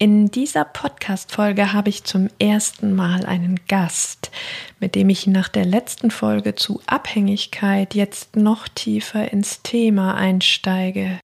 In 0.00 0.30
dieser 0.30 0.64
Podcast-Folge 0.64 1.72
habe 1.72 1.88
ich 1.88 2.04
zum 2.04 2.28
ersten 2.38 2.94
Mal 2.94 3.26
einen 3.26 3.58
Gast, 3.66 4.30
mit 4.78 4.94
dem 4.94 5.08
ich 5.08 5.26
nach 5.26 5.48
der 5.48 5.64
letzten 5.64 6.12
Folge 6.12 6.54
zu 6.54 6.80
Abhängigkeit 6.86 7.96
jetzt 7.96 8.36
noch 8.36 8.68
tiefer 8.68 9.32
ins 9.32 9.62
Thema 9.62 10.14
einsteige. 10.14 11.18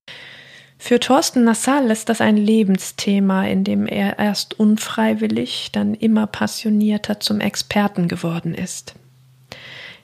Für 0.77 0.98
Thorsten 0.98 1.45
Nassal 1.45 1.88
ist 1.88 2.09
das 2.09 2.20
ein 2.20 2.37
Lebensthema, 2.37 3.46
in 3.46 3.62
dem 3.62 3.87
er 3.87 4.18
erst 4.18 4.59
unfreiwillig, 4.59 5.68
dann 5.70 5.95
immer 5.95 6.27
passionierter 6.27 7.20
zum 7.20 7.41
Experten 7.41 8.09
geworden 8.09 8.54
ist. 8.54 8.96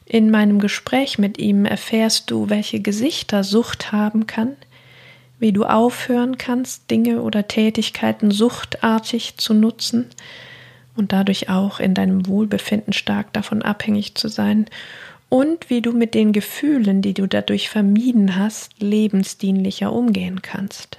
In 0.07 0.31
meinem 0.31 0.61
Gespräch 0.61 1.19
mit 1.19 1.39
ihm 1.39 1.65
erfährst 1.65 2.31
du, 2.31 2.49
welche 2.51 2.79
Gesichter 2.79 3.43
Sucht 3.43 3.91
haben 3.91 4.29
kann– 4.29 4.55
wie 5.41 5.53
du 5.53 5.65
aufhören 5.65 6.39
kannst, 6.39 6.91
Dinge 6.91 7.23
oder 7.23 7.49
Tätigkeiten 7.49 8.31
suchtartig 8.31 9.39
zu 9.39 9.55
nutzen 9.55 10.07
und 10.95 11.13
dadurch 11.13 11.49
auch 11.49 11.81
in 11.81 11.95
deinem 11.95 12.27
Wohlbefinden 12.27 12.93
stark 12.93 13.33
davon 13.33 13.63
abhängig 13.63 14.15
zu 14.15 14.29
sein 14.29 14.67
und 15.31 15.71
wie 15.71 15.81
du 15.81 15.93
mit 15.93 16.15
den 16.15 16.33
Gefühlen, 16.33 17.03
die 17.03 17.15
du 17.15 17.27
dadurch 17.27 17.71
vermieden 17.71 18.37
hast, 18.37 18.81
lebensdienlicher 18.83 19.93
umgehen 19.93 20.43
kannst. 20.43 20.99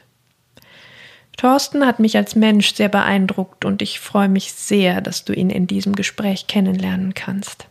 Thorsten 1.37 1.85
hat 1.85 1.99
mich 1.99 2.17
als 2.17 2.35
Mensch 2.35 2.73
sehr 2.73 2.89
beeindruckt 2.89 3.65
und 3.65 3.81
ich 3.81 3.99
freue 3.99 4.29
mich 4.29 4.53
sehr, 4.53 5.01
dass 5.01 5.25
du 5.25 5.33
ihn 5.33 5.49
in 5.49 5.67
diesem 5.67 5.95
Gespräch 5.95 6.47
kennenlernen 6.47 7.13
kannst. 7.13 7.67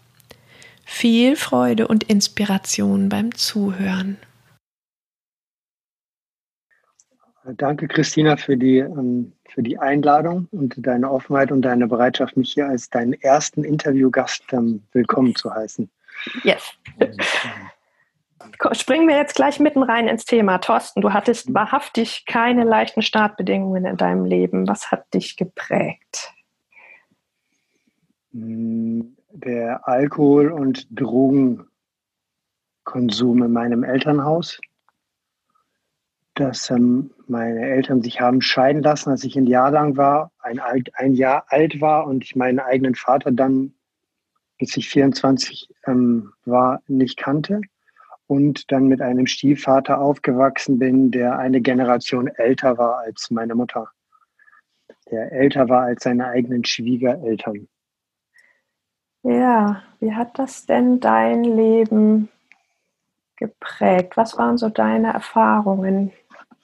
Viel 0.84 1.36
Freude 1.36 1.88
und 1.88 2.04
Inspiration 2.04 3.08
beim 3.08 3.34
Zuhören. 3.34 4.18
Danke, 7.44 7.88
Christina, 7.88 8.36
für 8.36 8.56
die, 8.56 8.78
ähm, 8.78 9.32
für 9.48 9.62
die 9.62 9.78
Einladung 9.78 10.46
und 10.50 10.74
deine 10.76 11.10
Offenheit 11.10 11.50
und 11.50 11.62
deine 11.62 11.86
Bereitschaft, 11.86 12.36
mich 12.36 12.52
hier 12.52 12.68
als 12.68 12.90
deinen 12.90 13.14
ersten 13.14 13.64
Interviewgast 13.64 14.44
ähm, 14.52 14.82
willkommen 14.92 15.34
zu 15.34 15.52
heißen. 15.52 15.90
Yes. 16.44 16.62
Springen 18.72 19.08
wir 19.08 19.16
jetzt 19.16 19.36
gleich 19.36 19.58
mitten 19.58 19.82
rein 19.82 20.06
ins 20.06 20.26
Thema. 20.26 20.58
Thorsten, 20.58 21.00
du 21.00 21.14
hattest 21.14 21.48
mhm. 21.48 21.54
wahrhaftig 21.54 22.26
keine 22.26 22.64
leichten 22.64 23.00
Startbedingungen 23.00 23.86
in 23.86 23.96
deinem 23.96 24.26
Leben. 24.26 24.68
Was 24.68 24.90
hat 24.90 25.12
dich 25.14 25.38
geprägt? 25.38 26.34
Mm, 28.32 29.00
der 29.32 29.88
Alkohol- 29.88 30.52
und 30.52 30.86
Drogenkonsum 30.90 31.68
in 33.42 33.52
meinem 33.52 33.82
Elternhaus 33.82 34.60
dass 36.34 36.70
ähm, 36.70 37.10
meine 37.26 37.60
Eltern 37.60 38.02
sich 38.02 38.20
haben 38.20 38.40
scheiden 38.40 38.82
lassen, 38.82 39.10
als 39.10 39.24
ich 39.24 39.36
ein 39.36 39.46
Jahr 39.46 39.70
lang 39.70 39.96
war, 39.96 40.30
ein, 40.38 40.60
ein 40.94 41.14
Jahr 41.14 41.44
alt 41.48 41.80
war 41.80 42.06
und 42.06 42.24
ich 42.24 42.36
meinen 42.36 42.60
eigenen 42.60 42.94
Vater 42.94 43.30
dann, 43.32 43.74
bis 44.58 44.76
ich 44.76 44.88
24 44.88 45.68
ähm, 45.86 46.32
war, 46.44 46.82
nicht 46.86 47.16
kannte 47.16 47.60
und 48.30 48.70
dann 48.70 48.86
mit 48.86 49.02
einem 49.02 49.26
Stiefvater 49.26 50.00
aufgewachsen 50.00 50.78
bin, 50.78 51.10
der 51.10 51.38
eine 51.38 51.60
Generation 51.60 52.28
älter 52.28 52.78
war 52.78 52.98
als 52.98 53.30
meine 53.32 53.56
Mutter, 53.56 53.88
der 55.10 55.32
älter 55.32 55.68
war 55.68 55.82
als 55.82 56.04
seine 56.04 56.28
eigenen 56.28 56.64
Schwiegereltern. 56.64 57.66
Ja, 59.24 59.82
wie 59.98 60.14
hat 60.14 60.38
das 60.38 60.64
denn 60.64 61.00
dein 61.00 61.42
Leben 61.42 62.28
geprägt? 63.34 64.16
Was 64.16 64.38
waren 64.38 64.56
so 64.56 64.68
deine 64.68 65.12
Erfahrungen? 65.12 66.12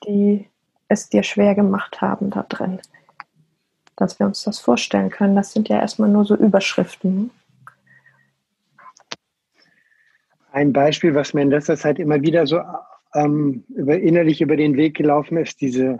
Die 0.06 0.49
es 0.89 1.09
dir 1.09 1.22
schwer 1.22 1.55
gemacht 1.55 2.00
haben 2.00 2.31
da 2.31 2.44
drin. 2.49 2.81
Dass 3.97 4.19
wir 4.19 4.27
uns 4.27 4.43
das 4.43 4.59
vorstellen 4.59 5.11
können. 5.11 5.37
Das 5.37 5.53
sind 5.53 5.69
ja 5.69 5.81
erstmal 5.81 6.09
nur 6.09 6.25
so 6.25 6.37
Überschriften. 6.37 7.31
Ein 10.53 10.72
Beispiel, 10.72 11.15
was 11.15 11.34
mir 11.34 11.43
in 11.43 11.50
letzter 11.50 11.77
Zeit 11.77 11.99
immer 11.99 12.22
wieder 12.22 12.47
so 12.47 12.61
ähm, 13.15 13.65
über, 13.69 13.99
innerlich 13.99 14.41
über 14.41 14.56
den 14.56 14.77
Weg 14.77 14.97
gelaufen 14.97 15.37
ist, 15.37 15.61
diese, 15.61 15.99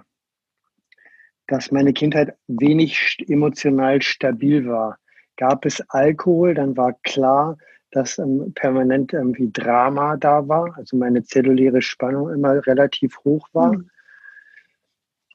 dass 1.47 1.73
meine 1.73 1.93
Kindheit 1.93 2.35
wenig 2.47 3.25
emotional 3.29 4.01
stabil 4.03 4.67
war. 4.67 4.99
Gab 5.37 5.67
es 5.67 5.83
Alkohol, 5.91 6.55
dann 6.55 6.77
war 6.77 6.95
klar, 7.03 7.59
dass 7.91 8.19
ähm, 8.19 8.53
permanent 8.55 9.13
irgendwie 9.13 9.51
Drama 9.53 10.17
da 10.17 10.47
war, 10.49 10.77
also 10.77 10.97
meine 10.97 11.23
zelluläre 11.23 11.83
Spannung 11.83 12.31
immer 12.31 12.67
relativ 12.67 13.19
hoch 13.25 13.49
war. 13.53 13.75
Mhm. 13.75 13.91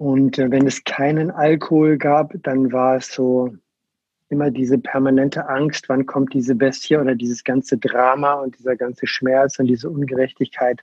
Und 0.02 0.40
äh, 0.40 0.50
wenn 0.50 0.66
es 0.66 0.84
keinen 0.84 1.30
Alkohol 1.30 2.00
gab, 2.00 2.34
dann 2.42 2.72
war 2.72 2.96
es 2.96 3.14
so 3.14 3.54
immer 4.30 4.50
diese 4.50 4.80
permanente 4.80 5.48
Angst, 5.48 5.90
wann 5.90 6.08
kommt 6.08 6.34
diese 6.34 6.56
Bestie 6.56 6.98
oder 6.98 7.14
dieses 7.14 7.44
ganze 7.44 7.78
Drama 7.78 8.34
und 8.34 8.58
dieser 8.58 8.76
ganze 8.76 9.06
Schmerz 9.06 9.60
und 9.60 9.68
diese 9.68 9.92
Ungerechtigkeit 9.92 10.82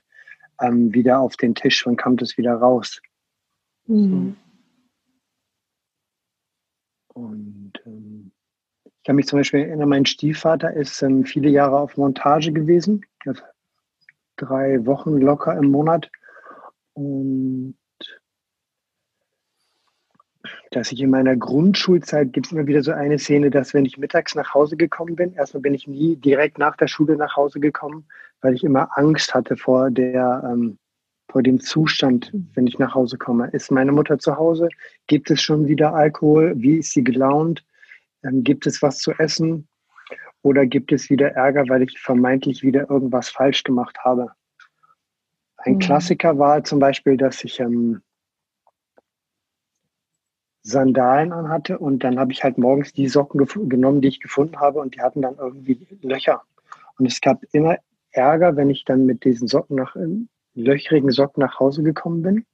ähm, 0.61 0.93
wieder 0.93 1.19
auf 1.19 1.35
den 1.35 1.53
Tisch, 1.53 1.85
wann 1.85 1.97
kommt 1.97 2.21
es 2.21 2.37
wieder 2.37 2.53
raus. 2.53 3.01
Mhm. 3.87 4.37
Und 7.13 7.73
ähm, 7.85 8.31
ich 8.85 9.03
kann 9.03 9.17
mich 9.17 9.27
zum 9.27 9.39
Beispiel 9.39 9.65
erinnern, 9.65 9.89
mein 9.89 10.05
Stiefvater 10.05 10.71
ist 10.71 11.01
ähm, 11.01 11.25
viele 11.25 11.49
Jahre 11.49 11.77
auf 11.77 11.97
Montage 11.97 12.53
gewesen, 12.53 13.05
drei 14.37 14.85
Wochen 14.85 15.17
locker 15.17 15.57
im 15.57 15.71
Monat. 15.71 16.09
Und 16.93 17.78
dass 20.71 20.91
ich 20.91 21.01
in 21.01 21.09
meiner 21.09 21.35
Grundschulzeit 21.35 22.31
gibt 22.33 22.47
es 22.47 22.51
immer 22.51 22.67
wieder 22.67 22.81
so 22.83 22.91
eine 22.91 23.19
Szene, 23.19 23.49
dass 23.49 23.73
wenn 23.73 23.85
ich 23.85 23.97
mittags 23.97 24.35
nach 24.35 24.53
Hause 24.53 24.77
gekommen 24.77 25.15
bin, 25.15 25.33
erstmal 25.33 25.61
bin 25.61 25.73
ich 25.73 25.87
nie 25.87 26.15
direkt 26.15 26.57
nach 26.57 26.75
der 26.77 26.87
Schule 26.87 27.17
nach 27.17 27.35
Hause 27.35 27.59
gekommen, 27.59 28.05
weil 28.41 28.53
ich 28.53 28.63
immer 28.63 28.97
Angst 28.97 29.33
hatte 29.33 29.57
vor 29.57 29.91
der 29.91 30.43
ähm, 30.45 30.77
vor 31.29 31.43
dem 31.43 31.59
Zustand, 31.59 32.31
wenn 32.55 32.65
ich 32.65 32.79
nach 32.79 32.95
Hause 32.95 33.17
komme. 33.17 33.49
Ist 33.51 33.71
meine 33.71 33.91
Mutter 33.91 34.17
zu 34.17 34.35
Hause? 34.37 34.67
Gibt 35.05 35.29
es 35.29 35.41
schon 35.41 35.67
wieder 35.67 35.93
Alkohol? 35.93 36.53
Wie 36.57 36.77
ist 36.77 36.91
sie 36.91 37.03
gelaunt? 37.03 37.63
Ähm, 38.23 38.43
gibt 38.43 38.65
es 38.65 38.81
was 38.81 38.97
zu 38.97 39.11
essen 39.11 39.67
oder 40.41 40.65
gibt 40.65 40.91
es 40.91 41.09
wieder 41.09 41.31
Ärger, 41.33 41.65
weil 41.67 41.83
ich 41.83 41.99
vermeintlich 41.99 42.63
wieder 42.63 42.89
irgendwas 42.89 43.29
falsch 43.29 43.63
gemacht 43.63 43.97
habe? 44.03 44.31
Ein 45.57 45.75
mhm. 45.75 45.79
Klassiker 45.79 46.39
war 46.39 46.63
zum 46.63 46.79
Beispiel, 46.79 47.17
dass 47.17 47.43
ich 47.43 47.59
ähm, 47.59 48.01
Sandalen 50.61 51.31
anhatte 51.31 51.79
und 51.79 52.03
dann 52.03 52.19
habe 52.19 52.31
ich 52.31 52.43
halt 52.43 52.57
morgens 52.57 52.93
die 52.93 53.07
Socken 53.07 53.45
genommen, 53.69 54.01
die 54.01 54.09
ich 54.09 54.19
gefunden 54.19 54.59
habe 54.59 54.79
und 54.79 54.95
die 54.95 55.01
hatten 55.01 55.21
dann 55.21 55.35
irgendwie 55.37 55.87
Löcher. 56.01 56.41
Und 56.97 57.05
es 57.05 57.21
gab 57.21 57.41
immer 57.53 57.77
Ärger, 58.11 58.55
wenn 58.55 58.69
ich 58.69 58.85
dann 58.85 59.05
mit 59.05 59.23
diesen 59.23 59.47
Socken 59.47 59.75
nach 59.75 59.95
löchrigen 60.53 61.11
Socken 61.11 61.41
nach 61.41 61.59
Hause 61.59 61.83
gekommen 61.83 62.21
bin 62.21 62.45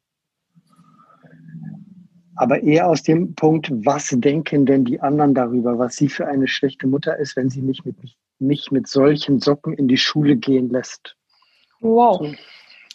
aber 2.36 2.62
eher 2.62 2.88
aus 2.90 3.04
dem 3.04 3.34
Punkt, 3.36 3.72
was 3.86 4.10
denken 4.10 4.66
denn 4.66 4.86
die 4.86 5.00
anderen 5.00 5.34
darüber, 5.34 5.80
was 5.80 5.96
sie 5.96 6.10
für 6.10 6.28
eine 6.28 6.48
schlechte 6.48 6.88
Mutter 6.88 7.18
ist, 7.18 7.36
wenn 7.36 7.50
sie 7.50 7.62
mich 7.62 7.86
mit, 7.86 7.96
mich 8.40 8.72
mit 8.72 8.88
solchen 8.88 9.40
Socken 9.40 9.74
in 9.74 9.88
die 9.88 9.98
Schule 9.98 10.36
gehen 10.36 10.70
lässt. 10.70 11.16
Wow. 11.80 12.36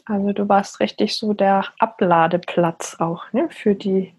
Also 0.05 0.33
du 0.33 0.49
warst 0.49 0.81
richtig 0.81 1.17
so 1.17 1.33
der 1.33 1.65
Abladeplatz 1.79 2.97
auch 2.99 3.33
ne, 3.33 3.49
für 3.51 3.75
die 3.75 4.13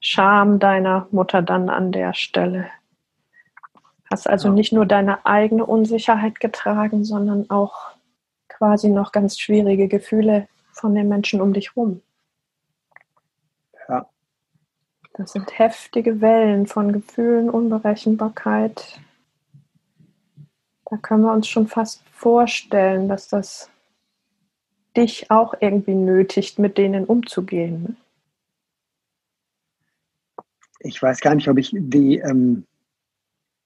Scham 0.00 0.58
deiner 0.58 1.08
Mutter 1.10 1.42
dann 1.42 1.68
an 1.68 1.92
der 1.92 2.14
Stelle. 2.14 2.66
Hast 4.10 4.28
also 4.28 4.48
ja. 4.48 4.54
nicht 4.54 4.72
nur 4.72 4.86
deine 4.86 5.26
eigene 5.26 5.66
Unsicherheit 5.66 6.40
getragen, 6.40 7.04
sondern 7.04 7.50
auch 7.50 7.90
quasi 8.48 8.88
noch 8.88 9.12
ganz 9.12 9.38
schwierige 9.38 9.88
Gefühle 9.88 10.48
von 10.72 10.94
den 10.94 11.08
Menschen 11.08 11.40
um 11.40 11.52
dich 11.52 11.76
rum. 11.76 12.02
Das 15.18 15.32
sind 15.32 15.58
heftige 15.58 16.20
Wellen 16.20 16.68
von 16.68 16.92
Gefühlen, 16.92 17.50
Unberechenbarkeit. 17.50 19.00
Da 20.84 20.96
können 20.96 21.24
wir 21.24 21.32
uns 21.32 21.48
schon 21.48 21.66
fast 21.66 22.08
vorstellen, 22.10 23.08
dass 23.08 23.26
das 23.26 23.68
dich 24.96 25.28
auch 25.28 25.54
irgendwie 25.58 25.96
nötigt, 25.96 26.60
mit 26.60 26.78
denen 26.78 27.04
umzugehen. 27.04 27.96
Ich 30.80 31.02
weiß 31.02 31.20
gar 31.20 31.34
nicht, 31.34 31.48
ob 31.48 31.58
ich 31.58 31.70
die, 31.74 32.18
ähm, 32.18 32.64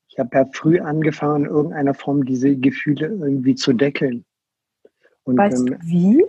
ich 0.09 0.19
habe 0.19 0.31
ja 0.37 0.45
früh 0.53 0.81
angefangen, 0.81 1.45
in 1.45 1.51
irgendeiner 1.51 1.95
Form 1.95 2.25
diese 2.25 2.57
Gefühle 2.57 3.09
irgendwie 3.09 3.55
zu 3.55 3.73
deckeln. 3.73 4.25
Und, 5.25 5.37
weißt 5.37 5.61
ähm, 5.61 5.67
du 5.67 5.79
wie? 5.83 6.25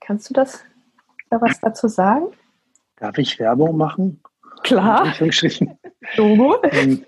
Kannst 0.00 0.30
du 0.30 0.34
das 0.34 0.64
da 1.30 1.40
was 1.40 1.60
dazu 1.60 1.88
sagen? 1.88 2.26
Darf 2.96 3.18
ich 3.18 3.38
Werbung 3.38 3.76
machen? 3.76 4.20
Klar. 4.62 5.14
Logo. 6.16 6.56
ähm, 6.70 7.04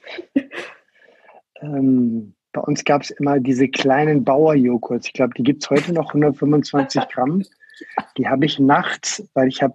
ähm, 1.60 2.34
bei 2.52 2.60
uns 2.62 2.84
gab 2.84 3.02
es 3.02 3.10
immer 3.10 3.38
diese 3.38 3.68
kleinen 3.68 4.24
Bauerjoghurts. 4.24 5.08
Ich 5.08 5.12
glaube, 5.12 5.34
die 5.34 5.42
gibt 5.42 5.62
es 5.62 5.70
heute 5.70 5.92
noch 5.92 6.08
125 6.08 7.08
Gramm. 7.08 7.42
Die 8.16 8.26
habe 8.26 8.46
ich 8.46 8.58
nachts, 8.58 9.22
weil 9.34 9.48
ich 9.48 9.62
habe 9.62 9.74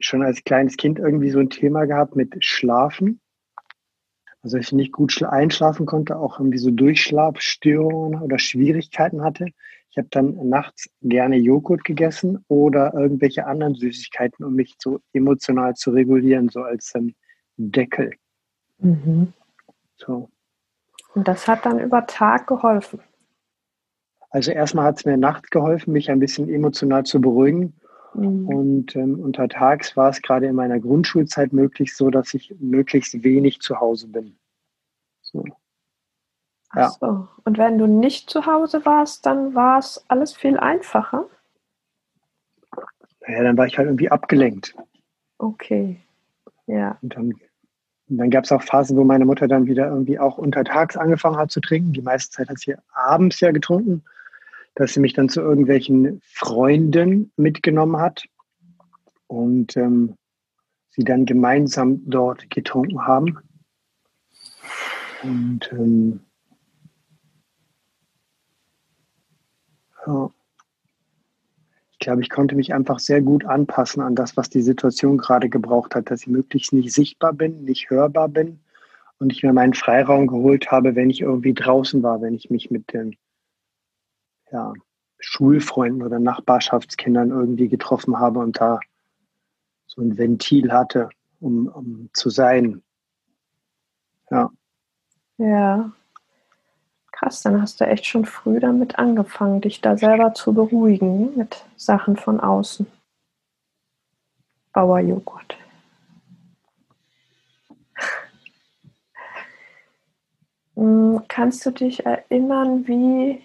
schon 0.00 0.22
als 0.22 0.44
kleines 0.44 0.76
Kind 0.76 0.98
irgendwie 0.98 1.30
so 1.30 1.38
ein 1.38 1.50
Thema 1.50 1.84
gehabt 1.86 2.16
mit 2.16 2.44
Schlafen. 2.44 3.20
Also 4.42 4.58
ich 4.58 4.72
nicht 4.72 4.92
gut 4.92 5.22
einschlafen 5.22 5.86
konnte, 5.86 6.16
auch 6.18 6.38
irgendwie 6.38 6.58
so 6.58 6.70
Durchschlafstörungen 6.70 8.20
oder 8.20 8.38
Schwierigkeiten 8.38 9.22
hatte. 9.22 9.46
Ich 9.90 9.96
habe 9.96 10.08
dann 10.10 10.48
nachts 10.48 10.90
gerne 11.00 11.36
Joghurt 11.36 11.84
gegessen 11.84 12.44
oder 12.48 12.92
irgendwelche 12.94 13.46
anderen 13.46 13.74
Süßigkeiten, 13.74 14.44
um 14.44 14.54
mich 14.54 14.74
so 14.78 15.00
emotional 15.12 15.74
zu 15.74 15.92
regulieren, 15.92 16.48
so 16.48 16.62
als 16.62 16.92
ähm, 16.94 17.14
Deckel. 17.56 18.12
Mhm. 18.78 19.32
So. 19.96 20.28
Und 21.14 21.28
das 21.28 21.46
hat 21.46 21.64
dann 21.64 21.78
über 21.78 22.06
Tag 22.06 22.46
geholfen. 22.48 23.00
Also 24.30 24.50
erstmal 24.50 24.86
hat 24.86 24.98
es 24.98 25.04
mir 25.04 25.16
nachts 25.16 25.48
geholfen, 25.50 25.92
mich 25.92 26.10
ein 26.10 26.18
bisschen 26.18 26.48
emotional 26.48 27.04
zu 27.04 27.20
beruhigen. 27.20 27.74
Mhm. 28.14 28.48
Und 28.48 28.96
ähm, 28.96 29.20
untertags 29.20 29.96
war 29.96 30.10
es 30.10 30.22
gerade 30.22 30.46
in 30.46 30.54
meiner 30.54 30.80
Grundschulzeit 30.80 31.52
möglich 31.52 31.96
so, 31.96 32.10
dass 32.10 32.34
ich 32.34 32.54
möglichst 32.60 33.22
wenig 33.24 33.60
zu 33.60 33.80
Hause 33.80 34.08
bin. 34.08 34.36
So. 35.22 35.44
Ach 36.70 36.90
so. 36.90 37.28
Und 37.44 37.58
wenn 37.58 37.78
du 37.78 37.86
nicht 37.86 38.30
zu 38.30 38.46
Hause 38.46 38.84
warst, 38.84 39.26
dann 39.26 39.54
war 39.54 39.78
es 39.78 40.04
alles 40.08 40.34
viel 40.34 40.58
einfacher? 40.58 41.26
Naja, 43.26 43.42
dann 43.42 43.56
war 43.56 43.66
ich 43.66 43.78
halt 43.78 43.88
irgendwie 43.88 44.10
abgelenkt. 44.10 44.74
Okay. 45.38 46.00
Ja. 46.66 46.98
Und 47.02 47.14
dann, 47.16 47.34
dann 48.08 48.30
gab 48.30 48.44
es 48.44 48.52
auch 48.52 48.62
Phasen, 48.62 48.96
wo 48.96 49.04
meine 49.04 49.24
Mutter 49.24 49.48
dann 49.48 49.66
wieder 49.66 49.88
irgendwie 49.88 50.18
auch 50.18 50.38
untertags 50.38 50.96
angefangen 50.96 51.36
hat 51.36 51.50
zu 51.50 51.60
trinken. 51.60 51.92
Die 51.92 52.02
meiste 52.02 52.32
Zeit 52.32 52.48
hat 52.48 52.58
sie 52.58 52.74
abends 52.92 53.40
ja 53.40 53.52
getrunken, 53.52 54.02
dass 54.74 54.94
sie 54.94 55.00
mich 55.00 55.12
dann 55.12 55.28
zu 55.28 55.40
irgendwelchen 55.40 56.20
Freunden 56.24 57.32
mitgenommen 57.36 57.98
hat 57.98 58.24
und 59.26 59.76
ähm, 59.76 60.16
sie 60.90 61.04
dann 61.04 61.26
gemeinsam 61.26 62.02
dort 62.06 62.50
getrunken 62.50 63.06
haben. 63.06 63.38
Und 65.22 65.70
ähm, 65.72 66.20
Ja. 70.06 70.30
Ich 71.92 71.98
glaube, 72.00 72.20
ich 72.20 72.28
konnte 72.28 72.54
mich 72.54 72.74
einfach 72.74 72.98
sehr 72.98 73.22
gut 73.22 73.46
anpassen 73.46 74.02
an 74.02 74.14
das, 74.14 74.36
was 74.36 74.50
die 74.50 74.60
Situation 74.60 75.16
gerade 75.16 75.48
gebraucht 75.48 75.94
hat, 75.94 76.10
dass 76.10 76.22
ich 76.22 76.26
möglichst 76.26 76.72
nicht 76.74 76.92
sichtbar 76.92 77.32
bin, 77.32 77.64
nicht 77.64 77.88
hörbar 77.88 78.28
bin 78.28 78.60
und 79.18 79.32
ich 79.32 79.42
mir 79.42 79.54
meinen 79.54 79.72
Freiraum 79.72 80.26
geholt 80.26 80.70
habe, 80.70 80.96
wenn 80.96 81.08
ich 81.08 81.22
irgendwie 81.22 81.54
draußen 81.54 82.02
war, 82.02 82.20
wenn 82.20 82.34
ich 82.34 82.50
mich 82.50 82.70
mit 82.70 82.92
den 82.92 83.16
ja, 84.54 84.72
Schulfreunden 85.18 86.02
oder 86.02 86.18
Nachbarschaftskindern 86.18 87.30
irgendwie 87.30 87.68
getroffen 87.68 88.18
habe 88.18 88.38
und 88.38 88.60
da 88.60 88.80
so 89.86 90.00
ein 90.00 90.16
Ventil 90.16 90.72
hatte, 90.72 91.10
um, 91.40 91.66
um 91.68 92.10
zu 92.12 92.30
sein. 92.30 92.82
Ja. 94.30 94.50
Ja, 95.38 95.92
Krass, 97.24 97.42
dann 97.42 97.62
hast 97.62 97.80
du 97.80 97.86
echt 97.86 98.06
schon 98.06 98.24
früh 98.24 98.58
damit 98.60 98.98
angefangen, 98.98 99.60
dich 99.60 99.80
da 99.80 99.96
selber 99.96 100.34
zu 100.34 100.52
beruhigen 100.52 101.36
mit 101.36 101.64
Sachen 101.76 102.16
von 102.16 102.40
außen. 102.40 102.86
Bauerjoghurt. 104.72 105.56
Hm, 110.76 111.22
kannst 111.28 111.64
du 111.64 111.70
dich 111.70 112.04
erinnern, 112.04 112.88
wie 112.88 113.40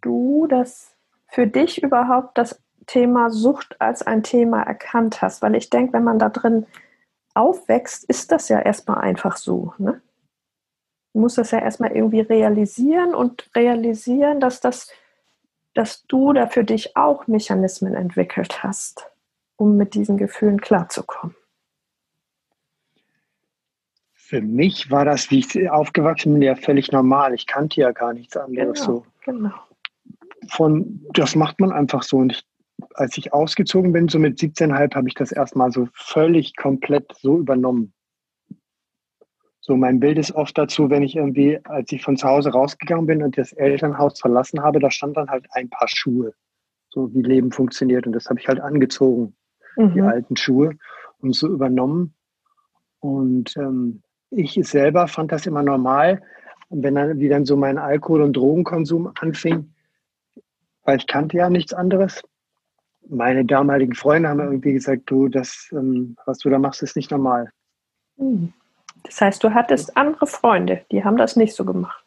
du 0.00 0.46
das 0.48 0.94
für 1.26 1.46
dich 1.46 1.82
überhaupt 1.82 2.38
das 2.38 2.60
Thema 2.86 3.30
Sucht 3.30 3.80
als 3.80 4.06
ein 4.06 4.22
Thema 4.22 4.62
erkannt 4.62 5.22
hast? 5.22 5.42
Weil 5.42 5.54
ich 5.54 5.70
denke, 5.70 5.92
wenn 5.94 6.04
man 6.04 6.18
da 6.18 6.28
drin 6.28 6.66
aufwächst, 7.34 8.04
ist 8.04 8.32
das 8.32 8.48
ja 8.48 8.60
erstmal 8.60 8.98
einfach 8.98 9.36
so. 9.36 9.74
Ne? 9.78 10.00
Du 11.12 11.20
musst 11.20 11.38
das 11.38 11.50
ja 11.50 11.58
erstmal 11.58 11.92
irgendwie 11.92 12.20
realisieren 12.20 13.14
und 13.14 13.48
realisieren, 13.54 14.40
dass 14.40 14.60
das, 14.60 14.90
dass 15.74 16.06
du 16.06 16.32
da 16.32 16.46
für 16.46 16.64
dich 16.64 16.96
auch 16.96 17.26
Mechanismen 17.26 17.94
entwickelt 17.94 18.62
hast, 18.62 19.10
um 19.56 19.76
mit 19.76 19.94
diesen 19.94 20.16
Gefühlen 20.16 20.60
klarzukommen. 20.60 21.34
Für 24.12 24.42
mich 24.42 24.90
war 24.90 25.06
das, 25.06 25.30
wie 25.30 25.38
ich 25.38 25.70
aufgewachsen 25.70 26.34
bin, 26.34 26.42
ja 26.42 26.54
völlig 26.54 26.92
normal. 26.92 27.32
Ich 27.32 27.46
kannte 27.46 27.80
ja 27.80 27.92
gar 27.92 28.12
nichts 28.12 28.36
anderes 28.36 28.84
genau, 28.84 28.98
so. 28.98 29.06
Genau. 29.24 29.54
Von, 30.48 31.06
das 31.12 31.34
macht 31.34 31.60
man 31.60 31.72
einfach 31.72 32.02
so. 32.02 32.18
Und 32.18 32.32
ich, 32.32 32.42
als 32.94 33.16
ich 33.18 33.32
ausgezogen 33.32 33.92
bin, 33.92 34.08
so 34.08 34.18
mit 34.18 34.38
17,5, 34.38 34.94
habe 34.94 35.08
ich 35.08 35.14
das 35.14 35.32
erstmal 35.32 35.72
so 35.72 35.88
völlig 35.92 36.56
komplett 36.56 37.12
so 37.20 37.38
übernommen. 37.38 37.92
So, 39.60 39.76
mein 39.76 40.00
Bild 40.00 40.16
ist 40.16 40.32
oft 40.32 40.56
dazu, 40.56 40.88
wenn 40.88 41.02
ich 41.02 41.16
irgendwie, 41.16 41.58
als 41.64 41.92
ich 41.92 42.02
von 42.02 42.16
zu 42.16 42.26
Hause 42.26 42.50
rausgegangen 42.50 43.06
bin 43.06 43.22
und 43.22 43.36
das 43.36 43.52
Elternhaus 43.52 44.18
verlassen 44.18 44.62
habe, 44.62 44.80
da 44.80 44.90
stand 44.90 45.16
dann 45.16 45.28
halt 45.28 45.46
ein 45.50 45.68
paar 45.68 45.88
Schuhe. 45.88 46.32
So 46.88 47.12
wie 47.12 47.20
Leben 47.20 47.52
funktioniert. 47.52 48.06
Und 48.06 48.14
das 48.14 48.30
habe 48.30 48.40
ich 48.40 48.48
halt 48.48 48.60
angezogen, 48.60 49.36
mhm. 49.76 49.92
die 49.92 50.00
alten 50.00 50.36
Schuhe, 50.36 50.78
und 51.20 51.34
so 51.34 51.48
übernommen. 51.48 52.14
Und 53.00 53.56
ähm, 53.56 54.02
ich 54.30 54.58
selber 54.62 55.06
fand 55.06 55.32
das 55.32 55.46
immer 55.46 55.62
normal. 55.62 56.22
Und 56.68 56.82
wenn 56.82 56.94
dann, 56.94 57.18
wie 57.18 57.28
dann 57.28 57.44
so 57.44 57.56
mein 57.56 57.78
Alkohol- 57.78 58.22
und 58.22 58.36
Drogenkonsum 58.36 59.12
anfing, 59.20 59.74
weil 60.88 60.96
ich 60.96 61.06
kannte 61.06 61.36
ja 61.36 61.50
nichts 61.50 61.74
anderes. 61.74 62.22
Meine 63.10 63.44
damaligen 63.44 63.94
Freunde 63.94 64.30
haben 64.30 64.40
irgendwie 64.40 64.72
gesagt, 64.72 65.02
du, 65.04 65.28
das, 65.28 65.68
ähm, 65.70 66.16
was 66.24 66.38
du 66.38 66.48
da 66.48 66.58
machst, 66.58 66.82
ist 66.82 66.96
nicht 66.96 67.10
normal. 67.10 67.50
Mhm. 68.16 68.54
Das 69.04 69.20
heißt, 69.20 69.44
du 69.44 69.52
hattest 69.52 69.94
andere 69.98 70.26
Freunde, 70.26 70.86
die 70.90 71.04
haben 71.04 71.18
das 71.18 71.36
nicht 71.36 71.54
so 71.54 71.66
gemacht. 71.66 72.02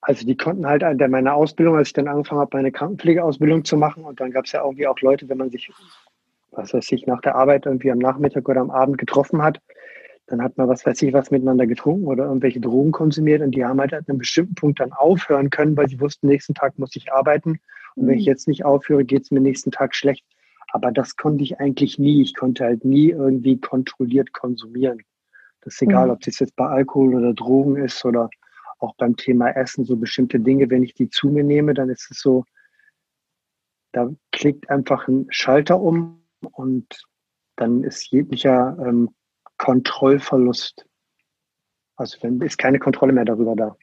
Also 0.00 0.26
die 0.26 0.36
konnten 0.36 0.66
halt 0.66 0.82
an 0.82 0.98
meiner 1.08 1.34
Ausbildung, 1.34 1.76
als 1.76 1.90
ich 1.90 1.92
dann 1.92 2.08
angefangen 2.08 2.40
habe, 2.40 2.56
meine 2.56 2.72
Krankenpflegeausbildung 2.72 3.64
zu 3.64 3.76
machen, 3.76 4.02
und 4.02 4.18
dann 4.20 4.32
gab 4.32 4.46
es 4.46 4.52
ja 4.52 4.64
irgendwie 4.64 4.88
auch 4.88 5.00
Leute, 5.00 5.28
wenn 5.28 5.38
man 5.38 5.50
sich, 5.50 5.70
was 6.50 6.74
weiß 6.74 6.90
ich, 6.90 7.06
nach 7.06 7.20
der 7.20 7.36
Arbeit 7.36 7.66
irgendwie 7.66 7.92
am 7.92 7.98
Nachmittag 7.98 8.48
oder 8.48 8.60
am 8.60 8.72
Abend 8.72 8.98
getroffen 8.98 9.40
hat, 9.40 9.60
dann 10.26 10.42
hat 10.42 10.56
man, 10.56 10.68
was 10.68 10.84
weiß 10.84 11.02
ich, 11.02 11.12
was 11.12 11.30
miteinander 11.30 11.66
getrunken 11.66 12.06
oder 12.06 12.24
irgendwelche 12.24 12.60
Drogen 12.60 12.92
konsumiert 12.92 13.42
und 13.42 13.52
die 13.52 13.64
haben 13.64 13.80
halt 13.80 13.94
an 13.94 14.04
einem 14.08 14.18
bestimmten 14.18 14.54
Punkt 14.54 14.80
dann 14.80 14.92
aufhören 14.92 15.50
können, 15.50 15.76
weil 15.76 15.88
sie 15.88 16.00
wussten, 16.00 16.26
nächsten 16.26 16.54
Tag 16.54 16.78
muss 16.78 16.96
ich 16.96 17.12
arbeiten 17.12 17.60
und 17.96 18.06
wenn 18.06 18.18
ich 18.18 18.26
mhm. 18.26 18.30
jetzt 18.30 18.48
nicht 18.48 18.64
aufhöre, 18.64 19.04
geht 19.04 19.22
es 19.22 19.30
mir 19.30 19.40
nächsten 19.40 19.70
Tag 19.70 19.94
schlecht. 19.94 20.24
Aber 20.68 20.92
das 20.92 21.16
konnte 21.16 21.42
ich 21.42 21.58
eigentlich 21.58 21.98
nie. 21.98 22.22
Ich 22.22 22.34
konnte 22.34 22.64
halt 22.64 22.84
nie 22.84 23.10
irgendwie 23.10 23.58
kontrolliert 23.58 24.32
konsumieren. 24.32 25.02
Das 25.62 25.74
ist 25.74 25.82
egal, 25.82 26.06
mhm. 26.06 26.12
ob 26.12 26.20
das 26.20 26.38
jetzt 26.38 26.54
bei 26.54 26.66
Alkohol 26.66 27.14
oder 27.14 27.32
Drogen 27.32 27.76
ist 27.76 28.04
oder 28.04 28.28
auch 28.78 28.94
beim 28.96 29.16
Thema 29.16 29.50
Essen, 29.50 29.84
so 29.84 29.96
bestimmte 29.96 30.38
Dinge, 30.38 30.68
wenn 30.68 30.82
ich 30.82 30.92
die 30.92 31.08
zu 31.08 31.28
mir 31.28 31.44
nehme, 31.44 31.72
dann 31.72 31.88
ist 31.88 32.10
es 32.10 32.20
so, 32.20 32.44
da 33.92 34.10
klickt 34.32 34.68
einfach 34.68 35.08
ein 35.08 35.26
Schalter 35.30 35.80
um 35.80 36.20
und 36.52 37.02
dann 37.56 37.82
ist 37.82 38.10
jeglicher 38.10 38.76
ähm, 38.86 39.08
Kontrollverlust. 39.58 40.86
Also 41.96 42.18
wenn, 42.22 42.40
ist 42.40 42.58
keine 42.58 42.78
Kontrolle 42.78 43.12
mehr 43.12 43.24
darüber 43.24 43.56
da. 43.56 43.76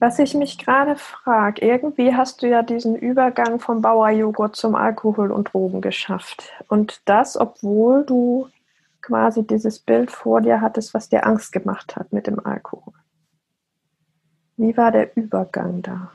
Was 0.00 0.18
ich 0.18 0.34
mich 0.34 0.58
gerade 0.58 0.96
frage, 0.96 1.64
irgendwie 1.64 2.12
hast 2.12 2.42
du 2.42 2.48
ja 2.48 2.62
diesen 2.62 2.96
Übergang 2.96 3.60
vom 3.60 3.82
Bauerjoghurt 3.82 4.56
zum 4.56 4.74
Alkohol 4.74 5.30
und 5.30 5.52
Drogen 5.52 5.80
geschafft. 5.80 6.52
Und 6.66 7.00
das, 7.04 7.36
obwohl 7.36 8.04
du 8.04 8.48
quasi 9.00 9.46
dieses 9.46 9.78
Bild 9.78 10.10
vor 10.10 10.40
dir 10.40 10.60
hattest, 10.60 10.92
was 10.92 11.08
dir 11.08 11.24
Angst 11.24 11.52
gemacht 11.52 11.94
hat 11.94 12.12
mit 12.12 12.26
dem 12.26 12.44
Alkohol. 12.44 12.94
Wie 14.56 14.76
war 14.76 14.90
der 14.90 15.16
Übergang 15.16 15.82
da? 15.82 16.10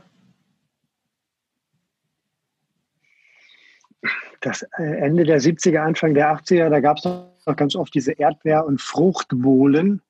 Das 4.41 4.63
äh, 4.77 4.83
Ende 4.83 5.23
der 5.23 5.39
70er, 5.39 5.79
Anfang 5.79 6.13
der 6.13 6.29
80er, 6.35 6.69
da 6.69 6.79
gab 6.81 6.97
es 6.97 7.03
noch 7.47 7.55
ganz 7.55 7.75
oft 7.75 7.93
diese 7.93 8.13
Erdbeer- 8.13 8.65
und 8.65 8.81
Fruchtbohlen. 8.81 10.01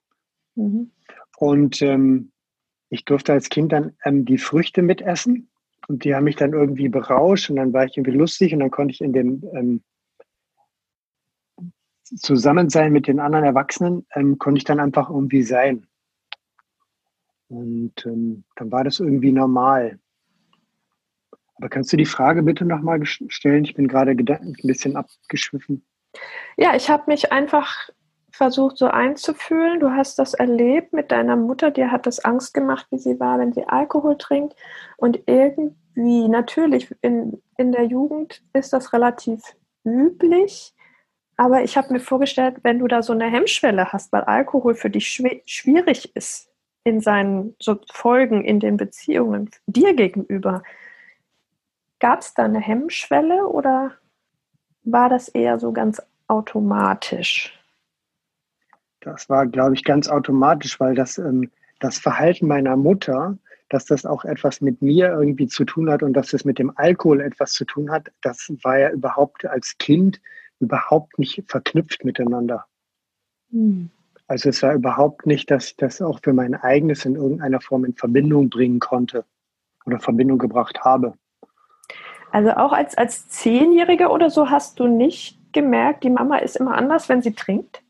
Mhm. 0.55 0.91
Und 1.37 1.81
ähm, 1.81 2.31
ich 2.89 3.05
durfte 3.05 3.33
als 3.33 3.49
Kind 3.49 3.71
dann 3.71 3.95
ähm, 4.03 4.25
die 4.25 4.37
Früchte 4.37 4.81
mitessen. 4.81 5.49
Und 5.87 6.03
die 6.03 6.15
haben 6.15 6.25
mich 6.25 6.35
dann 6.35 6.53
irgendwie 6.53 6.89
berauscht 6.89 7.49
und 7.49 7.55
dann 7.55 7.71
war 7.71 7.85
ich 7.85 7.95
irgendwie 7.95 8.17
lustig 8.17 8.53
und 8.53 8.59
dann 8.59 8.71
konnte 8.71 8.93
ich 8.93 9.01
in 9.01 9.13
dem 9.13 9.43
ähm, 9.53 9.83
Zusammensein 12.03 12.91
mit 12.91 13.07
den 13.07 13.19
anderen 13.19 13.45
Erwachsenen 13.45 14.05
ähm, 14.13 14.37
konnte 14.37 14.57
ich 14.57 14.63
dann 14.63 14.79
einfach 14.79 15.09
irgendwie 15.09 15.43
sein. 15.43 15.87
Und 17.49 18.05
ähm, 18.05 18.43
dann 18.55 18.71
war 18.71 18.83
das 18.83 18.99
irgendwie 18.99 19.31
normal. 19.31 19.99
Aber 21.55 21.69
kannst 21.69 21.91
du 21.93 21.97
die 21.97 22.05
Frage 22.05 22.43
bitte 22.43 22.65
nochmal 22.65 23.03
stellen? 23.05 23.63
Ich 23.63 23.73
bin 23.73 23.87
gerade 23.87 24.11
ein 24.11 24.53
bisschen 24.63 24.95
abgeschwiffen. 24.95 25.86
Ja, 26.57 26.75
ich 26.75 26.89
habe 26.89 27.03
mich 27.07 27.31
einfach 27.31 27.89
versucht 28.31 28.77
so 28.77 28.87
einzufühlen. 28.87 29.79
Du 29.79 29.91
hast 29.91 30.19
das 30.19 30.33
erlebt 30.33 30.93
mit 30.93 31.11
deiner 31.11 31.35
Mutter, 31.35 31.71
dir 31.71 31.91
hat 31.91 32.05
das 32.05 32.23
Angst 32.23 32.53
gemacht, 32.53 32.87
wie 32.91 32.99
sie 32.99 33.19
war, 33.19 33.39
wenn 33.39 33.53
sie 33.53 33.67
Alkohol 33.67 34.17
trinkt. 34.17 34.55
Und 34.95 35.19
irgendwie, 35.25 36.27
natürlich, 36.27 36.93
in, 37.01 37.41
in 37.57 37.71
der 37.71 37.83
Jugend 37.83 38.43
ist 38.53 38.73
das 38.73 38.93
relativ 38.93 39.41
üblich. 39.83 40.73
Aber 41.35 41.63
ich 41.63 41.77
habe 41.77 41.93
mir 41.93 41.99
vorgestellt, 41.99 42.57
wenn 42.63 42.79
du 42.79 42.87
da 42.87 43.01
so 43.01 43.13
eine 43.13 43.29
Hemmschwelle 43.29 43.91
hast, 43.91 44.11
weil 44.11 44.23
Alkohol 44.23 44.75
für 44.75 44.89
dich 44.89 45.07
schwierig 45.45 46.15
ist 46.15 46.49
in 46.83 47.01
seinen 47.01 47.55
so 47.59 47.77
Folgen 47.91 48.43
in 48.43 48.59
den 48.59 48.77
Beziehungen 48.77 49.51
dir 49.65 49.93
gegenüber, 49.93 50.63
gab 51.99 52.21
es 52.21 52.33
da 52.33 52.45
eine 52.45 52.59
Hemmschwelle 52.59 53.47
oder 53.47 53.93
war 54.91 55.09
das 55.09 55.27
eher 55.27 55.59
so 55.59 55.71
ganz 55.71 56.01
automatisch? 56.27 57.53
Das 59.01 59.29
war, 59.29 59.45
glaube 59.45 59.75
ich, 59.75 59.83
ganz 59.83 60.07
automatisch, 60.07 60.79
weil 60.79 60.95
das, 60.95 61.17
ähm, 61.17 61.51
das 61.79 61.99
Verhalten 61.99 62.47
meiner 62.47 62.75
Mutter, 62.75 63.37
dass 63.69 63.85
das 63.85 64.05
auch 64.05 64.25
etwas 64.25 64.61
mit 64.61 64.81
mir 64.81 65.09
irgendwie 65.11 65.47
zu 65.47 65.65
tun 65.65 65.89
hat 65.89 66.03
und 66.03 66.13
dass 66.13 66.33
es 66.33 66.45
mit 66.45 66.57
dem 66.57 66.71
Alkohol 66.77 67.21
etwas 67.21 67.51
zu 67.51 67.65
tun 67.65 67.91
hat, 67.91 68.11
das 68.21 68.51
war 68.63 68.79
ja 68.79 68.89
überhaupt 68.91 69.45
als 69.45 69.77
Kind 69.77 70.21
überhaupt 70.59 71.19
nicht 71.19 71.43
verknüpft 71.47 72.03
miteinander. 72.03 72.65
Hm. 73.51 73.89
Also 74.27 74.49
es 74.49 74.61
war 74.63 74.73
überhaupt 74.73 75.25
nicht, 75.25 75.51
dass 75.51 75.67
ich 75.67 75.77
das 75.77 76.01
auch 76.01 76.19
für 76.21 76.33
mein 76.33 76.55
eigenes 76.55 77.05
in 77.05 77.15
irgendeiner 77.15 77.61
Form 77.61 77.85
in 77.85 77.93
Verbindung 77.93 78.49
bringen 78.49 78.79
konnte 78.79 79.25
oder 79.85 79.99
Verbindung 79.99 80.37
gebracht 80.37 80.81
habe. 80.81 81.13
Also 82.31 82.51
auch 82.51 82.73
als, 82.73 82.97
als 82.97 83.29
Zehnjährige 83.29 84.09
oder 84.09 84.29
so 84.29 84.49
hast 84.49 84.79
du 84.79 84.87
nicht 84.87 85.39
gemerkt, 85.53 86.03
die 86.03 86.09
Mama 86.09 86.37
ist 86.37 86.57
immer 86.57 86.75
anders, 86.75 87.09
wenn 87.09 87.21
sie 87.21 87.33
trinkt? 87.33 87.81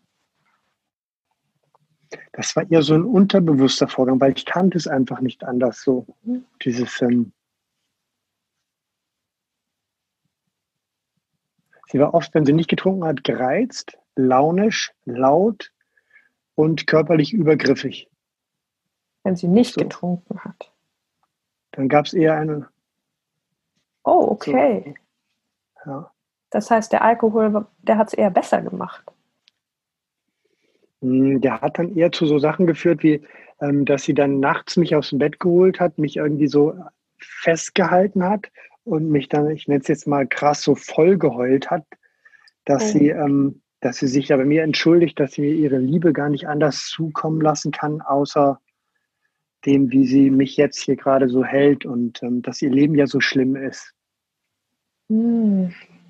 Das 2.31 2.55
war 2.55 2.69
eher 2.69 2.83
so 2.83 2.93
ein 2.93 3.03
unterbewusster 3.03 3.87
Vorgang, 3.87 4.21
weil 4.21 4.33
ich 4.37 4.45
kannte 4.45 4.77
es 4.77 4.87
einfach 4.87 5.19
nicht 5.21 5.43
anders 5.43 5.81
so. 5.81 6.05
Mhm. 6.23 6.45
Dieses 6.63 7.01
ähm, 7.01 7.33
Sie 11.89 11.99
war 11.99 12.13
oft, 12.13 12.33
wenn 12.33 12.45
sie 12.45 12.53
nicht 12.53 12.69
getrunken 12.69 13.05
hat, 13.05 13.23
gereizt, 13.23 13.97
launisch, 14.15 14.91
laut 15.05 15.71
und 16.55 16.85
körperlich 16.85 17.33
übergriffig. 17.33 18.09
Wenn 19.23 19.35
sie 19.35 19.47
nicht 19.47 19.73
so. 19.73 19.81
getrunken 19.81 20.39
hat. 20.39 20.73
Dann 21.71 21.87
gab 21.89 22.05
es 22.05 22.13
eher 22.13 22.35
eine. 22.35 22.67
Oh, 24.07 24.31
okay. 24.31 24.95
So. 25.83 25.91
Ja. 25.91 26.11
Das 26.49 26.71
heißt, 26.71 26.93
der 26.93 27.01
Alkohol, 27.01 27.65
der 27.79 27.97
hat 27.97 28.07
es 28.07 28.13
eher 28.13 28.29
besser 28.29 28.61
gemacht. 28.61 29.03
Hm, 31.01 31.41
der 31.41 31.59
hat 31.59 31.77
dann 31.77 31.93
eher 31.93 32.13
zu 32.13 32.25
so 32.25 32.39
Sachen 32.39 32.67
geführt, 32.67 33.03
wie 33.03 33.21
ähm, 33.59 33.83
dass 33.83 34.03
sie 34.03 34.13
dann 34.13 34.39
nachts 34.39 34.77
mich 34.77 34.95
aus 34.95 35.09
dem 35.09 35.19
Bett 35.19 35.41
geholt 35.41 35.81
hat, 35.81 35.97
mich 35.97 36.15
irgendwie 36.15 36.47
so 36.47 36.73
festgehalten 37.17 38.23
hat 38.23 38.49
und 38.85 39.09
mich 39.09 39.27
dann, 39.27 39.49
ich 39.49 39.67
nenne 39.67 39.81
es 39.81 39.89
jetzt 39.89 40.07
mal 40.07 40.25
krass, 40.25 40.61
so 40.61 40.75
voll 40.75 41.17
geheult 41.17 41.69
hat, 41.69 41.83
dass 42.63 42.83
oh. 42.83 42.99
sie, 42.99 43.09
ähm, 43.09 43.61
dass 43.81 43.97
sie 43.97 44.07
sich 44.07 44.29
ja 44.29 44.37
bei 44.37 44.45
mir 44.45 44.63
entschuldigt, 44.63 45.19
dass 45.19 45.33
sie 45.33 45.41
mir 45.41 45.53
ihre 45.53 45.79
Liebe 45.79 46.13
gar 46.13 46.29
nicht 46.29 46.47
anders 46.47 46.85
zukommen 46.85 47.41
lassen 47.41 47.71
kann, 47.71 47.99
außer 47.99 48.61
dem, 49.65 49.91
wie 49.91 50.07
sie 50.07 50.29
mich 50.29 50.55
jetzt 50.55 50.79
hier 50.79 50.95
gerade 50.95 51.27
so 51.27 51.43
hält 51.43 51.85
und 51.85 52.23
ähm, 52.23 52.41
dass 52.41 52.61
ihr 52.61 52.69
Leben 52.69 52.95
ja 52.95 53.05
so 53.05 53.19
schlimm 53.19 53.57
ist. 53.57 53.93
Mm. 55.09 55.67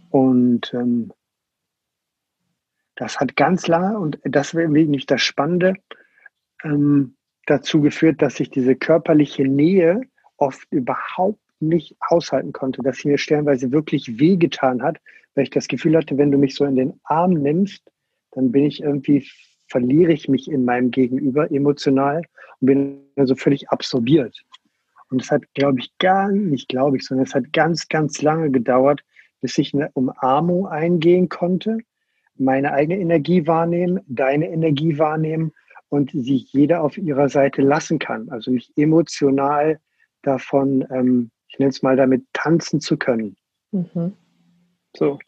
Und 0.09 0.73
ähm, 0.73 1.11
das 2.95 3.19
hat 3.19 3.35
ganz 3.35 3.67
lange, 3.67 3.99
und 3.99 4.19
das 4.23 4.55
wäre 4.55 4.69
nicht 4.69 5.11
das 5.11 5.21
Spannende, 5.21 5.75
ähm, 6.63 7.15
dazu 7.45 7.81
geführt, 7.81 8.21
dass 8.21 8.39
ich 8.39 8.49
diese 8.49 8.75
körperliche 8.75 9.43
Nähe 9.43 10.01
oft 10.37 10.67
überhaupt 10.71 11.39
nicht 11.59 11.95
aushalten 11.99 12.53
konnte, 12.53 12.81
dass 12.83 12.97
sie 12.97 13.09
mir 13.09 13.17
stellenweise 13.17 13.71
wirklich 13.71 14.19
wehgetan 14.19 14.81
hat, 14.81 14.99
weil 15.33 15.43
ich 15.43 15.49
das 15.49 15.67
Gefühl 15.67 15.95
hatte, 15.95 16.17
wenn 16.17 16.31
du 16.31 16.37
mich 16.37 16.55
so 16.55 16.65
in 16.65 16.75
den 16.75 16.99
Arm 17.03 17.33
nimmst, 17.33 17.83
dann 18.31 18.51
bin 18.51 18.65
ich 18.65 18.81
irgendwie, 18.81 19.27
verliere 19.67 20.11
ich 20.11 20.27
mich 20.27 20.49
in 20.49 20.65
meinem 20.65 20.91
Gegenüber 20.91 21.51
emotional 21.51 22.23
und 22.59 22.67
bin 22.67 22.99
so 23.15 23.35
völlig 23.35 23.69
absorbiert. 23.69 24.43
Und 25.09 25.21
es 25.21 25.31
hat, 25.31 25.43
glaube 25.53 25.79
ich, 25.79 25.97
gar 25.97 26.31
nicht, 26.31 26.69
glaube 26.69 26.97
ich, 26.97 27.05
sondern 27.05 27.25
es 27.25 27.35
hat 27.35 27.53
ganz, 27.53 27.87
ganz 27.87 28.21
lange 28.21 28.51
gedauert, 28.51 29.03
bis 29.41 29.57
ich 29.57 29.73
eine 29.73 29.89
Umarmung 29.93 30.67
eingehen 30.67 31.29
konnte, 31.29 31.77
meine 32.35 32.73
eigene 32.73 32.99
Energie 32.99 33.47
wahrnehmen, 33.47 33.99
deine 34.07 34.49
Energie 34.49 34.97
wahrnehmen 34.97 35.53
und 35.89 36.11
sich 36.11 36.51
jeder 36.51 36.83
auf 36.83 36.97
ihrer 36.97 37.29
Seite 37.29 37.61
lassen 37.61 37.99
kann. 37.99 38.29
Also 38.29 38.51
mich 38.51 38.71
emotional 38.75 39.79
davon 40.21 40.85
ähm, 40.91 41.31
ich 41.47 41.59
nenne 41.59 41.69
es 41.69 41.81
mal 41.81 41.95
damit, 41.95 42.25
tanzen 42.33 42.79
zu 42.81 42.97
können. 42.97 43.35
Mhm. 43.71 44.13
So. 44.95 45.19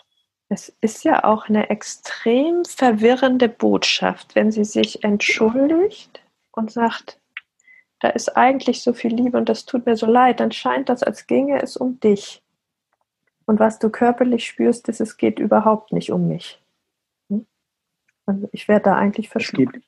Es 0.49 0.75
ist 0.81 1.03
ja 1.03 1.23
auch 1.23 1.47
eine 1.47 1.69
extrem 1.69 2.65
verwirrende 2.65 3.49
Botschaft, 3.49 4.35
wenn 4.35 4.51
sie 4.51 4.63
sich 4.63 5.03
entschuldigt 5.03 6.21
und 6.51 6.71
sagt, 6.71 7.18
da 7.99 8.09
ist 8.09 8.35
eigentlich 8.37 8.81
so 8.81 8.93
viel 8.93 9.13
Liebe 9.13 9.37
und 9.37 9.49
das 9.49 9.65
tut 9.65 9.85
mir 9.85 9.95
so 9.95 10.05
leid, 10.05 10.39
dann 10.39 10.51
scheint 10.51 10.89
das, 10.89 11.03
als 11.03 11.27
ginge 11.27 11.61
es 11.61 11.77
um 11.77 11.99
dich. 11.99 12.43
Und 13.45 13.59
was 13.59 13.79
du 13.79 13.89
körperlich 13.89 14.45
spürst, 14.45 14.87
ist, 14.89 15.01
es 15.01 15.17
geht 15.17 15.39
überhaupt 15.39 15.91
nicht 15.91 16.11
um 16.11 16.27
mich. 16.27 16.61
Hm? 17.29 17.45
Also 18.25 18.47
ich 18.51 18.67
werde 18.67 18.85
da 18.85 18.95
eigentlich 18.95 19.29
verschluckt. 19.29 19.79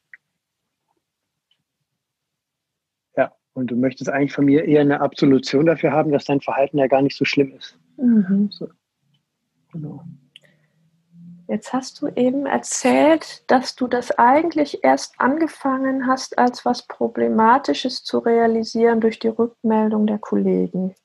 Und 3.54 3.68
du 3.68 3.76
möchtest 3.76 4.10
eigentlich 4.10 4.34
von 4.34 4.46
mir 4.46 4.66
eher 4.66 4.82
eine 4.82 5.02
Absolution 5.02 5.66
dafür 5.66 5.92
haben, 5.92 6.12
dass 6.12 6.26
dein 6.26 6.42
Verhalten 6.42 6.78
ja 6.78 6.88
gar 6.88 7.02
nicht 7.02 7.18
so 7.18 7.26
schlimm 7.26 7.54
ist. 7.54 7.78
Mhm. 7.98 8.50
So. 8.52 8.70
Genau. 9.74 10.04
Jetzt 11.52 11.74
hast 11.74 12.02
du 12.02 12.08
eben 12.08 12.46
erzählt, 12.46 13.44
dass 13.52 13.76
du 13.76 13.88
das 13.88 14.18
eigentlich 14.18 14.86
erst 14.86 15.20
angefangen 15.20 16.08
hast, 16.08 16.38
als 16.38 16.64
was 16.64 16.88
Problematisches 16.88 18.06
zu 18.06 18.20
realisieren 18.20 19.02
durch 19.02 19.20
die 19.20 19.28
Rückmeldung 19.28 20.08
der 20.08 20.18
Kollegen. 20.18 20.96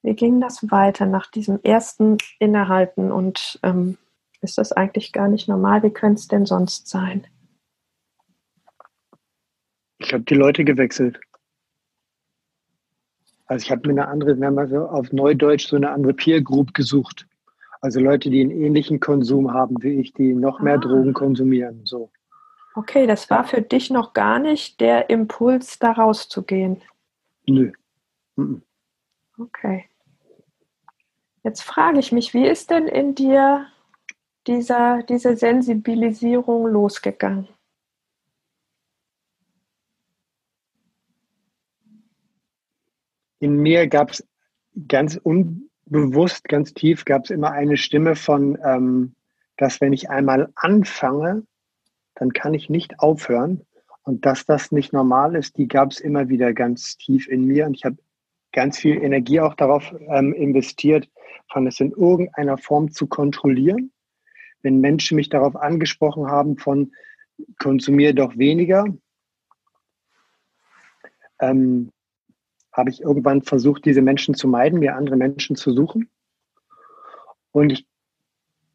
Wie 0.00 0.14
ging 0.14 0.40
das 0.40 0.70
weiter 0.70 1.04
nach 1.04 1.30
diesem 1.30 1.60
ersten 1.62 2.16
Innehalten 2.38 3.12
und 3.12 3.60
ähm, 3.62 3.98
ist 4.40 4.56
das 4.56 4.72
eigentlich 4.72 5.12
gar 5.12 5.28
nicht 5.28 5.46
normal? 5.46 5.82
Wie 5.82 5.90
könnte 5.90 6.20
es 6.20 6.28
denn 6.28 6.46
sonst 6.46 6.88
sein? 6.88 7.26
Ich 9.98 10.10
habe 10.14 10.24
die 10.24 10.36
Leute 10.36 10.64
gewechselt. 10.64 11.20
Also 13.44 13.62
ich 13.62 13.70
habe 13.70 13.86
mir 13.88 14.00
eine 14.00 14.08
andere, 14.08 14.40
wir 14.40 14.46
haben 14.46 14.58
also 14.58 14.86
auf 14.88 15.12
Neudeutsch 15.12 15.68
so 15.68 15.76
eine 15.76 15.90
andere 15.90 16.14
Peer 16.14 16.40
Group 16.40 16.72
gesucht. 16.72 17.26
Also 17.80 18.00
Leute, 18.00 18.30
die 18.30 18.40
einen 18.40 18.50
ähnlichen 18.50 19.00
Konsum 19.00 19.52
haben 19.52 19.76
wie 19.82 20.00
ich, 20.00 20.12
die 20.12 20.34
noch 20.34 20.60
mehr 20.60 20.74
ah. 20.74 20.78
Drogen 20.78 21.12
konsumieren. 21.12 21.82
So. 21.84 22.10
Okay, 22.74 23.06
das 23.06 23.30
war 23.30 23.44
für 23.44 23.62
dich 23.62 23.90
noch 23.90 24.12
gar 24.12 24.38
nicht 24.38 24.80
der 24.80 25.10
Impuls, 25.10 25.78
da 25.78 25.92
rauszugehen. 25.92 26.82
Nö. 27.46 27.72
Okay. 29.38 29.84
Jetzt 31.44 31.62
frage 31.62 31.98
ich 31.98 32.12
mich, 32.12 32.34
wie 32.34 32.46
ist 32.46 32.70
denn 32.70 32.88
in 32.88 33.14
dir 33.14 33.66
dieser, 34.46 35.02
diese 35.04 35.36
Sensibilisierung 35.36 36.66
losgegangen? 36.66 37.48
in 43.40 43.56
mir 43.56 43.86
gab 43.86 44.10
es 44.10 44.26
ganz 44.86 45.16
unbewusst, 45.90 46.48
ganz 46.48 46.74
tief, 46.74 47.04
gab 47.04 47.24
es 47.24 47.30
immer 47.30 47.52
eine 47.52 47.76
Stimme 47.76 48.16
von, 48.16 48.58
ähm, 48.64 49.14
dass 49.56 49.80
wenn 49.80 49.92
ich 49.92 50.10
einmal 50.10 50.50
anfange, 50.54 51.44
dann 52.14 52.32
kann 52.32 52.54
ich 52.54 52.68
nicht 52.68 53.00
aufhören. 53.00 53.62
Und 54.02 54.24
dass 54.24 54.46
das 54.46 54.72
nicht 54.72 54.92
normal 54.92 55.36
ist, 55.36 55.58
die 55.58 55.68
gab 55.68 55.90
es 55.90 56.00
immer 56.00 56.28
wieder 56.28 56.54
ganz 56.54 56.96
tief 56.96 57.28
in 57.28 57.44
mir. 57.44 57.66
Und 57.66 57.74
ich 57.74 57.84
habe 57.84 57.98
ganz 58.52 58.78
viel 58.78 59.02
Energie 59.02 59.40
auch 59.40 59.54
darauf 59.54 59.94
ähm, 60.08 60.32
investiert, 60.32 61.08
von 61.52 61.66
es 61.66 61.80
in 61.80 61.92
irgendeiner 61.92 62.56
Form 62.56 62.90
zu 62.90 63.06
kontrollieren. 63.06 63.92
Wenn 64.62 64.80
Menschen 64.80 65.16
mich 65.16 65.28
darauf 65.28 65.56
angesprochen 65.56 66.26
haben 66.26 66.56
von 66.56 66.92
konsumiere 67.58 68.14
doch 68.14 68.36
weniger, 68.36 68.84
ähm, 71.40 71.92
habe 72.78 72.90
ich 72.90 73.02
irgendwann 73.02 73.42
versucht, 73.42 73.84
diese 73.84 74.00
Menschen 74.00 74.34
zu 74.34 74.46
meiden, 74.46 74.78
mir 74.78 74.94
andere 74.96 75.16
Menschen 75.16 75.56
zu 75.56 75.72
suchen. 75.72 76.08
Und 77.50 77.72
ich 77.72 77.86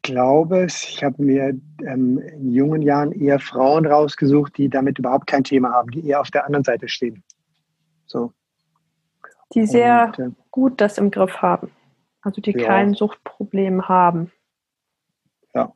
glaube 0.02 0.64
es. 0.64 0.84
Ich 0.84 1.02
habe 1.02 1.22
mir 1.22 1.58
ähm, 1.82 2.18
in 2.18 2.52
jungen 2.52 2.82
Jahren 2.82 3.12
eher 3.12 3.40
Frauen 3.40 3.86
rausgesucht, 3.86 4.58
die 4.58 4.68
damit 4.68 4.98
überhaupt 4.98 5.26
kein 5.26 5.42
Thema 5.42 5.72
haben, 5.72 5.90
die 5.90 6.06
eher 6.06 6.20
auf 6.20 6.30
der 6.30 6.44
anderen 6.44 6.64
Seite 6.64 6.88
stehen. 6.88 7.24
So. 8.04 8.32
Die 9.54 9.66
sehr 9.66 10.12
Und, 10.18 10.18
äh, 10.18 10.30
gut 10.50 10.80
das 10.82 10.98
im 10.98 11.10
Griff 11.10 11.38
haben. 11.38 11.70
Also 12.20 12.42
die 12.42 12.52
ja. 12.52 12.66
kein 12.66 12.92
Suchtproblem 12.92 13.88
haben. 13.88 14.30
Ja. 15.54 15.72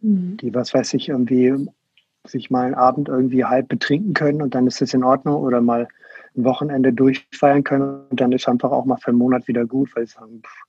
Mhm. 0.00 0.38
Die, 0.38 0.54
was 0.54 0.72
weiß 0.72 0.94
ich, 0.94 1.10
irgendwie 1.10 1.68
sich 2.24 2.50
mal 2.50 2.64
einen 2.64 2.74
Abend 2.74 3.08
irgendwie 3.08 3.44
halb 3.44 3.68
betrinken 3.68 4.14
können 4.14 4.40
und 4.40 4.54
dann 4.54 4.66
ist 4.66 4.80
es 4.80 4.94
in 4.94 5.04
Ordnung 5.04 5.42
oder 5.42 5.60
mal 5.60 5.88
ein 6.36 6.44
Wochenende 6.44 6.92
durchfeiern 6.92 7.64
können 7.64 8.06
und 8.10 8.20
dann 8.20 8.32
ist 8.32 8.48
einfach 8.48 8.70
auch 8.70 8.84
mal 8.84 8.96
für 8.96 9.08
einen 9.08 9.18
Monat 9.18 9.48
wieder 9.48 9.64
gut, 9.64 9.94
weil 9.96 10.06
sie 10.06 10.14
sagen, 10.14 10.42
pff, 10.44 10.62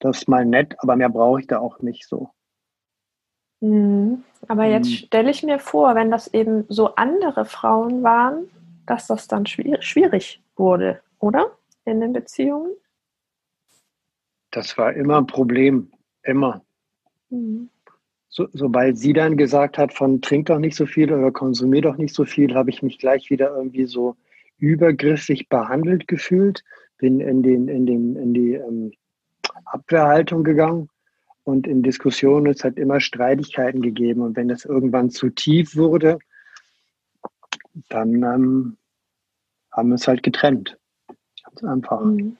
das 0.00 0.18
ist 0.18 0.28
mal 0.28 0.44
nett, 0.44 0.74
aber 0.78 0.96
mehr 0.96 1.08
brauche 1.08 1.40
ich 1.40 1.46
da 1.46 1.58
auch 1.58 1.80
nicht 1.80 2.06
so. 2.06 2.30
Mhm. 3.60 4.24
Aber 4.48 4.64
jetzt 4.64 4.88
mhm. 4.88 4.94
stelle 4.94 5.30
ich 5.30 5.42
mir 5.42 5.58
vor, 5.58 5.94
wenn 5.94 6.10
das 6.10 6.32
eben 6.32 6.64
so 6.68 6.94
andere 6.94 7.44
Frauen 7.44 8.02
waren, 8.02 8.48
dass 8.86 9.06
das 9.06 9.28
dann 9.28 9.46
schwierig 9.46 10.42
wurde, 10.56 11.00
oder? 11.18 11.50
In 11.84 12.00
den 12.00 12.12
Beziehungen? 12.12 12.72
Das 14.50 14.76
war 14.76 14.92
immer 14.94 15.18
ein 15.18 15.26
Problem, 15.26 15.92
immer. 16.22 16.62
Mhm. 17.28 17.68
So, 18.28 18.48
sobald 18.52 18.96
sie 18.96 19.12
dann 19.12 19.36
gesagt 19.36 19.76
hat, 19.76 19.92
von 19.92 20.22
trink 20.22 20.46
doch 20.46 20.58
nicht 20.58 20.76
so 20.76 20.86
viel 20.86 21.12
oder 21.12 21.30
konsumier 21.32 21.82
doch 21.82 21.96
nicht 21.96 22.14
so 22.14 22.24
viel, 22.24 22.54
habe 22.54 22.70
ich 22.70 22.82
mich 22.82 22.98
gleich 22.98 23.28
wieder 23.28 23.54
irgendwie 23.54 23.86
so 23.86 24.16
übergriffig 24.60 25.48
behandelt 25.48 26.06
gefühlt, 26.06 26.64
bin 26.98 27.20
in, 27.20 27.42
den, 27.42 27.68
in, 27.68 27.86
den, 27.86 28.16
in 28.16 28.34
die 28.34 28.54
ähm, 28.54 28.92
Abwehrhaltung 29.64 30.44
gegangen 30.44 30.88
und 31.44 31.66
in 31.66 31.82
Diskussionen 31.82 32.46
es 32.46 32.64
hat 32.64 32.76
immer 32.76 33.00
Streitigkeiten 33.00 33.82
gegeben. 33.82 34.22
Und 34.22 34.36
wenn 34.36 34.50
es 34.50 34.64
irgendwann 34.64 35.10
zu 35.10 35.30
tief 35.30 35.76
wurde, 35.76 36.18
dann 37.88 38.22
ähm, 38.22 38.76
haben 39.72 39.88
wir 39.88 39.94
es 39.94 40.06
halt 40.06 40.22
getrennt. 40.22 40.78
Ganz 41.44 41.64
einfach. 41.64 42.00
Mhm. 42.02 42.36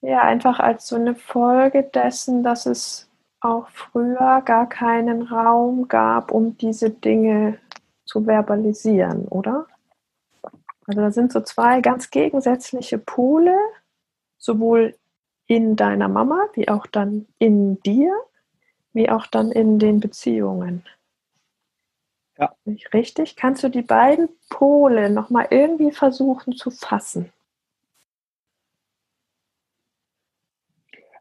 Ja, 0.00 0.22
einfach 0.22 0.60
als 0.60 0.86
so 0.86 0.96
eine 0.96 1.14
Folge 1.14 1.82
dessen, 1.82 2.42
dass 2.42 2.66
es 2.66 3.08
auch 3.40 3.68
früher 3.68 4.42
gar 4.44 4.68
keinen 4.68 5.22
Raum 5.22 5.88
gab, 5.88 6.30
um 6.30 6.56
diese 6.58 6.90
Dinge 6.90 7.58
zu 8.04 8.24
verbalisieren, 8.24 9.26
oder? 9.28 9.66
Also 10.86 11.00
da 11.00 11.10
sind 11.10 11.32
so 11.32 11.40
zwei 11.40 11.80
ganz 11.80 12.10
gegensätzliche 12.10 12.98
Pole, 12.98 13.56
sowohl 14.38 14.94
in 15.46 15.76
deiner 15.76 16.08
Mama, 16.08 16.46
wie 16.54 16.68
auch 16.68 16.86
dann 16.86 17.26
in 17.38 17.80
dir, 17.80 18.14
wie 18.92 19.10
auch 19.10 19.26
dann 19.26 19.50
in 19.50 19.78
den 19.78 20.00
Beziehungen. 20.00 20.84
Ja. 22.38 22.54
Richtig? 22.92 23.36
Kannst 23.36 23.62
du 23.62 23.68
die 23.68 23.82
beiden 23.82 24.28
Pole 24.50 25.10
nochmal 25.10 25.48
irgendwie 25.50 25.92
versuchen 25.92 26.54
zu 26.54 26.70
fassen? 26.70 27.32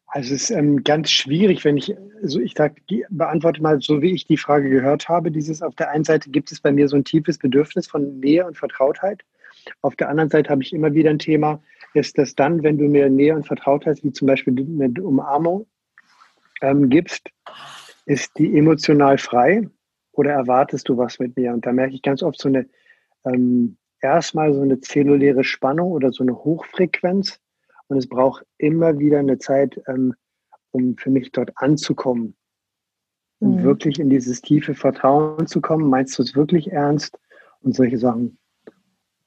Also 0.07 0.35
es 0.35 0.43
ist 0.43 0.49
ähm, 0.51 0.83
ganz 0.83 1.09
schwierig, 1.09 1.65
wenn 1.65 1.75
ich, 1.75 1.95
also 2.21 2.39
ich 2.39 2.53
sag, 2.55 2.75
beantworte 3.09 3.63
mal 3.63 3.81
so, 3.81 4.01
wie 4.03 4.13
ich 4.13 4.25
die 4.25 4.37
Frage 4.37 4.69
gehört 4.69 5.09
habe. 5.09 5.31
Dieses 5.31 5.63
auf 5.63 5.75
der 5.75 5.89
einen 5.89 6.03
Seite 6.03 6.29
gibt 6.29 6.51
es 6.51 6.61
bei 6.61 6.71
mir 6.71 6.87
so 6.87 6.95
ein 6.95 7.03
tiefes 7.03 7.39
Bedürfnis 7.39 7.87
von 7.87 8.19
Nähe 8.19 8.45
und 8.45 8.55
Vertrautheit. 8.55 9.23
Auf 9.81 9.95
der 9.95 10.09
anderen 10.09 10.29
Seite 10.29 10.49
habe 10.49 10.63
ich 10.63 10.73
immer 10.73 10.93
wieder 10.93 11.09
ein 11.09 11.19
Thema, 11.19 11.61
ist 11.93 12.17
das 12.17 12.35
dann, 12.35 12.63
wenn 12.63 12.77
du 12.77 12.85
mir 12.85 13.09
Nähe 13.09 13.35
und 13.35 13.45
Vertrautheit, 13.45 14.03
wie 14.03 14.11
zum 14.11 14.27
Beispiel 14.27 14.57
eine 14.57 15.03
Umarmung 15.03 15.67
ähm, 16.61 16.89
gibst, 16.89 17.29
ist 18.05 18.31
die 18.37 18.57
emotional 18.57 19.17
frei 19.17 19.69
oder 20.11 20.31
erwartest 20.31 20.89
du 20.89 20.97
was 20.97 21.19
mit 21.19 21.37
mir? 21.37 21.53
Und 21.53 21.65
da 21.65 21.71
merke 21.71 21.95
ich 21.95 22.01
ganz 22.01 22.23
oft 22.23 22.39
so 22.39 22.49
eine, 22.49 22.67
ähm, 23.25 23.77
erstmal 24.01 24.53
so 24.53 24.61
eine 24.61 24.79
zelluläre 24.79 25.43
Spannung 25.43 25.91
oder 25.91 26.11
so 26.11 26.23
eine 26.23 26.35
Hochfrequenz. 26.35 27.39
Und 27.87 27.97
es 27.97 28.07
braucht 28.07 28.45
immer 28.57 28.97
wieder 28.97 29.19
eine 29.19 29.37
Zeit, 29.37 29.79
ähm, 29.87 30.13
um 30.71 30.97
für 30.97 31.09
mich 31.09 31.31
dort 31.31 31.51
anzukommen. 31.55 32.35
Um 33.39 33.57
mhm. 33.57 33.63
wirklich 33.63 33.99
in 33.99 34.09
dieses 34.09 34.41
tiefe 34.41 34.73
Vertrauen 34.73 35.47
zu 35.47 35.61
kommen. 35.61 35.89
Meinst 35.89 36.17
du 36.17 36.23
es 36.23 36.35
wirklich 36.35 36.71
ernst? 36.71 37.19
Und 37.61 37.75
solche 37.75 37.97
Sachen. 37.97 38.37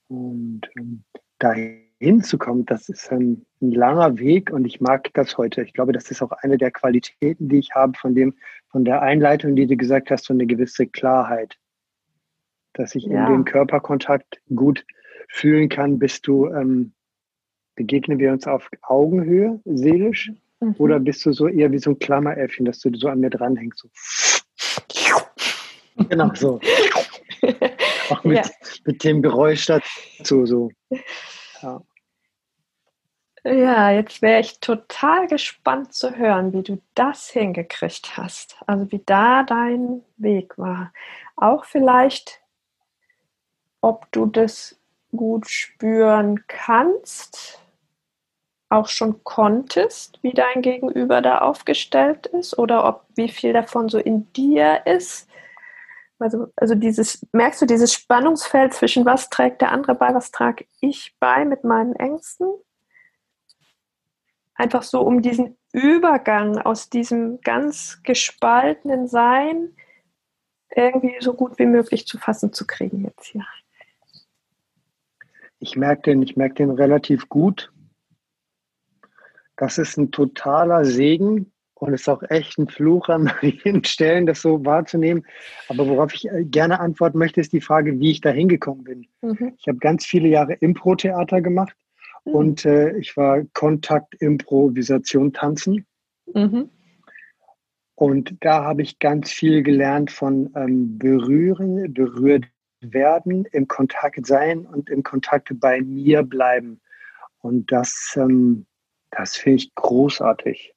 Und 0.09 0.62
ähm, 0.77 1.05
dahin 1.38 1.87
hinzukommen, 1.99 2.66
das 2.66 2.88
ist 2.88 3.11
ein, 3.11 3.47
ein, 3.61 3.73
langer 3.73 4.19
Weg 4.19 4.51
und 4.51 4.64
ich 4.64 4.81
mag 4.81 5.11
das 5.14 5.38
heute. 5.38 5.62
Ich 5.62 5.73
glaube, 5.73 5.92
das 5.92 6.11
ist 6.11 6.23
auch 6.23 6.33
eine 6.33 6.59
der 6.59 6.71
Qualitäten, 6.71 7.49
die 7.49 7.59
ich 7.59 7.75
habe 7.75 7.97
von 7.99 8.14
dem, 8.14 8.35
von 8.69 8.85
der 8.85 9.03
Einleitung, 9.03 9.57
die 9.57 9.66
du 9.66 9.77
gesagt 9.77 10.11
hast, 10.11 10.27
so 10.27 10.35
eine 10.35 10.47
gewisse 10.47 10.87
Klarheit. 10.87 11.57
Dass 12.75 12.95
ich 12.95 13.05
ja. 13.05 13.27
in 13.27 13.33
dem 13.33 13.45
Körperkontakt 13.45 14.40
gut 14.55 14.85
fühlen 15.29 15.69
kann, 15.69 15.99
bist 15.99 16.27
du, 16.27 16.49
ähm, 16.49 16.92
begegnen 17.75 18.19
wir 18.19 18.33
uns 18.33 18.47
auf 18.47 18.69
Augenhöhe, 18.83 19.61
seelisch, 19.64 20.31
mhm. 20.61 20.75
oder 20.79 21.01
bist 21.01 21.25
du 21.25 21.33
so 21.33 21.49
eher 21.49 21.73
wie 21.73 21.79
so 21.79 21.90
ein 21.90 21.99
Klammeräffchen, 21.99 22.66
dass 22.66 22.81
du 22.81 22.95
so 22.95 23.09
an 23.09 23.21
mir 23.21 23.31
dranhängst? 23.31 23.79
So. 23.79 23.88
genau 26.09 26.31
so. 26.35 26.61
auch 28.11 28.25
mit, 28.25 28.38
ja. 28.38 28.51
mit 28.85 29.05
dem 29.05 29.23
Geräusch 29.23 29.66
dazu 29.66 30.47
so. 30.47 30.71
Ja. 31.62 31.83
Ja, 33.45 33.92
jetzt 33.92 34.23
wäre 34.23 34.40
ich 34.40 34.59
total 34.59 35.29
gespannt 35.29 35.95
zu 35.95 36.16
hören, 36.16 36.53
wie 36.53 36.64
du 36.64 36.83
das 36.95 37.29
hingekriegt 37.29 38.16
hast. 38.16 38.57
Also 38.66 38.90
wie 38.90 39.01
da 39.07 39.45
dein 39.45 40.03
Weg 40.16 40.59
war. 40.59 40.92
Auch 41.37 41.64
vielleicht, 41.64 42.40
ob 43.81 44.11
du 44.11 44.27
das 44.27 44.77
gut 45.14 45.49
spüren 45.49 46.45
kannst, 46.49 47.62
auch 48.69 48.88
schon 48.88 49.23
konntest, 49.23 50.19
wie 50.23 50.33
dein 50.33 50.61
Gegenüber 50.61 51.23
da 51.23 51.38
aufgestellt 51.38 52.27
ist, 52.27 52.59
oder 52.59 52.85
ob 52.85 53.05
wie 53.14 53.29
viel 53.29 53.53
davon 53.53 53.88
so 53.88 53.99
in 53.99 54.33
dir 54.33 54.85
ist 54.87 55.29
also, 56.18 56.52
also 56.57 56.74
dieses, 56.74 57.26
merkst 57.33 57.62
du 57.62 57.66
dieses 57.66 57.92
Spannungsfeld 57.92 58.74
zwischen 58.74 59.05
was 59.05 59.29
trägt 59.29 59.61
der 59.61 59.72
andere 59.72 59.94
bei, 59.94 60.14
was 60.14 60.31
trage 60.31 60.66
ich 60.81 61.16
bei 61.20 61.44
mit 61.44 61.64
meinen 61.64 61.94
Ängsten? 61.94 62.48
Einfach 64.55 64.83
so, 64.83 65.02
um 65.02 65.20
diesen 65.20 65.59
Übergang 65.72 66.59
aus 66.59 66.88
diesem 66.88 67.40
ganz 67.42 68.02
gespaltenen 68.02 69.07
Sein 69.07 69.74
irgendwie 70.74 71.16
so 71.20 71.35
gut 71.35 71.59
wie 71.59 71.66
möglich 71.66 72.07
zu 72.07 72.18
fassen 72.18 72.52
zu 72.52 72.66
kriegen 72.66 73.05
jetzt 73.05 73.26
hier. 73.26 73.46
Ich 75.59 75.76
merke 75.76 76.02
den, 76.02 76.22
ich 76.22 76.37
merke 76.37 76.55
den 76.55 76.70
relativ 76.70 77.29
gut. 77.29 77.72
Das 79.57 79.79
ist 79.79 79.96
ein 79.96 80.11
totaler 80.11 80.85
Segen, 80.85 81.52
und 81.79 81.93
es 81.93 82.03
ist 82.03 82.09
auch 82.09 82.23
echt 82.31 82.59
ein 82.59 82.69
Fluch 82.69 83.09
an 83.09 83.31
vielen 83.41 83.85
Stellen, 83.85 84.27
das 84.27 84.41
so 84.41 84.65
wahrzunehmen. 84.65 85.27
Aber 85.69 85.87
worauf 85.87 86.15
ich 86.15 86.29
äh, 86.29 86.45
gerne 86.45 86.81
antworten 86.81 87.19
möchte, 87.19 87.41
ist 87.41 87.53
die 87.53 87.61
Frage, 87.61 88.01
wie 88.01 88.11
ich 88.11 88.21
da 88.21 88.31
hingekommen 88.31 88.85
bin. 88.85 89.07
Mhm. 89.21 89.53
Ich 89.59 89.69
habe 89.69 89.79
ganz 89.79 90.07
viele 90.07 90.29
Jahre 90.29 90.55
Impro-Theater 90.55 91.43
gemacht 91.43 91.77
mhm. 92.25 92.33
und 92.33 92.65
äh, 92.65 92.97
ich 92.97 93.17
war 93.17 93.43
Kontakt, 93.53 94.15
Improvisation, 94.21 95.33
Tanzen. 95.33 95.87
Mhm. 96.33 96.71
Und 97.95 98.37
da 98.41 98.65
habe 98.65 98.83
ich 98.83 98.99
ganz 98.99 99.31
viel 99.31 99.62
gelernt 99.62 100.11
von 100.11 100.53
ähm, 100.55 100.99
Berühren, 100.99 101.93
berührt 101.93 102.45
werden, 102.81 103.47
im 103.53 103.69
Kontakt 103.69 104.27
sein 104.27 104.67
und 104.67 104.91
im 104.91 105.03
Kontakt 105.03 105.49
bei 105.61 105.81
mir 105.81 106.23
bleiben. 106.23 106.81
Und 107.41 107.71
das, 107.73 108.15
ähm, 108.17 108.67
das 109.11 109.37
finde 109.37 109.57
ich 109.62 109.75
großartig. 109.75 110.76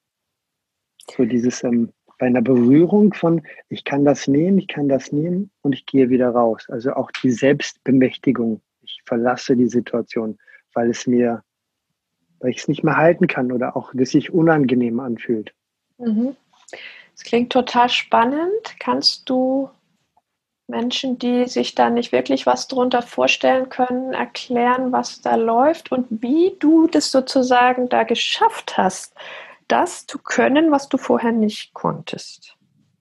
So 1.15 1.25
dieses 1.25 1.63
ähm, 1.63 1.91
bei 2.19 2.27
einer 2.27 2.41
Berührung 2.41 3.13
von, 3.13 3.41
ich 3.69 3.83
kann 3.85 4.05
das 4.05 4.27
nehmen, 4.27 4.59
ich 4.59 4.67
kann 4.67 4.89
das 4.89 5.11
nehmen 5.11 5.49
und 5.61 5.73
ich 5.73 5.85
gehe 5.85 6.09
wieder 6.09 6.29
raus. 6.29 6.65
Also 6.69 6.93
auch 6.93 7.09
die 7.23 7.31
Selbstbemächtigung. 7.31 8.61
Ich 8.81 9.01
verlasse 9.05 9.55
die 9.55 9.67
Situation, 9.69 10.37
weil 10.73 10.89
es 10.89 11.07
mir, 11.07 11.43
weil 12.39 12.51
ich 12.51 12.57
es 12.57 12.67
nicht 12.67 12.83
mehr 12.83 12.97
halten 12.97 13.27
kann 13.27 13.51
oder 13.51 13.75
auch, 13.75 13.91
dass 13.93 14.11
sich 14.11 14.31
unangenehm 14.31 14.99
anfühlt. 14.99 15.53
Mhm. 15.97 16.35
Das 17.13 17.23
klingt 17.23 17.51
total 17.51 17.89
spannend. 17.89 18.75
Kannst 18.79 19.29
du 19.29 19.69
Menschen, 20.67 21.17
die 21.17 21.47
sich 21.47 21.73
da 21.73 21.89
nicht 21.89 22.11
wirklich 22.11 22.45
was 22.45 22.67
drunter 22.67 23.01
vorstellen 23.01 23.69
können, 23.69 24.13
erklären, 24.13 24.91
was 24.91 25.21
da 25.21 25.35
läuft 25.35 25.91
und 25.91 26.07
wie 26.09 26.55
du 26.59 26.87
das 26.87 27.11
sozusagen 27.11 27.89
da 27.89 28.03
geschafft 28.03 28.77
hast, 28.77 29.15
das 29.69 30.05
zu 30.05 30.19
können, 30.19 30.71
was 30.71 30.89
du 30.89 30.97
vorher 30.97 31.31
nicht 31.31 31.73
konntest. 31.73 32.57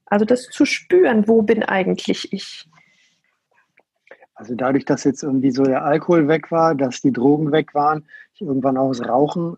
Also 0.07 0.25
das 0.25 0.49
zu 0.49 0.65
spüren, 0.65 1.27
wo 1.27 1.43
bin 1.43 1.63
eigentlich 1.63 2.33
ich? 2.33 2.69
Also 4.35 4.55
dadurch, 4.55 4.85
dass 4.85 5.05
jetzt 5.05 5.25
irgendwie 5.25 5.51
so 5.51 5.65
der 5.65 5.85
Alkohol 5.85 6.29
weg 6.29 6.53
war, 6.53 6.75
dass 6.75 7.01
die 7.01 7.13
Drogen 7.13 7.51
weg 7.51 7.75
waren, 7.75 8.07
ich 8.35 8.43
irgendwann 8.43 8.77
auch 8.77 8.89
das 8.89 9.07
Rauchen 9.07 9.57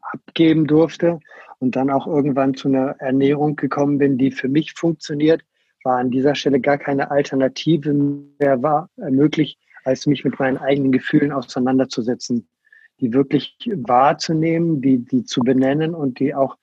abgeben 0.00 0.66
durfte 0.66 1.20
und 1.60 1.76
dann 1.76 1.90
auch 1.90 2.06
irgendwann 2.06 2.54
zu 2.54 2.68
einer 2.68 2.96
Ernährung 2.98 3.54
gekommen 3.54 3.98
bin, 3.98 4.18
die 4.18 4.32
für 4.32 4.48
mich 4.48 4.72
funktioniert, 4.72 5.42
war 5.84 5.98
an 5.98 6.10
dieser 6.10 6.34
Stelle 6.34 6.60
gar 6.60 6.78
keine 6.78 7.10
Alternative 7.10 7.94
mehr 7.94 8.62
war, 8.62 8.90
möglich, 8.96 9.56
als 9.84 10.06
mich 10.06 10.24
mit 10.24 10.38
meinen 10.40 10.58
eigenen 10.58 10.90
Gefühlen 10.90 11.30
auseinanderzusetzen, 11.30 12.48
die 13.00 13.12
wirklich 13.12 13.56
wahrzunehmen, 13.74 14.80
die, 14.80 14.98
die 14.98 15.24
zu 15.24 15.40
benennen 15.40 15.94
und 15.94 16.18
die 16.18 16.34
auch 16.34 16.56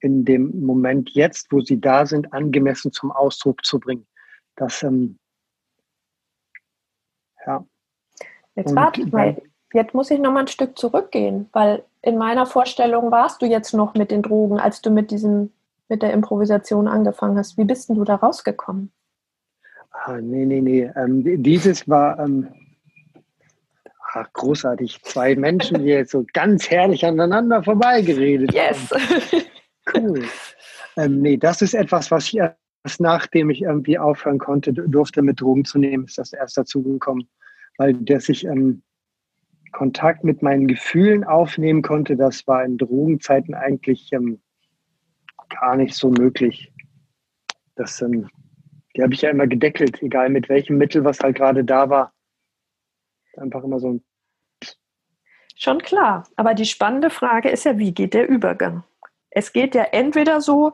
in 0.00 0.24
dem 0.24 0.64
Moment 0.64 1.10
jetzt, 1.10 1.52
wo 1.52 1.60
sie 1.60 1.80
da 1.80 2.06
sind, 2.06 2.32
angemessen 2.32 2.92
zum 2.92 3.12
Ausdruck 3.12 3.64
zu 3.64 3.78
bringen. 3.78 4.06
Das, 4.56 4.82
ähm, 4.82 5.18
ja. 7.46 7.64
Jetzt 8.54 8.74
warte 8.74 9.06
mal, 9.06 9.40
jetzt 9.72 9.94
muss 9.94 10.10
ich 10.10 10.18
noch 10.18 10.32
mal 10.32 10.40
ein 10.40 10.48
Stück 10.48 10.78
zurückgehen, 10.78 11.48
weil 11.52 11.84
in 12.02 12.16
meiner 12.16 12.46
Vorstellung 12.46 13.10
warst 13.10 13.42
du 13.42 13.46
jetzt 13.46 13.74
noch 13.74 13.94
mit 13.94 14.10
den 14.10 14.22
Drogen, 14.22 14.58
als 14.58 14.80
du 14.80 14.90
mit 14.90 15.10
diesem, 15.10 15.52
mit 15.88 16.02
der 16.02 16.12
Improvisation 16.12 16.88
angefangen 16.88 17.36
hast. 17.36 17.58
Wie 17.58 17.64
bist 17.64 17.88
denn 17.88 17.96
du 17.96 18.04
da 18.04 18.16
rausgekommen? 18.16 18.90
Ah, 19.90 20.18
nee, 20.20 20.46
nee, 20.46 20.60
nee. 20.60 20.90
Ähm, 20.96 21.42
dieses 21.42 21.88
war 21.88 22.18
ähm, 22.18 22.48
ach, 24.12 24.32
großartig. 24.32 25.02
Zwei 25.02 25.36
Menschen, 25.36 25.82
die 25.82 25.90
jetzt 25.90 26.12
so 26.12 26.24
ganz 26.32 26.70
herrlich 26.70 27.04
aneinander 27.04 27.62
vorbeigeredet 27.62 28.52
yes. 28.52 28.90
haben. 28.90 29.42
Cool. 29.94 30.22
ähm, 30.96 31.20
nee, 31.20 31.36
das 31.36 31.62
ist 31.62 31.74
etwas, 31.74 32.10
was 32.10 32.26
ich 32.28 32.36
erst 32.36 33.00
nachdem 33.00 33.50
ich 33.50 33.62
irgendwie 33.62 33.98
aufhören 33.98 34.38
konnte, 34.38 34.72
durfte 34.72 35.22
mit 35.22 35.40
Drogen 35.40 35.64
zu 35.64 35.78
nehmen, 35.78 36.04
ist 36.04 36.18
das 36.18 36.32
erst 36.32 36.56
dazu 36.56 36.82
gekommen. 36.82 37.28
Weil 37.76 37.94
dass 37.94 38.28
ich 38.28 38.44
ähm, 38.44 38.82
Kontakt 39.72 40.24
mit 40.24 40.42
meinen 40.42 40.66
Gefühlen 40.66 41.24
aufnehmen 41.24 41.82
konnte, 41.82 42.16
das 42.16 42.46
war 42.46 42.64
in 42.64 42.78
Drogenzeiten 42.78 43.54
eigentlich 43.54 44.12
ähm, 44.12 44.40
gar 45.48 45.76
nicht 45.76 45.94
so 45.94 46.10
möglich. 46.10 46.72
Das, 47.76 48.00
ähm, 48.02 48.28
die 48.96 49.02
habe 49.02 49.14
ich 49.14 49.22
ja 49.22 49.30
immer 49.30 49.46
gedeckelt, 49.46 50.02
egal 50.02 50.30
mit 50.30 50.48
welchem 50.48 50.76
Mittel, 50.76 51.04
was 51.04 51.20
halt 51.20 51.36
gerade 51.36 51.64
da 51.64 51.88
war. 51.88 52.12
Einfach 53.36 53.64
immer 53.64 53.78
so 53.78 53.94
ein. 53.94 54.04
Schon 55.56 55.80
klar, 55.82 56.24
aber 56.36 56.54
die 56.54 56.64
spannende 56.64 57.10
Frage 57.10 57.50
ist 57.50 57.64
ja, 57.64 57.76
wie 57.78 57.92
geht 57.92 58.14
der 58.14 58.28
Übergang? 58.28 58.82
Es 59.28 59.52
geht 59.52 59.74
ja 59.74 59.82
entweder 59.82 60.40
so, 60.40 60.72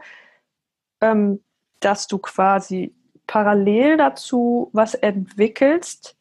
ähm, 1.01 1.43
dass 1.81 2.07
du 2.07 2.19
quasi 2.19 2.95
parallel 3.27 3.97
dazu 3.97 4.71
was 4.73 4.95
entwickelst, 4.95 6.17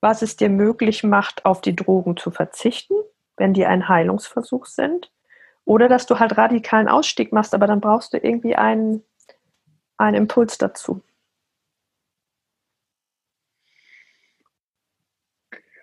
was 0.00 0.22
es 0.22 0.36
dir 0.36 0.48
möglich 0.48 1.02
macht, 1.02 1.44
auf 1.44 1.60
die 1.60 1.74
Drogen 1.74 2.16
zu 2.16 2.30
verzichten, 2.30 2.94
wenn 3.36 3.54
die 3.54 3.66
ein 3.66 3.88
Heilungsversuch 3.88 4.66
sind. 4.66 5.10
Oder 5.64 5.88
dass 5.88 6.06
du 6.06 6.20
halt 6.20 6.36
radikalen 6.36 6.88
Ausstieg 6.88 7.32
machst, 7.32 7.54
aber 7.54 7.66
dann 7.66 7.80
brauchst 7.80 8.12
du 8.12 8.18
irgendwie 8.18 8.54
einen, 8.54 9.02
einen 9.96 10.16
Impuls 10.16 10.58
dazu. 10.58 11.02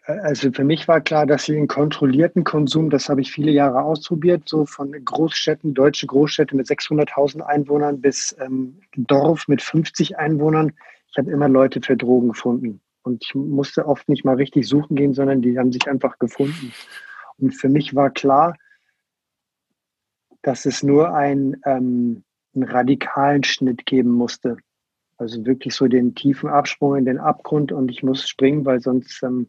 Also 0.05 0.51
für 0.51 0.65
mich 0.65 0.89
war 0.89 0.99
klar, 0.99 1.25
dass 1.25 1.45
sie 1.45 1.55
einen 1.55 1.67
kontrollierten 1.67 2.43
Konsum, 2.43 2.89
das 2.89 3.07
habe 3.07 3.21
ich 3.21 3.31
viele 3.31 3.51
Jahre 3.51 3.83
ausprobiert, 3.83 4.49
so 4.49 4.65
von 4.65 4.91
Großstädten, 4.91 5.73
deutsche 5.73 6.07
Großstädte 6.07 6.57
mit 6.57 6.67
600.000 6.67 7.39
Einwohnern 7.39 8.01
bis 8.01 8.35
ähm, 8.39 8.81
Dorf 8.97 9.47
mit 9.47 9.61
50 9.61 10.17
Einwohnern. 10.17 10.73
Ich 11.09 11.17
habe 11.17 11.31
immer 11.31 11.47
Leute 11.47 11.81
für 11.81 11.95
Drogen 11.95 12.29
gefunden. 12.29 12.81
Und 13.03 13.23
ich 13.23 13.33
musste 13.33 13.85
oft 13.87 14.09
nicht 14.09 14.25
mal 14.25 14.35
richtig 14.35 14.67
suchen 14.67 14.97
gehen, 14.97 15.13
sondern 15.13 15.41
die 15.41 15.57
haben 15.57 15.71
sich 15.71 15.87
einfach 15.87 16.19
gefunden. 16.19 16.73
Und 17.37 17.51
für 17.51 17.69
mich 17.69 17.95
war 17.95 18.09
klar, 18.09 18.57
dass 20.41 20.65
es 20.65 20.83
nur 20.83 21.13
ein, 21.15 21.61
ähm, 21.65 22.23
einen 22.53 22.63
radikalen 22.63 23.45
Schnitt 23.45 23.85
geben 23.85 24.11
musste. 24.11 24.57
Also 25.17 25.45
wirklich 25.45 25.75
so 25.75 25.87
den 25.87 26.13
tiefen 26.13 26.49
Absprung 26.49 26.97
in 26.97 27.05
den 27.05 27.19
Abgrund 27.19 27.71
und 27.71 27.89
ich 27.89 28.03
muss 28.03 28.27
springen, 28.27 28.65
weil 28.65 28.81
sonst 28.81 29.23
ähm, 29.23 29.47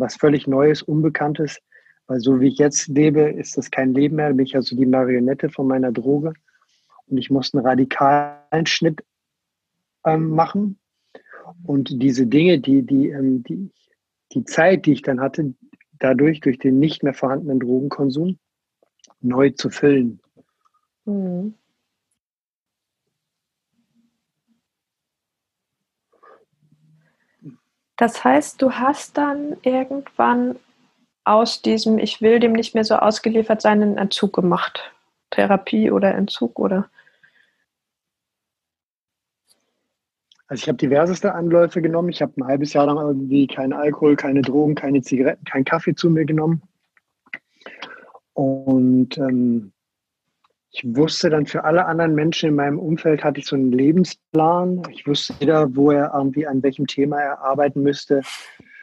was 0.00 0.16
völlig 0.16 0.46
Neues, 0.46 0.82
Unbekanntes. 0.82 1.58
Weil 2.06 2.20
so 2.20 2.40
wie 2.40 2.48
ich 2.48 2.58
jetzt 2.58 2.88
lebe, 2.88 3.22
ist 3.22 3.56
das 3.56 3.70
kein 3.70 3.94
Leben 3.94 4.16
mehr. 4.16 4.32
Bin 4.32 4.44
ich 4.44 4.56
also 4.56 4.76
die 4.76 4.86
Marionette 4.86 5.48
von 5.48 5.66
meiner 5.66 5.92
Droge. 5.92 6.34
Und 7.06 7.18
ich 7.18 7.30
muss 7.30 7.54
einen 7.54 7.64
radikalen 7.64 8.66
Schnitt 8.66 9.04
ähm, 10.04 10.30
machen. 10.30 10.78
Und 11.64 12.02
diese 12.02 12.26
Dinge, 12.26 12.60
die, 12.60 12.82
die, 12.82 13.08
ähm, 13.08 13.42
die, 13.44 13.70
die 14.32 14.44
Zeit, 14.44 14.86
die 14.86 14.92
ich 14.92 15.02
dann 15.02 15.20
hatte, 15.20 15.54
dadurch, 15.98 16.40
durch 16.40 16.58
den 16.58 16.78
nicht 16.78 17.02
mehr 17.02 17.14
vorhandenen 17.14 17.60
Drogenkonsum, 17.60 18.38
neu 19.20 19.50
zu 19.50 19.70
füllen. 19.70 20.20
Mhm. 21.04 21.54
Das 28.02 28.24
heißt, 28.24 28.60
du 28.60 28.72
hast 28.72 29.16
dann 29.16 29.58
irgendwann 29.62 30.56
aus 31.22 31.62
diesem, 31.62 31.98
ich 31.98 32.20
will 32.20 32.40
dem 32.40 32.52
nicht 32.52 32.74
mehr 32.74 32.82
so 32.82 32.96
ausgeliefert 32.96 33.62
sein, 33.62 33.80
einen 33.80 33.96
Entzug 33.96 34.32
gemacht. 34.32 34.92
Therapie 35.30 35.88
oder 35.92 36.12
Entzug 36.12 36.58
oder? 36.58 36.90
Also 40.48 40.62
ich 40.62 40.68
habe 40.68 40.78
diverseste 40.78 41.32
Anläufe 41.32 41.80
genommen. 41.80 42.08
Ich 42.08 42.20
habe 42.22 42.32
ein 42.38 42.44
halbes 42.44 42.72
Jahr 42.72 42.86
lang 42.86 42.96
irgendwie 42.96 43.46
keinen 43.46 43.72
Alkohol, 43.72 44.16
keine 44.16 44.42
Drogen, 44.42 44.74
keine 44.74 45.02
Zigaretten, 45.02 45.44
keinen 45.44 45.64
Kaffee 45.64 45.94
zu 45.94 46.10
mir 46.10 46.24
genommen. 46.24 46.60
Und 48.32 49.16
ähm, 49.16 49.72
ich 50.74 50.84
wusste 50.96 51.28
dann 51.28 51.44
für 51.44 51.64
alle 51.64 51.84
anderen 51.84 52.14
Menschen 52.14 52.48
in 52.48 52.54
meinem 52.54 52.78
Umfeld 52.78 53.22
hatte 53.22 53.40
ich 53.40 53.46
so 53.46 53.56
einen 53.56 53.72
Lebensplan. 53.72 54.82
Ich 54.90 55.06
wusste 55.06 55.34
jeder, 55.38 55.76
wo 55.76 55.90
er 55.90 56.12
irgendwie 56.14 56.46
an 56.46 56.62
welchem 56.62 56.86
Thema 56.86 57.20
er 57.20 57.40
arbeiten 57.40 57.82
müsste. 57.82 58.22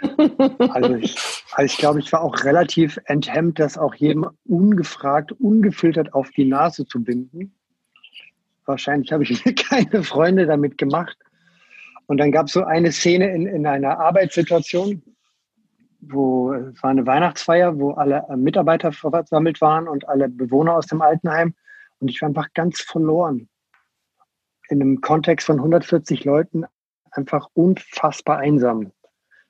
Also 0.58 0.96
ich, 0.96 1.18
also 1.56 1.66
ich 1.66 1.78
glaube, 1.78 2.00
ich 2.00 2.14
war 2.14 2.22
auch 2.22 2.46
relativ 2.46 2.98
enthemmt, 3.04 3.60
das 3.60 3.78
auch 3.78 3.94
jedem 3.96 4.30
ungefragt, 4.46 5.34
ungefiltert 5.34 6.14
auf 6.14 6.30
die 6.32 6.46
Nase 6.46 6.86
zu 6.86 7.04
binden. 7.04 7.54
Wahrscheinlich 8.66 9.12
habe 9.12 9.24
ich 9.24 9.44
mir 9.44 9.54
keine 9.56 10.04
Freunde 10.04 10.46
damit 10.46 10.78
gemacht. 10.78 11.18
Und 12.08 12.18
dann 12.18 12.32
gab 12.32 12.46
es 12.46 12.54
so 12.54 12.64
eine 12.64 12.94
Szene 12.94 13.36
in, 13.36 13.46
in 13.46 13.68
einer 13.68 14.00
Arbeitssituation, 14.00 15.04
wo 16.00 16.54
es 16.54 16.82
war 16.82 16.92
eine 16.92 17.06
Weihnachtsfeier, 17.06 17.78
wo 17.78 17.92
alle 17.92 18.24
Mitarbeiter 18.38 18.94
versammelt 18.94 19.60
waren 19.60 19.90
und 19.90 20.08
alle 20.08 20.30
Bewohner 20.30 20.76
aus 20.76 20.88
dem 20.88 21.02
Altenheim. 21.02 21.54
Und 22.00 22.10
ich 22.10 22.22
war 22.22 22.30
einfach 22.30 22.54
ganz 22.54 22.82
verloren. 22.82 23.50
In 24.70 24.82
einem 24.82 25.02
Kontext 25.02 25.48
von 25.48 25.58
140 25.58 26.24
Leuten 26.26 26.66
einfach 27.12 27.48
unfassbar 27.54 28.38
einsam. 28.38 28.92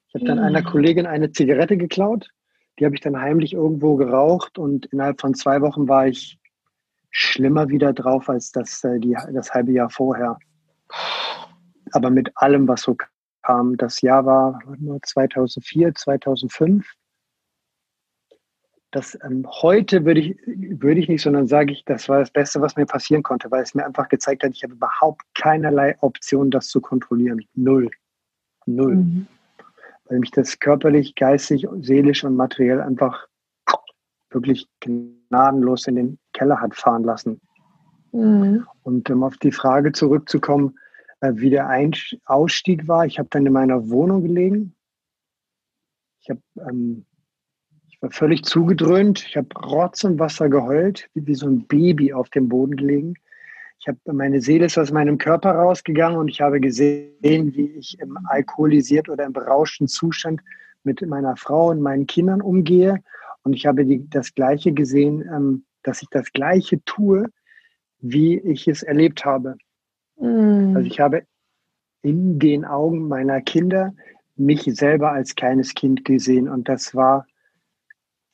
Ich 0.07 0.15
habe 0.15 0.25
dann 0.25 0.37
mhm. 0.39 0.45
einer 0.45 0.63
Kollegin 0.63 1.05
eine 1.05 1.31
Zigarette 1.31 1.77
geklaut. 1.77 2.29
Die 2.79 2.85
habe 2.85 2.95
ich 2.95 3.01
dann 3.01 3.19
heimlich 3.19 3.53
irgendwo 3.53 3.95
geraucht 3.95 4.57
und 4.57 4.85
innerhalb 4.87 5.19
von 5.19 5.33
zwei 5.33 5.61
Wochen 5.61 5.87
war 5.87 6.07
ich 6.07 6.39
schlimmer 7.11 7.69
wieder 7.69 7.93
drauf 7.93 8.29
als 8.29 8.51
das, 8.51 8.83
äh, 8.83 8.99
die, 8.99 9.15
das 9.33 9.53
halbe 9.53 9.71
Jahr 9.71 9.89
vorher. 9.89 10.37
Aber 11.91 12.09
mit 12.09 12.31
allem, 12.35 12.67
was 12.67 12.83
so 12.83 12.95
kam. 13.41 13.77
Das 13.77 14.01
Jahr 14.01 14.25
war 14.25 14.59
2004, 15.01 15.95
2005 15.95 16.87
das 18.91 19.17
ähm, 19.23 19.45
heute 19.47 20.05
würde 20.05 20.19
ich, 20.19 20.37
würde 20.45 20.99
ich 20.99 21.07
nicht, 21.07 21.21
sondern 21.21 21.47
sage 21.47 21.71
ich, 21.71 21.85
das 21.85 22.09
war 22.09 22.19
das 22.19 22.31
Beste, 22.31 22.59
was 22.61 22.75
mir 22.75 22.85
passieren 22.85 23.23
konnte, 23.23 23.51
weil 23.51 23.61
es 23.61 23.75
mir 23.75 23.85
einfach 23.85 24.09
gezeigt 24.09 24.43
hat, 24.43 24.51
ich 24.51 24.63
habe 24.63 24.73
überhaupt 24.73 25.21
keinerlei 25.35 25.95
Option, 26.01 26.49
das 26.49 26.67
zu 26.69 26.81
kontrollieren. 26.81 27.45
Null. 27.53 27.89
Null. 28.65 28.95
Mhm. 28.95 29.27
Weil 30.05 30.19
mich 30.19 30.31
das 30.31 30.59
körperlich, 30.59 31.15
geistig, 31.15 31.67
seelisch 31.81 32.23
und 32.23 32.35
materiell 32.35 32.81
einfach 32.81 33.27
wirklich 34.31 34.67
gnadenlos 34.79 35.87
in 35.87 35.95
den 35.95 36.19
Keller 36.33 36.59
hat 36.59 36.75
fahren 36.75 37.03
lassen. 37.03 37.41
Mhm. 38.11 38.65
Und 38.83 39.09
um 39.09 39.23
auf 39.23 39.37
die 39.37 39.51
Frage 39.51 39.91
zurückzukommen, 39.91 40.77
äh, 41.21 41.33
wie 41.35 41.49
der 41.49 41.67
Einst 41.67 42.17
Ausstieg 42.25 42.87
war, 42.87 43.05
ich 43.05 43.19
habe 43.19 43.29
dann 43.31 43.45
in 43.45 43.53
meiner 43.53 43.89
Wohnung 43.89 44.23
gelegen. 44.23 44.75
Ich 46.21 46.29
habe 46.29 46.41
ähm, 46.67 47.05
war 48.01 48.11
völlig 48.11 48.43
zugedröhnt. 48.43 49.25
Ich 49.27 49.37
habe 49.37 49.47
Rotz 49.59 50.03
und 50.03 50.19
Wasser 50.19 50.49
geheult, 50.49 51.09
wie, 51.13 51.27
wie 51.27 51.35
so 51.35 51.47
ein 51.47 51.65
Baby 51.67 52.13
auf 52.13 52.29
dem 52.29 52.49
Boden 52.49 52.75
gelegen. 52.75 53.15
Ich 53.79 53.87
habe 53.87 53.97
meine 54.11 54.41
Seele 54.41 54.65
ist 54.65 54.77
aus 54.77 54.91
meinem 54.91 55.17
Körper 55.17 55.51
rausgegangen 55.51 56.19
und 56.19 56.27
ich 56.27 56.41
habe 56.41 56.59
gesehen, 56.59 57.53
wie 57.55 57.71
ich 57.77 57.97
im 57.99 58.17
alkoholisiert 58.25 59.07
oder 59.07 59.25
im 59.25 59.33
berauschten 59.33 59.87
Zustand 59.87 60.41
mit 60.83 61.05
meiner 61.07 61.37
Frau 61.37 61.69
und 61.69 61.81
meinen 61.81 62.05
Kindern 62.05 62.41
umgehe. 62.41 63.01
Und 63.43 63.53
ich 63.53 63.65
habe 63.65 63.85
die, 63.85 64.09
das 64.09 64.33
Gleiche 64.33 64.73
gesehen, 64.73 65.21
ähm, 65.33 65.65
dass 65.83 66.01
ich 66.01 66.09
das 66.09 66.31
Gleiche 66.33 66.83
tue, 66.83 67.27
wie 67.99 68.37
ich 68.39 68.67
es 68.67 68.83
erlebt 68.83 69.23
habe. 69.23 69.55
Mm. 70.17 70.75
Also 70.75 70.87
ich 70.87 70.99
habe 70.99 71.23
in 72.01 72.37
den 72.37 72.65
Augen 72.65 73.07
meiner 73.07 73.41
Kinder 73.41 73.93
mich 74.35 74.63
selber 74.63 75.11
als 75.11 75.35
kleines 75.35 75.73
Kind 75.73 76.05
gesehen 76.05 76.47
und 76.49 76.69
das 76.69 76.95
war 76.95 77.25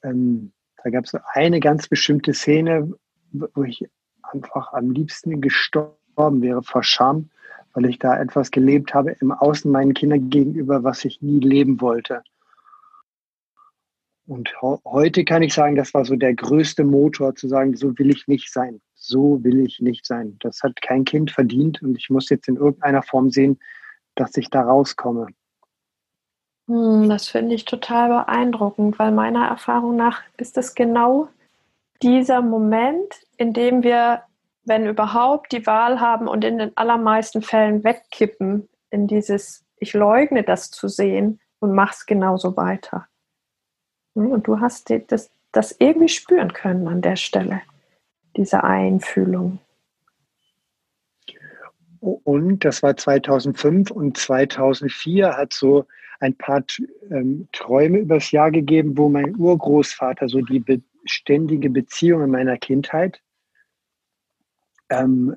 ähm, 0.06 0.52
da 0.84 0.90
gab 0.92 1.06
es 1.06 1.16
eine 1.34 1.60
ganz 1.60 1.88
bestimmte 1.88 2.34
Szene, 2.34 2.94
wo 3.32 3.64
ich 3.64 3.84
einfach 4.22 4.74
am 4.74 4.92
liebsten 4.92 5.42
gestorben 5.42 6.42
wäre 6.42 6.64
vor 6.64 6.84
Scham, 6.84 7.30
weil 7.74 7.86
ich 7.86 8.00
da 8.00 8.20
etwas 8.20 8.52
gelebt 8.52 8.94
habe 8.94 9.12
im 9.20 9.32
Außen 9.32 9.70
meinen 9.72 9.94
Kindern 9.94 10.30
gegenüber, 10.30 10.84
was 10.84 11.04
ich 11.06 11.22
nie 11.22 11.40
leben 11.40 11.82
wollte. 11.82 12.24
Und 14.28 14.56
heute 14.62 15.24
kann 15.24 15.44
ich 15.44 15.54
sagen, 15.54 15.76
das 15.76 15.94
war 15.94 16.04
so 16.04 16.16
der 16.16 16.34
größte 16.34 16.84
Motor, 16.84 17.36
zu 17.36 17.48
sagen, 17.48 17.76
so 17.76 17.98
will 18.00 18.10
ich 18.10 18.28
nicht 18.28 18.52
sein. 18.52 18.82
So 18.96 19.44
will 19.44 19.60
ich 19.60 19.82
nicht 19.82 20.06
sein. 20.06 20.38
Das 20.40 20.64
hat 20.64 20.82
kein 20.82 21.06
Kind 21.06 21.30
verdient 21.30 21.84
und 21.84 21.96
ich 21.96 22.10
muss 22.10 22.30
jetzt 22.30 22.48
in 22.48 22.56
irgendeiner 22.56 23.04
Form 23.04 23.30
sehen, 23.30 23.60
dass 24.16 24.36
ich 24.38 24.50
da 24.50 24.62
rauskomme. 24.62 25.28
Hm, 26.68 27.10
das 27.10 27.28
finde 27.28 27.56
ich 27.56 27.66
total 27.66 28.10
beeindruckend, 28.10 28.98
weil 28.98 29.12
meiner 29.12 29.48
Erfahrung 29.48 29.96
nach 29.96 30.24
ist 30.38 30.58
es 30.58 30.74
genau 30.74 31.30
dieser 32.02 32.42
Moment, 32.42 33.14
in 33.38 33.54
dem 33.54 33.84
wir, 33.84 34.24
wenn 34.64 34.88
überhaupt, 34.88 35.52
die 35.52 35.66
Wahl 35.68 36.00
haben 36.00 36.28
und 36.28 36.44
in 36.44 36.58
den 36.58 36.76
allermeisten 36.76 37.42
Fällen 37.42 37.84
wegkippen 37.84 38.68
in 38.90 39.08
dieses, 39.08 39.64
ich 39.78 39.94
leugne 39.94 40.44
das 40.44 40.72
zu 40.72 40.88
sehen 40.88 41.40
und 41.60 41.74
mach's 41.74 42.06
genauso 42.06 42.58
weiter. 42.58 43.08
Hm, 44.16 44.32
und 44.32 44.48
du 44.48 44.60
hast 44.60 44.92
das, 45.08 45.30
das 45.52 45.76
irgendwie 45.80 46.10
spüren 46.10 46.54
können 46.54 46.88
an 46.88 47.02
der 47.02 47.16
Stelle, 47.16 47.62
diese 48.36 48.64
Einfühlung. 48.64 49.60
Und 52.00 52.66
das 52.66 52.84
war 52.84 52.96
2005 52.96 53.92
und 53.92 54.18
2004 54.18 55.36
hat 55.36 55.54
so 55.54 55.86
ein 56.20 56.36
paar 56.36 56.64
ähm, 57.12 57.48
Träume 57.52 58.00
übers 58.00 58.32
Jahr 58.32 58.52
gegeben, 58.52 58.98
wo 58.98 59.10
mein 59.10 59.36
Urgroßvater 59.36 60.30
so 60.30 60.42
die 60.42 60.60
beständige 60.60 61.70
Beziehung 61.70 62.24
in 62.24 62.32
meiner 62.32 62.58
Kindheit 62.58 63.22
ähm, 64.90 65.36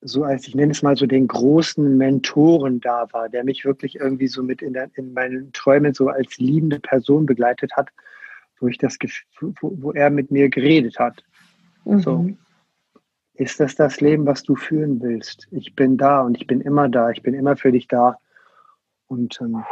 so 0.00 0.22
als 0.22 0.46
ich 0.46 0.54
nenne 0.54 0.72
es 0.72 0.82
mal 0.82 0.96
so 0.96 1.06
den 1.06 1.26
großen 1.26 1.96
Mentoren 1.96 2.80
da 2.80 3.08
war, 3.12 3.28
der 3.28 3.42
mich 3.42 3.64
wirklich 3.64 3.96
irgendwie 3.96 4.28
so 4.28 4.42
mit 4.42 4.60
in, 4.60 4.74
der, 4.74 4.90
in 4.94 5.14
meinen 5.14 5.52
Träumen 5.52 5.94
so 5.94 6.08
als 6.08 6.36
liebende 6.36 6.78
Person 6.78 7.24
begleitet 7.24 7.72
hat, 7.74 7.88
wo 8.60 8.68
ich 8.68 8.76
das 8.76 8.98
wo, 9.40 9.54
wo 9.80 9.92
er 9.92 10.10
mit 10.10 10.30
mir 10.30 10.50
geredet 10.50 10.98
hat. 10.98 11.24
Mhm. 11.84 12.00
So 12.00 12.30
ist 13.34 13.60
das 13.60 13.74
das 13.74 14.00
Leben, 14.00 14.26
was 14.26 14.42
du 14.42 14.56
führen 14.56 15.02
willst? 15.02 15.48
Ich 15.50 15.74
bin 15.74 15.96
da 15.96 16.20
und 16.22 16.36
ich 16.36 16.46
bin 16.46 16.60
immer 16.60 16.88
da, 16.88 17.10
ich 17.10 17.22
bin 17.22 17.34
immer 17.34 17.56
für 17.56 17.72
dich 17.72 17.88
da. 17.88 18.18
Und 19.06 19.40
ähm, 19.40 19.64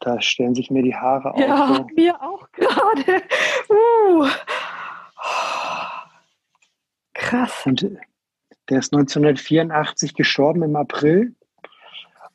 da 0.00 0.20
stellen 0.20 0.54
sich 0.54 0.70
mir 0.70 0.82
die 0.82 0.94
Haare 0.94 1.34
auf. 1.34 1.40
Ja, 1.40 1.74
so. 1.74 1.86
mir 1.94 2.20
auch 2.20 2.50
gerade. 2.52 3.22
Uh. 3.68 4.26
Krass. 7.14 7.62
Und 7.66 7.82
der 8.68 8.78
ist 8.78 8.92
1984 8.92 10.14
gestorben 10.14 10.62
im 10.62 10.76
April. 10.76 11.34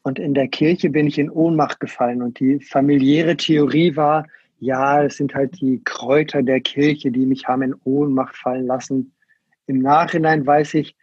Und 0.03 0.19
in 0.19 0.33
der 0.33 0.47
Kirche 0.47 0.91
bin 0.91 1.07
ich 1.07 1.17
in 1.17 1.31
Ohnmacht 1.31 1.79
gefallen. 1.79 2.21
Und 2.21 2.39
die 2.39 2.59
familiäre 2.59 3.35
Theorie 3.35 3.95
war, 3.95 4.27
ja, 4.59 5.03
es 5.03 5.17
sind 5.17 5.33
halt 5.33 5.59
die 5.59 5.81
Kräuter 5.83 6.43
der 6.43 6.61
Kirche, 6.61 7.11
die 7.11 7.25
mich 7.25 7.47
haben 7.47 7.63
in 7.63 7.75
Ohnmacht 7.83 8.35
fallen 8.35 8.67
lassen. 8.67 9.15
Im 9.67 9.79
Nachhinein 9.79 10.45
weiß 10.45 10.75
ich, 10.75 10.95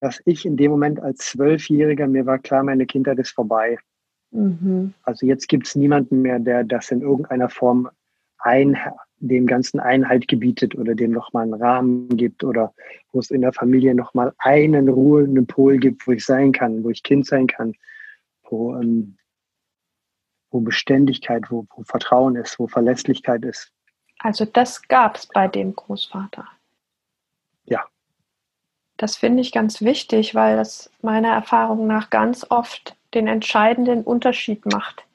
dass 0.00 0.20
ich 0.24 0.44
in 0.44 0.56
dem 0.56 0.70
Moment 0.70 1.00
als 1.00 1.18
Zwölfjähriger, 1.18 2.06
mir 2.06 2.26
war 2.26 2.38
klar, 2.38 2.62
meine 2.62 2.86
Kindheit 2.86 3.18
ist 3.18 3.30
vorbei. 3.30 3.78
Mhm. 4.30 4.94
Also 5.02 5.26
jetzt 5.26 5.48
gibt 5.48 5.66
es 5.66 5.74
niemanden 5.74 6.22
mehr, 6.22 6.38
der 6.38 6.64
das 6.64 6.90
in 6.90 7.02
irgendeiner 7.02 7.48
Form 7.48 7.88
ein, 8.38 8.76
dem 9.18 9.46
Ganzen 9.46 9.80
Einhalt 9.80 10.28
gebietet 10.28 10.74
oder 10.74 10.94
dem 10.94 11.10
nochmal 11.10 11.44
einen 11.44 11.62
Rahmen 11.62 12.08
gibt 12.08 12.42
oder 12.42 12.72
wo 13.12 13.18
es 13.18 13.30
in 13.30 13.42
der 13.42 13.52
Familie 13.52 13.94
nochmal 13.94 14.32
einen 14.38 14.88
ruhenden 14.88 15.46
Pol 15.46 15.78
gibt, 15.78 16.06
wo 16.06 16.12
ich 16.12 16.24
sein 16.24 16.52
kann, 16.52 16.82
wo 16.82 16.90
ich 16.90 17.02
Kind 17.02 17.26
sein 17.26 17.46
kann, 17.46 17.74
wo, 18.44 18.74
ähm, 18.76 19.16
wo 20.50 20.60
Beständigkeit, 20.60 21.50
wo, 21.50 21.66
wo 21.76 21.82
Vertrauen 21.82 22.36
ist, 22.36 22.58
wo 22.58 22.66
Verlässlichkeit 22.66 23.44
ist. 23.44 23.72
Also 24.20 24.44
das 24.44 24.86
gab 24.88 25.16
es 25.16 25.26
bei 25.26 25.48
dem 25.48 25.74
Großvater. 25.74 26.46
Das 29.00 29.16
finde 29.16 29.40
ich 29.40 29.50
ganz 29.50 29.80
wichtig, 29.80 30.34
weil 30.34 30.58
das 30.58 30.90
meiner 31.00 31.32
Erfahrung 31.32 31.86
nach 31.86 32.10
ganz 32.10 32.44
oft 32.50 32.98
den 33.14 33.28
entscheidenden 33.28 34.02
Unterschied 34.02 34.66
macht, 34.66 35.06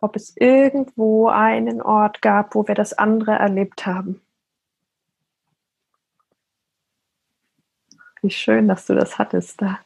ob 0.00 0.16
es 0.16 0.34
irgendwo 0.38 1.28
einen 1.28 1.82
Ort 1.82 2.22
gab, 2.22 2.54
wo 2.54 2.66
wir 2.66 2.74
das 2.74 2.94
andere 2.94 3.32
erlebt 3.32 3.84
haben. 3.84 4.22
Wie 8.22 8.30
schön, 8.30 8.68
dass 8.68 8.86
du 8.86 8.94
das 8.94 9.18
hattest 9.18 9.60
da. 9.60 9.78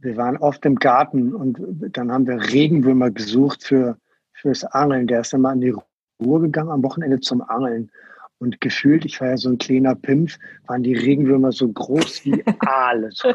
Wir 0.00 0.16
waren 0.16 0.36
oft 0.36 0.66
im 0.66 0.74
Garten 0.74 1.32
und 1.32 1.60
dann 1.96 2.10
haben 2.10 2.26
wir 2.26 2.40
Regenwürmer 2.40 3.12
gesucht 3.12 3.62
für, 3.62 3.98
fürs 4.32 4.64
Angeln. 4.64 5.06
Der 5.06 5.20
ist 5.20 5.32
dann 5.32 5.42
mal 5.42 5.52
in 5.52 5.60
die 5.60 5.76
Ruhe 6.20 6.40
gegangen 6.40 6.70
am 6.70 6.82
Wochenende 6.82 7.20
zum 7.20 7.40
Angeln. 7.40 7.92
Und 8.40 8.58
gefühlt, 8.62 9.04
ich 9.04 9.20
war 9.20 9.28
ja 9.28 9.36
so 9.36 9.50
ein 9.50 9.58
kleiner 9.58 9.94
Pimpf, 9.94 10.38
waren 10.66 10.82
die 10.82 10.94
Regenwürmer 10.94 11.52
so 11.52 11.68
groß 11.68 12.24
wie 12.24 12.42
Aale. 12.60 13.10
So 13.12 13.28
ja, 13.28 13.34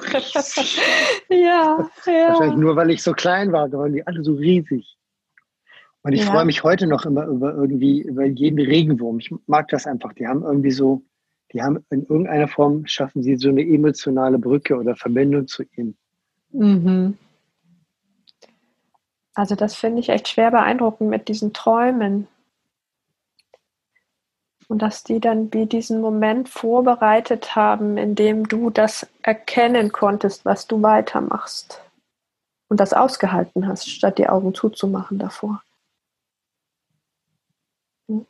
ja. 1.30 1.88
Wahrscheinlich 2.30 2.58
nur, 2.58 2.76
weil 2.76 2.90
ich 2.90 3.04
so 3.04 3.14
klein 3.14 3.52
war, 3.52 3.72
waren 3.72 3.94
die 3.94 4.06
alle 4.06 4.24
so 4.24 4.34
riesig. 4.34 4.98
Und 6.02 6.14
ich 6.14 6.26
ja. 6.26 6.32
freue 6.32 6.46
mich 6.46 6.64
heute 6.64 6.88
noch 6.88 7.06
immer 7.06 7.28
über 7.28 7.54
irgendwie, 7.54 8.02
über 8.02 8.26
jeden 8.26 8.60
Regenwurm. 8.60 9.20
Ich 9.20 9.32
mag 9.46 9.68
das 9.68 9.86
einfach. 9.86 10.14
Die 10.14 10.28
haben 10.28 10.42
irgendwie 10.42 10.72
so, 10.72 11.04
die 11.54 11.62
haben 11.62 11.86
in 11.92 12.02
irgendeiner 12.02 12.48
Form, 12.48 12.88
schaffen 12.88 13.22
sie 13.22 13.36
so 13.36 13.50
eine 13.50 13.62
emotionale 13.62 14.40
Brücke 14.40 14.76
oder 14.76 14.96
Verbindung 14.96 15.48
zu 15.48 15.64
ihnen. 15.76 15.96
Mhm. 16.52 17.16
Also 19.36 19.54
das 19.54 19.76
finde 19.76 20.00
ich 20.00 20.10
echt 20.10 20.30
schwer 20.30 20.50
beeindruckend 20.50 21.12
mit 21.12 21.28
diesen 21.28 21.54
Träumen. 21.54 22.28
Und 24.68 24.82
dass 24.82 25.04
die 25.04 25.20
dann 25.20 25.54
wie 25.54 25.68
diesen 25.68 26.02
Moment 26.02 26.50
vorbereitet 26.50 27.56
haben, 27.56 27.98
in 27.98 28.16
dem 28.16 28.48
du 28.48 28.70
das 28.70 29.08
erkennen 29.22 29.92
konntest, 29.92 30.44
was 30.44 30.68
du 30.68 30.82
weitermachst. 30.82 31.82
Und 32.68 32.80
das 32.80 32.94
ausgehalten 32.94 33.68
hast, 33.68 33.90
statt 33.90 34.18
die 34.18 34.28
Augen 34.28 34.56
zuzumachen 34.56 35.20
davor. 35.20 35.62
Hm? 38.08 38.26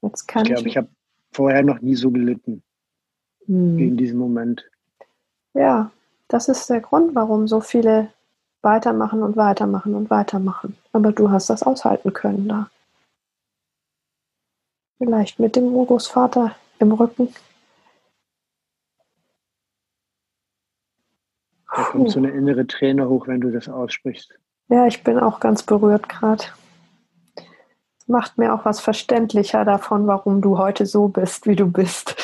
Jetzt 0.00 0.26
kann 0.26 0.42
ich 0.42 0.52
glaube, 0.52 0.60
ich, 0.62 0.66
ich 0.68 0.76
habe 0.78 0.88
vorher 1.32 1.62
noch 1.62 1.80
nie 1.80 1.94
so 1.94 2.10
gelitten 2.10 2.62
hm. 3.46 3.76
wie 3.76 3.88
in 3.88 3.96
diesem 3.98 4.18
Moment. 4.18 4.64
Ja, 5.52 5.90
das 6.28 6.48
ist 6.48 6.70
der 6.70 6.80
Grund, 6.80 7.14
warum 7.14 7.48
so 7.48 7.60
viele 7.60 8.10
weitermachen 8.62 9.22
und 9.22 9.36
weitermachen 9.36 9.94
und 9.94 10.10
weitermachen. 10.10 10.76
Aber 10.92 11.12
du 11.12 11.30
hast 11.30 11.50
das 11.50 11.62
aushalten 11.62 12.12
können 12.12 12.48
da. 12.48 12.70
Vielleicht 14.98 15.38
mit 15.38 15.56
dem 15.56 15.72
Urgroßvater 15.72 16.54
im 16.78 16.92
Rücken. 16.92 17.34
Da 21.74 21.84
kommt 21.84 22.10
so 22.10 22.18
eine 22.18 22.30
innere 22.30 22.66
Träne 22.66 23.08
hoch, 23.08 23.26
wenn 23.26 23.40
du 23.40 23.50
das 23.50 23.68
aussprichst. 23.68 24.32
Ja, 24.68 24.86
ich 24.86 25.02
bin 25.02 25.18
auch 25.18 25.40
ganz 25.40 25.62
berührt 25.62 26.08
gerade. 26.08 26.44
Macht 28.06 28.38
mir 28.38 28.52
auch 28.52 28.64
was 28.64 28.80
verständlicher 28.80 29.64
davon, 29.64 30.06
warum 30.06 30.42
du 30.42 30.58
heute 30.58 30.84
so 30.84 31.08
bist, 31.08 31.46
wie 31.46 31.56
du 31.56 31.66
bist. 31.70 32.16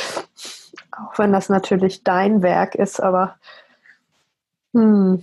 Auch 0.90 1.18
wenn 1.18 1.32
das 1.32 1.48
natürlich 1.48 2.02
dein 2.02 2.42
Werk 2.42 2.74
ist, 2.74 3.00
aber 3.00 3.36
hm, 4.74 5.22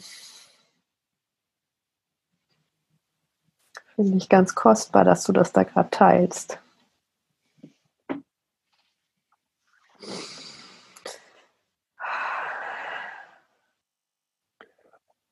Finde 4.04 4.18
ich 4.18 4.28
ganz 4.28 4.54
kostbar, 4.54 5.06
dass 5.06 5.24
du 5.24 5.32
das 5.32 5.54
da 5.54 5.64
gerade 5.64 5.90
teilst. 5.90 6.60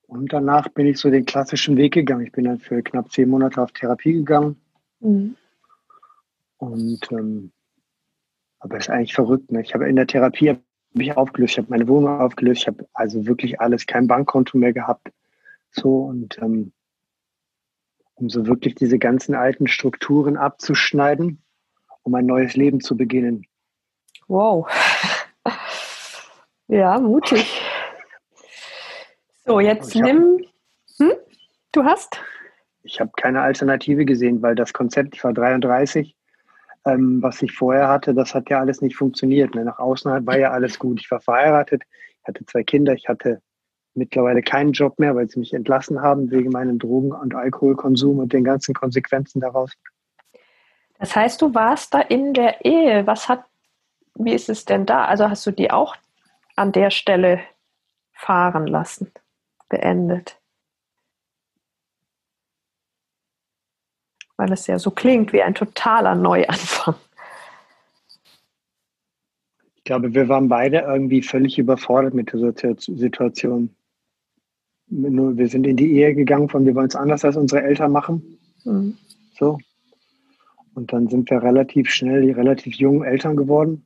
Und 0.07 0.31
danach 0.31 0.69
bin 0.69 0.88
ich 0.88 0.99
so 0.99 1.10
den 1.10 1.25
klassischen 1.25 1.75
Weg 1.75 1.93
gegangen. 1.93 2.25
Ich 2.25 2.31
bin 2.31 2.45
dann 2.45 2.60
für 2.60 2.81
knapp 2.81 3.12
zehn 3.12 3.27
Monate 3.27 3.62
auf 3.62 3.73
Therapie 3.73 4.13
gegangen. 4.13 4.55
Mhm. 5.01 5.36
Und 6.57 7.12
ähm, 7.12 7.51
aber 8.60 8.77
es 8.77 8.86
ist 8.86 8.89
eigentlich 8.89 9.13
verrückt. 9.13 9.51
Ne? 9.51 9.63
Ich 9.63 9.73
habe 9.73 9.89
in 9.89 9.97
der 9.97 10.07
Therapie 10.07 10.55
mich 10.93 11.17
aufgelöst, 11.17 11.53
ich 11.53 11.57
habe 11.57 11.71
meine 11.71 11.89
Wohnung 11.89 12.21
aufgelöst, 12.21 12.62
ich 12.62 12.67
habe 12.67 12.88
also 12.93 13.25
wirklich 13.25 13.60
alles, 13.60 13.86
kein 13.86 14.07
Bankkonto 14.07 14.57
mehr 14.57 14.71
gehabt. 14.71 15.12
So 15.71 16.03
und 16.03 16.38
ähm, 16.38 16.71
um 18.21 18.29
so 18.29 18.47
wirklich 18.47 18.75
diese 18.75 18.99
ganzen 18.99 19.36
alten 19.36 19.67
Strukturen 19.67 20.38
abzuschneiden, 20.38 21.41
um 22.03 22.15
ein 22.15 22.25
neues 22.25 22.55
Leben 22.55 22.79
zu 22.79 22.95
beginnen. 22.95 23.45
Wow. 24.27 24.67
Ja, 26.67 26.97
mutig. 26.99 27.62
So, 29.45 29.60
jetzt 29.60 29.93
nimm. 29.93 30.45
Hm? 30.97 31.12
Du 31.73 31.84
hast? 31.84 32.21
ich 32.84 32.99
habe 32.99 33.12
keine 33.15 33.41
Alternative 33.41 34.05
gesehen, 34.05 34.41
weil 34.41 34.55
das 34.55 34.73
Konzept, 34.73 35.15
ich 35.15 35.23
war 35.23 35.34
33, 35.34 36.15
ähm, 36.86 37.21
was 37.21 37.41
ich 37.41 37.51
vorher 37.51 37.88
hatte, 37.88 38.13
das 38.13 38.34
hat 38.34 38.49
ja 38.49 38.60
alles 38.60 38.81
nicht 38.81 38.95
funktioniert. 38.95 39.53
Ne? 39.55 39.65
Nach 39.65 39.79
außen 39.79 40.25
war 40.25 40.38
ja 40.38 40.51
alles 40.51 40.79
gut. 40.79 40.99
Ich 40.99 41.12
war 41.12 41.21
verheiratet, 41.21 41.84
ich 42.21 42.27
hatte 42.27 42.45
zwei 42.45 42.63
Kinder, 42.63 42.93
ich 42.93 43.07
hatte 43.07 43.41
mittlerweile 43.93 44.41
keinen 44.41 44.71
Job 44.71 44.99
mehr, 44.99 45.15
weil 45.15 45.30
sie 45.30 45.39
mich 45.39 45.54
entlassen 45.54 46.01
haben 46.01 46.32
wegen 46.32 46.49
meinem 46.49 46.80
Drogen- 46.80 47.12
und 47.12 47.36
Alkoholkonsum 47.36 48.19
und 48.19 48.34
den 48.34 48.43
ganzen 48.43 48.73
Konsequenzen 48.73 49.41
daraus. 49.41 49.71
Das 50.99 51.15
heißt, 51.15 51.41
du 51.41 51.54
warst 51.54 51.93
da 51.93 51.99
in 51.99 52.34
der 52.34 52.63
Ehe. 52.63 53.08
Was 53.08 53.27
hat, 53.27 53.43
wie 54.15 54.34
ist 54.34 54.49
es 54.49 54.65
denn 54.65 54.86
da? 54.86 55.06
Also 55.06 55.30
hast 55.30 55.45
du 55.47 55.51
die 55.51 55.71
auch 55.71 55.95
an 56.56 56.71
der 56.71 56.91
Stelle 56.91 57.41
fahren 58.13 58.67
lassen, 58.67 59.12
beendet? 59.67 60.38
Weil 64.38 64.51
es 64.54 64.67
ja 64.67 64.80
so 64.80 64.91
klingt 64.91 65.34
wie 65.34 65.41
ein 65.41 65.56
totaler 65.56 66.15
Neuanfang. 66.15 66.95
Ich 69.75 69.84
glaube, 69.86 70.13
wir 70.13 70.30
waren 70.30 70.47
beide 70.47 70.82
irgendwie 70.82 71.23
völlig 71.23 71.58
überfordert 71.58 72.13
mit 72.13 72.32
der 72.32 72.75
Situation. 72.77 73.75
Wir 74.93 75.47
sind 75.47 75.65
in 75.65 75.77
die 75.77 75.93
Ehe 75.93 76.13
gegangen 76.13 76.49
von, 76.49 76.65
wir 76.65 76.75
wollen 76.75 76.88
es 76.88 76.95
anders 76.95 77.23
als 77.23 77.38
unsere 77.38 77.63
Eltern 77.63 77.91
machen. 77.91 78.38
Mhm. 78.65 78.97
So. 79.39 79.58
Und 80.73 80.91
dann 80.91 81.08
sind 81.08 81.30
wir 81.30 81.41
relativ 81.41 81.89
schnell, 81.89 82.21
die 82.21 82.32
relativ 82.32 82.75
jungen 82.75 83.04
Eltern 83.04 83.36
geworden 83.36 83.86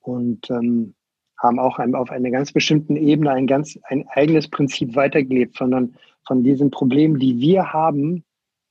und 0.00 0.50
ähm, 0.50 0.94
haben 1.38 1.58
auch 1.58 1.78
ein, 1.78 1.94
auf 1.94 2.10
einer 2.10 2.30
ganz 2.30 2.52
bestimmten 2.52 2.96
Ebene 2.96 3.30
ein 3.32 3.46
ganz 3.46 3.78
ein 3.84 4.06
eigenes 4.08 4.48
Prinzip 4.48 4.94
weitergelebt, 4.96 5.56
sondern 5.56 5.94
von 6.26 6.42
diesen 6.42 6.70
Problemen, 6.70 7.18
die 7.18 7.38
wir 7.38 7.72
haben, 7.72 8.24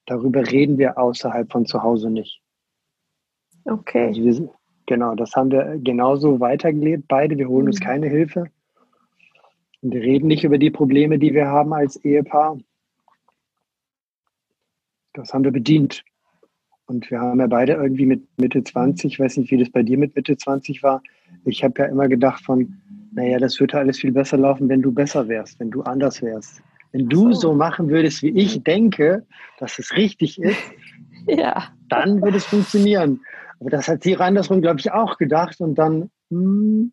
darüber 0.08 0.50
reden 0.52 0.78
wir 0.78 0.98
außerhalb 0.98 1.52
von 1.52 1.66
zu 1.66 1.84
Hause 1.84 2.10
nicht. 2.10 2.42
Okay. 3.66 4.08
Also 4.08 4.24
wir, 4.24 4.50
genau, 4.88 5.16
das 5.16 5.36
haben 5.36 5.52
wir 5.52 5.80
genauso 5.80 6.40
weitergelebt, 6.40 7.08
beide. 7.08 7.38
Wir 7.38 7.48
holen 7.48 7.66
mhm. 7.66 7.70
uns 7.70 7.80
keine 7.80 8.08
Hilfe. 8.08 8.46
Und 9.86 9.94
wir 9.94 10.02
reden 10.02 10.26
nicht 10.26 10.44
über 10.44 10.58
die 10.58 10.72
Probleme, 10.72 11.20
die 11.20 11.36
wir 11.36 11.46
haben 11.46 11.72
als 11.72 11.96
Ehepaar. 12.04 12.58
Das 15.14 15.32
haben 15.32 15.44
wir 15.44 15.52
bedient. 15.52 16.04
Und 16.88 17.12
wir 17.12 17.20
haben 17.20 17.40
ja 17.40 17.46
beide 17.46 17.74
irgendwie 17.74 18.08
mit 18.08 18.24
Mitte 18.38 18.64
20, 18.64 19.14
ich 19.14 19.20
weiß 19.20 19.38
nicht, 19.38 19.52
wie 19.52 19.60
das 19.60 19.70
bei 19.70 19.84
dir 19.84 20.00
mit 20.00 20.16
Mitte 20.16 20.38
20 20.38 20.82
war. 20.82 21.04
Ich 21.44 21.64
habe 21.64 21.84
ja 21.84 21.86
immer 21.86 22.08
gedacht 22.08 22.44
von, 22.44 22.82
naja, 23.12 23.38
das 23.38 23.60
würde 23.60 23.78
alles 23.78 24.00
viel 24.00 24.12
besser 24.12 24.38
laufen, 24.38 24.70
wenn 24.70 24.82
du 24.82 24.92
besser 24.92 25.28
wärst, 25.28 25.60
wenn 25.60 25.70
du 25.70 25.84
anders 25.84 26.24
wärst. 26.24 26.64
Wenn 26.92 27.08
du 27.08 27.34
so, 27.34 27.42
so 27.42 27.54
machen 27.54 27.88
würdest, 27.90 28.24
wie 28.24 28.30
ich 28.30 28.64
denke, 28.64 29.28
dass 29.60 29.78
es 29.78 29.96
richtig 29.96 30.42
ist, 30.42 30.64
ja. 31.28 31.66
dann 31.90 32.24
würde 32.24 32.38
es 32.38 32.46
funktionieren. 32.46 33.20
Aber 33.60 33.70
das 33.70 33.88
hat 33.88 34.02
sie 34.02 34.18
andersrum, 34.18 34.64
glaube 34.64 34.80
ich, 34.80 34.92
auch 34.92 35.20
gedacht. 35.20 35.62
Und 35.62 35.76
dann, 35.76 36.10
hm, 36.32 36.92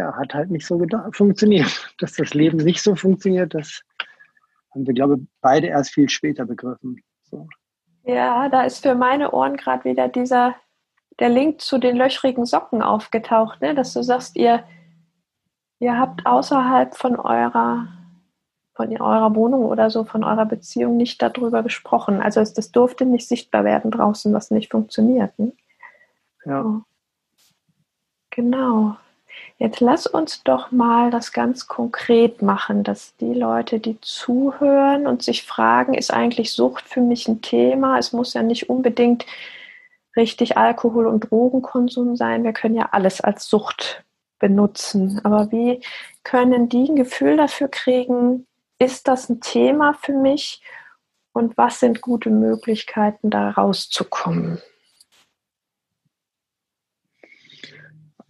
ja, 0.00 0.16
hat 0.16 0.32
halt 0.32 0.50
nicht 0.50 0.66
so 0.66 0.78
gedacht, 0.78 1.14
funktioniert. 1.14 1.94
Dass 1.98 2.14
das 2.14 2.34
Leben 2.34 2.58
nicht 2.58 2.82
so 2.82 2.94
funktioniert, 2.96 3.54
das 3.54 3.82
haben 4.72 4.86
wir, 4.86 4.94
glaube 4.94 5.16
ich, 5.16 5.28
beide 5.40 5.66
erst 5.66 5.92
viel 5.92 6.08
später 6.08 6.46
begriffen. 6.46 7.02
So. 7.24 7.46
Ja, 8.04 8.48
da 8.48 8.62
ist 8.62 8.82
für 8.82 8.94
meine 8.94 9.32
Ohren 9.32 9.56
gerade 9.56 9.84
wieder 9.84 10.08
dieser, 10.08 10.54
der 11.18 11.28
Link 11.28 11.60
zu 11.60 11.78
den 11.78 11.96
löchrigen 11.96 12.46
Socken 12.46 12.82
aufgetaucht, 12.82 13.60
ne? 13.60 13.74
dass 13.74 13.92
du 13.92 14.02
sagst, 14.02 14.36
ihr, 14.36 14.64
ihr 15.80 15.98
habt 15.98 16.24
außerhalb 16.24 16.96
von 16.96 17.16
eurer, 17.16 17.88
von 18.74 19.00
eurer 19.00 19.34
Wohnung 19.34 19.64
oder 19.64 19.90
so, 19.90 20.04
von 20.04 20.24
eurer 20.24 20.46
Beziehung 20.46 20.96
nicht 20.96 21.20
darüber 21.20 21.62
gesprochen. 21.62 22.22
Also 22.22 22.40
es, 22.40 22.54
das 22.54 22.72
durfte 22.72 23.04
nicht 23.04 23.28
sichtbar 23.28 23.64
werden 23.64 23.90
draußen, 23.90 24.32
was 24.32 24.50
nicht 24.50 24.70
funktioniert. 24.70 25.38
Ne? 25.38 25.52
Ja. 26.46 26.62
So. 26.62 26.82
Genau. 28.30 28.96
Jetzt 29.60 29.80
lass 29.80 30.06
uns 30.06 30.42
doch 30.42 30.70
mal 30.70 31.10
das 31.10 31.32
ganz 31.32 31.66
konkret 31.66 32.40
machen, 32.40 32.82
dass 32.82 33.14
die 33.16 33.34
Leute, 33.34 33.78
die 33.78 34.00
zuhören 34.00 35.06
und 35.06 35.22
sich 35.22 35.42
fragen, 35.42 35.92
ist 35.92 36.10
eigentlich 36.10 36.52
Sucht 36.52 36.88
für 36.88 37.02
mich 37.02 37.28
ein 37.28 37.42
Thema? 37.42 37.98
Es 37.98 38.14
muss 38.14 38.32
ja 38.32 38.42
nicht 38.42 38.70
unbedingt 38.70 39.26
richtig 40.16 40.56
Alkohol- 40.56 41.06
und 41.06 41.30
Drogenkonsum 41.30 42.16
sein. 42.16 42.42
Wir 42.42 42.54
können 42.54 42.74
ja 42.74 42.88
alles 42.92 43.20
als 43.20 43.48
Sucht 43.48 44.02
benutzen. 44.38 45.20
Aber 45.24 45.52
wie 45.52 45.82
können 46.24 46.70
die 46.70 46.88
ein 46.88 46.96
Gefühl 46.96 47.36
dafür 47.36 47.68
kriegen, 47.68 48.46
ist 48.78 49.08
das 49.08 49.28
ein 49.28 49.42
Thema 49.42 49.92
für 49.92 50.14
mich 50.14 50.62
und 51.34 51.58
was 51.58 51.80
sind 51.80 52.00
gute 52.00 52.30
Möglichkeiten, 52.30 53.28
da 53.28 53.50
rauszukommen? 53.50 54.62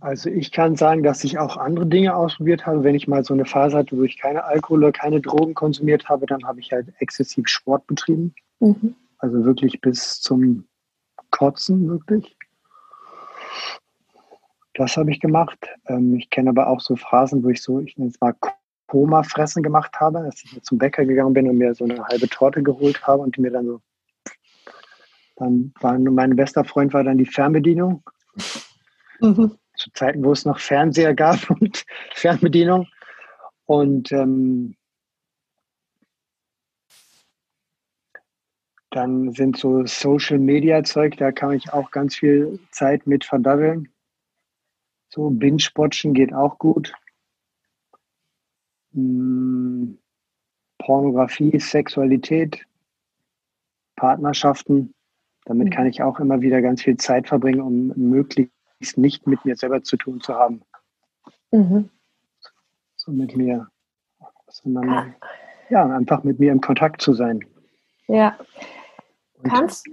Also 0.01 0.31
ich 0.31 0.51
kann 0.51 0.77
sagen, 0.77 1.03
dass 1.03 1.25
ich 1.25 1.39
auch 1.39 1.59
andere 1.59 1.87
Dinge 1.87 2.17
ausprobiert 2.17 2.65
habe. 2.65 2.83
Wenn 2.85 2.95
ich 2.95 3.07
mal 3.07 3.23
so 3.23 3.35
eine 3.35 3.45
Phase 3.45 3.77
hatte, 3.77 3.97
wo 3.97 4.03
ich 4.03 4.19
keine 4.19 4.45
Alkohol 4.45 4.85
oder 4.85 4.93
keine 4.93 5.21
Drogen 5.21 5.53
konsumiert 5.53 6.09
habe, 6.09 6.25
dann 6.25 6.45
habe 6.45 6.61
ich 6.61 6.73
halt 6.73 6.93
exzessiv 7.01 7.47
Sport 7.49 7.87
betrieben. 7.87 8.35
Mhm. 8.61 8.95
Also 9.19 9.45
wirklich 9.45 9.81
bis 9.83 10.21
zum 10.21 10.65
Kotzen, 11.31 11.87
wirklich. 11.89 12.35
Das 14.73 14.97
habe 14.97 15.11
ich 15.11 15.21
gemacht. 15.21 15.69
Ähm, 15.87 16.15
ich 16.15 16.31
kenne 16.31 16.51
aber 16.51 16.69
auch 16.69 16.81
so 16.81 16.97
Phasen, 16.97 17.45
wo 17.45 17.51
ich 17.51 17.63
so, 17.63 17.81
ich 17.81 17.99
nenne 17.99 18.11
es 18.11 18.21
mal 18.21 18.35
Koma-Fressen 18.87 19.63
gemacht 19.63 20.01
habe, 20.01 20.23
dass 20.23 20.43
ich 20.43 20.63
zum 20.63 20.79
Bäcker 20.79 21.05
gegangen 21.05 21.35
bin 21.35 21.49
und 21.49 21.59
mir 21.59 21.75
so 21.75 21.85
eine 21.85 22.03
halbe 22.05 22.29
Torte 22.29 22.63
geholt 22.63 23.07
habe 23.07 23.23
und 23.23 23.37
die 23.37 23.43
mir 23.43 23.51
dann 23.51 23.67
so, 23.67 23.81
dann 25.37 25.75
war 25.81 25.99
mein 25.99 26.37
bester 26.37 26.65
Freund 26.65 26.95
war 26.95 27.05
dann 27.05 27.19
die 27.19 27.27
Fernbedienung. 27.27 28.03
Mhm 29.21 29.53
zu 29.81 29.90
Zeiten, 29.93 30.25
wo 30.25 30.33
es 30.33 30.45
noch 30.45 30.59
Fernseher 30.59 31.14
gab 31.14 31.51
und 31.61 31.85
Fernbedienung. 32.14 32.87
Und 33.66 34.12
ähm, 34.12 34.77
dann 38.90 39.33
sind 39.33 39.57
so 39.57 39.87
Social 39.87 40.38
Media 40.38 40.83
Zeug, 40.83 41.16
da 41.16 41.33
kann 41.33 41.53
ich 41.53 41.73
auch 41.73 41.90
ganz 41.90 42.16
viel 42.16 42.59
Zeit 42.73 43.07
mit 43.07 43.25
verdaddeln. 43.25 43.88
So 45.09 45.31
Binge-Watchen 45.31 46.14
geht 46.14 46.33
auch 46.33 46.59
gut. 46.59 46.93
Hm, 48.93 49.99
Pornografie, 50.79 51.59
Sexualität, 51.61 52.64
Partnerschaften. 53.97 54.95
Damit 55.45 55.69
mhm. 55.69 55.71
kann 55.71 55.87
ich 55.87 56.03
auch 56.03 56.19
immer 56.19 56.40
wieder 56.40 56.62
ganz 56.62 56.83
viel 56.83 56.97
Zeit 56.97 57.29
verbringen, 57.29 57.61
um 57.61 57.88
möglichst 57.97 58.60
nicht 58.97 59.27
mit 59.27 59.45
mir 59.45 59.57
selber 59.57 59.83
zu 59.83 59.97
tun 59.97 60.21
zu 60.21 60.35
haben. 60.35 60.62
Mhm. 61.51 61.90
So 62.97 63.12
mit 63.12 63.37
mir, 63.37 63.69
sondern 64.49 65.14
ja, 65.69 65.87
einfach 65.87 66.25
mit 66.25 66.38
mir 66.38 66.53
im 66.53 66.61
Kontakt 66.61 67.01
zu 67.01 67.12
sein. 67.12 67.45
Ja. 68.09 68.37
kannst, 69.45 69.88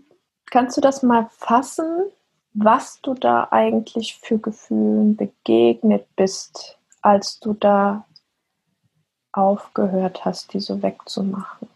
kannst 0.50 0.76
du 0.78 0.82
das 0.82 1.04
mal 1.04 1.30
fassen, 1.32 2.12
was 2.54 3.00
du 3.02 3.14
da 3.14 3.48
eigentlich 3.52 4.18
für 4.18 4.40
Gefühlen 4.40 5.16
begegnet 5.16 6.08
bist, 6.16 6.80
als 7.02 7.40
du 7.40 7.54
da 7.54 8.06
aufgehört 9.32 10.26
hast, 10.26 10.54
die 10.54 10.60
so 10.60 10.82
wegzumachen? 10.82 11.70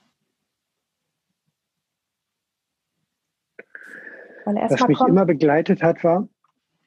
Was 4.45 4.87
mich 4.87 4.99
immer 5.01 5.25
begleitet 5.25 5.83
hat, 5.83 6.03
war, 6.03 6.27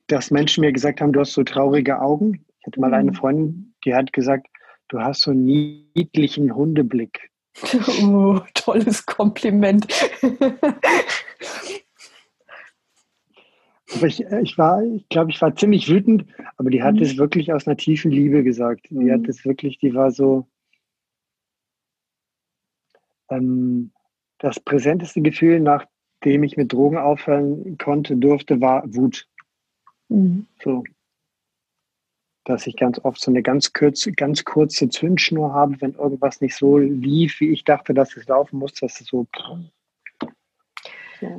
dass 0.09 0.31
Menschen 0.31 0.61
mir 0.63 0.73
gesagt 0.73 1.01
haben, 1.01 1.13
du 1.13 1.21
hast 1.21 1.33
so 1.33 1.45
traurige 1.45 2.01
Augen. 2.01 2.45
Ich 2.61 2.67
hatte 2.67 2.81
mal 2.81 2.89
mhm. 2.89 2.95
eine 2.95 3.13
Freundin, 3.15 3.75
die 3.85 3.95
hat 3.95 4.13
gesagt, 4.13 4.49
du 4.89 5.01
hast 5.01 5.23
so 5.23 5.31
einen 5.31 5.45
niedlichen 5.45 6.55
Hundeblick. 6.55 7.31
Oh, 8.03 8.41
tolles 8.55 9.07
Kompliment. 9.07 9.87
aber 13.95 14.07
ich, 14.07 14.25
äh, 14.25 14.41
ich 14.43 14.59
war, 14.59 14.83
ich 14.83 15.09
glaube, 15.09 15.31
ich 15.31 15.41
war 15.41 15.55
ziemlich 15.55 15.89
wütend, 15.89 16.27
aber 16.57 16.71
die 16.71 16.83
hat 16.83 16.97
mhm. 16.97 17.03
es 17.03 17.17
wirklich 17.17 17.53
aus 17.53 17.69
einer 17.69 17.77
tiefen 17.77 18.11
Liebe 18.11 18.43
gesagt. 18.43 18.89
Die 18.91 18.97
mhm. 18.97 19.13
hat 19.13 19.29
es 19.29 19.45
wirklich, 19.45 19.79
die 19.79 19.95
war 19.95 20.11
so, 20.11 20.49
ähm, 23.31 23.93
das 24.39 24.61
präsenteste 24.61 25.23
Gefühl, 25.23 25.61
nachdem 25.61 26.43
ich 26.43 26.57
mit 26.57 26.73
Drogen 26.73 26.99
aufhören 26.99 27.79
konnte, 27.79 28.17
durfte, 28.17 28.61
war 28.61 28.83
Wut. 28.95 29.29
Mhm. 30.15 30.47
So. 30.63 30.85
Dass 32.45 32.67
ich 32.67 32.77
ganz 32.77 33.01
oft 33.03 33.21
so 33.21 33.31
eine 33.31 33.43
ganz, 33.43 33.73
kurze, 33.73 34.13
ganz 34.13 34.45
kurze 34.45 34.89
Zündschnur 34.89 35.53
habe, 35.53 35.81
wenn 35.81 35.95
irgendwas 35.95 36.41
nicht 36.41 36.57
so 36.57 36.79
lief, 36.79 37.41
wie 37.41 37.51
ich 37.51 37.65
dachte, 37.65 37.95
dass 37.95 38.17
es 38.17 38.29
laufen 38.29 38.59
muss, 38.59 38.75
dass 38.75 39.01
es 39.01 39.07
so. 39.07 39.27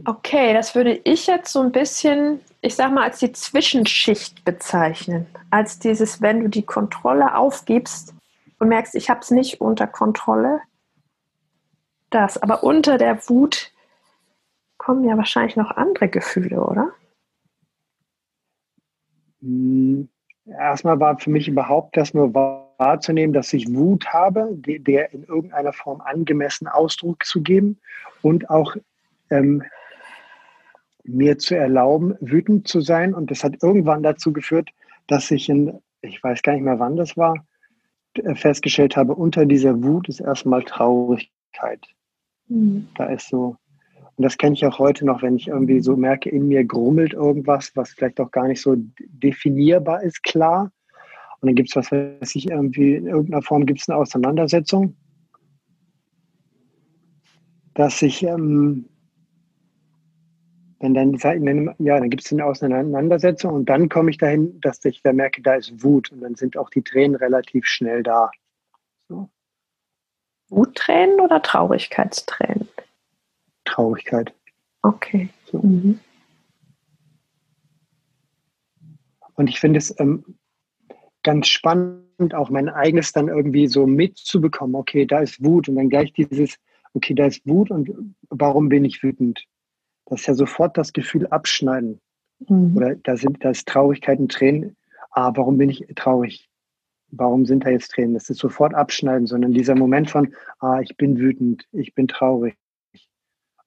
Okay, 0.05 0.53
das 0.53 0.73
würde 0.73 0.99
ich 1.03 1.27
jetzt 1.27 1.51
so 1.51 1.61
ein 1.61 1.71
bisschen, 1.71 2.39
ich 2.61 2.75
sag 2.75 2.91
mal, 2.91 3.03
als 3.03 3.19
die 3.19 3.31
Zwischenschicht 3.31 4.43
bezeichnen. 4.43 5.27
Als 5.51 5.77
dieses, 5.77 6.21
wenn 6.21 6.39
du 6.39 6.49
die 6.49 6.63
Kontrolle 6.63 7.35
aufgibst 7.35 8.15
und 8.57 8.69
merkst, 8.69 8.95
ich 8.95 9.11
habe 9.11 9.19
es 9.19 9.29
nicht 9.29 9.61
unter 9.61 9.85
Kontrolle, 9.85 10.61
das. 12.09 12.41
Aber 12.41 12.63
unter 12.63 12.97
der 12.97 13.29
Wut 13.29 13.71
kommen 14.79 15.03
ja 15.03 15.17
wahrscheinlich 15.17 15.55
noch 15.55 15.71
andere 15.71 16.07
Gefühle, 16.09 16.61
oder? 16.61 16.93
Hm, 19.41 20.09
erstmal 20.45 20.99
war 20.99 21.17
für 21.19 21.29
mich 21.29 21.47
überhaupt 21.47 21.97
das 21.97 22.13
nur 22.13 22.33
wahrzunehmen, 22.33 23.33
dass 23.33 23.53
ich 23.53 23.73
Wut 23.73 24.07
habe, 24.07 24.49
der 24.53 25.13
in 25.13 25.23
irgendeiner 25.23 25.73
Form 25.73 26.01
angemessen 26.01 26.67
Ausdruck 26.67 27.25
zu 27.25 27.41
geben 27.41 27.79
und 28.21 28.49
auch 28.49 28.75
ähm, 29.29 29.63
mir 31.03 31.37
zu 31.37 31.55
erlauben, 31.55 32.15
wütend 32.19 32.67
zu 32.67 32.81
sein. 32.81 33.13
Und 33.13 33.31
das 33.31 33.43
hat 33.43 33.61
irgendwann 33.61 34.03
dazu 34.03 34.33
geführt, 34.33 34.69
dass 35.07 35.31
ich 35.31 35.49
in, 35.49 35.79
ich 36.01 36.23
weiß 36.23 36.41
gar 36.41 36.53
nicht 36.53 36.63
mehr, 36.63 36.79
wann 36.79 36.97
das 36.97 37.15
war, 37.15 37.45
äh, 38.15 38.35
festgestellt 38.35 38.97
habe, 38.97 39.15
unter 39.15 39.45
dieser 39.45 39.83
Wut 39.83 40.09
ist 40.09 40.19
erstmal 40.19 40.63
Traurigkeit. 40.63 41.85
Mhm. 42.47 42.87
Da 42.95 43.05
ist 43.05 43.29
so, 43.29 43.57
und 44.17 44.23
das 44.23 44.37
kenne 44.37 44.53
ich 44.53 44.65
auch 44.65 44.79
heute 44.79 45.05
noch, 45.05 45.21
wenn 45.21 45.35
ich 45.35 45.47
irgendwie 45.47 45.81
so 45.81 45.97
merke, 45.97 46.29
in 46.29 46.47
mir 46.47 46.63
grummelt 46.63 47.13
irgendwas, 47.13 47.75
was 47.75 47.91
vielleicht 47.91 48.19
auch 48.21 48.31
gar 48.31 48.47
nicht 48.47 48.61
so 48.61 48.75
definierbar 48.99 50.03
ist, 50.03 50.23
klar. 50.23 50.71
Und 51.41 51.47
dann 51.47 51.55
gibt 51.55 51.69
es 51.69 51.75
was, 51.75 51.91
weiß 51.91 52.35
ich, 52.35 52.49
irgendwie 52.49 52.95
in 52.95 53.07
irgendeiner 53.07 53.41
Form 53.41 53.65
gibt 53.65 53.81
es 53.81 53.89
eine 53.89 53.97
Auseinandersetzung, 53.97 54.95
dass 57.73 58.01
ich, 58.01 58.23
ähm, 58.23 58.85
wenn 60.79 60.93
dann, 60.93 61.75
ja, 61.79 61.99
dann 61.99 62.09
gibt 62.09 62.23
es 62.23 62.31
eine 62.31 62.45
Auseinandersetzung 62.45 63.53
und 63.53 63.65
dann 63.67 63.89
komme 63.89 64.11
ich 64.11 64.17
dahin, 64.17 64.61
dass 64.61 64.83
ich 64.85 65.01
da 65.01 65.11
merke, 65.11 65.41
da 65.41 65.55
ist 65.55 65.83
Wut 65.83 66.11
und 66.11 66.21
dann 66.21 66.35
sind 66.35 66.55
auch 66.57 66.69
die 66.69 66.83
Tränen 66.83 67.15
relativ 67.15 67.65
schnell 67.65 68.01
da. 68.01 68.31
So. 69.09 69.29
Wuttränen 70.47 71.19
oder 71.19 71.41
Traurigkeitstränen? 71.41 72.69
Traurigkeit. 73.75 74.33
Okay. 74.81 75.29
So. 75.51 75.59
Mhm. 75.59 75.99
Und 79.35 79.49
ich 79.49 79.59
finde 79.59 79.79
es 79.79 79.93
ähm, 79.99 80.37
ganz 81.23 81.47
spannend, 81.47 82.33
auch 82.33 82.49
mein 82.49 82.69
eigenes 82.69 83.11
dann 83.11 83.27
irgendwie 83.27 83.67
so 83.67 83.85
mitzubekommen. 83.85 84.75
Okay, 84.75 85.05
da 85.05 85.19
ist 85.19 85.43
Wut 85.43 85.67
und 85.67 85.75
dann 85.75 85.89
gleich 85.89 86.13
dieses, 86.13 86.57
okay, 86.93 87.13
da 87.13 87.25
ist 87.25 87.45
Wut 87.45 87.69
und 87.69 88.15
warum 88.29 88.69
bin 88.69 88.85
ich 88.85 89.03
wütend? 89.03 89.45
Das 90.05 90.21
ist 90.21 90.27
ja 90.27 90.33
sofort 90.35 90.77
das 90.77 90.93
Gefühl 90.93 91.27
abschneiden. 91.27 91.99
Mhm. 92.47 92.77
Oder 92.77 92.95
da 92.95 93.17
sind, 93.17 93.43
da 93.43 93.49
ist 93.49 93.67
Traurigkeit 93.67 94.19
und 94.19 94.31
Tränen. 94.31 94.77
Ah, 95.11 95.33
warum 95.35 95.57
bin 95.57 95.69
ich 95.69 95.85
traurig? 95.95 96.47
Warum 97.11 97.45
sind 97.45 97.65
da 97.65 97.71
jetzt 97.71 97.91
Tränen? 97.91 98.13
Das 98.13 98.29
ist 98.29 98.39
sofort 98.39 98.73
abschneiden, 98.73 99.27
sondern 99.27 99.51
dieser 99.51 99.75
Moment 99.75 100.09
von, 100.09 100.33
ah, 100.59 100.79
ich 100.79 100.95
bin 100.95 101.17
wütend, 101.17 101.67
ich 101.73 101.93
bin 101.93 102.07
traurig. 102.07 102.55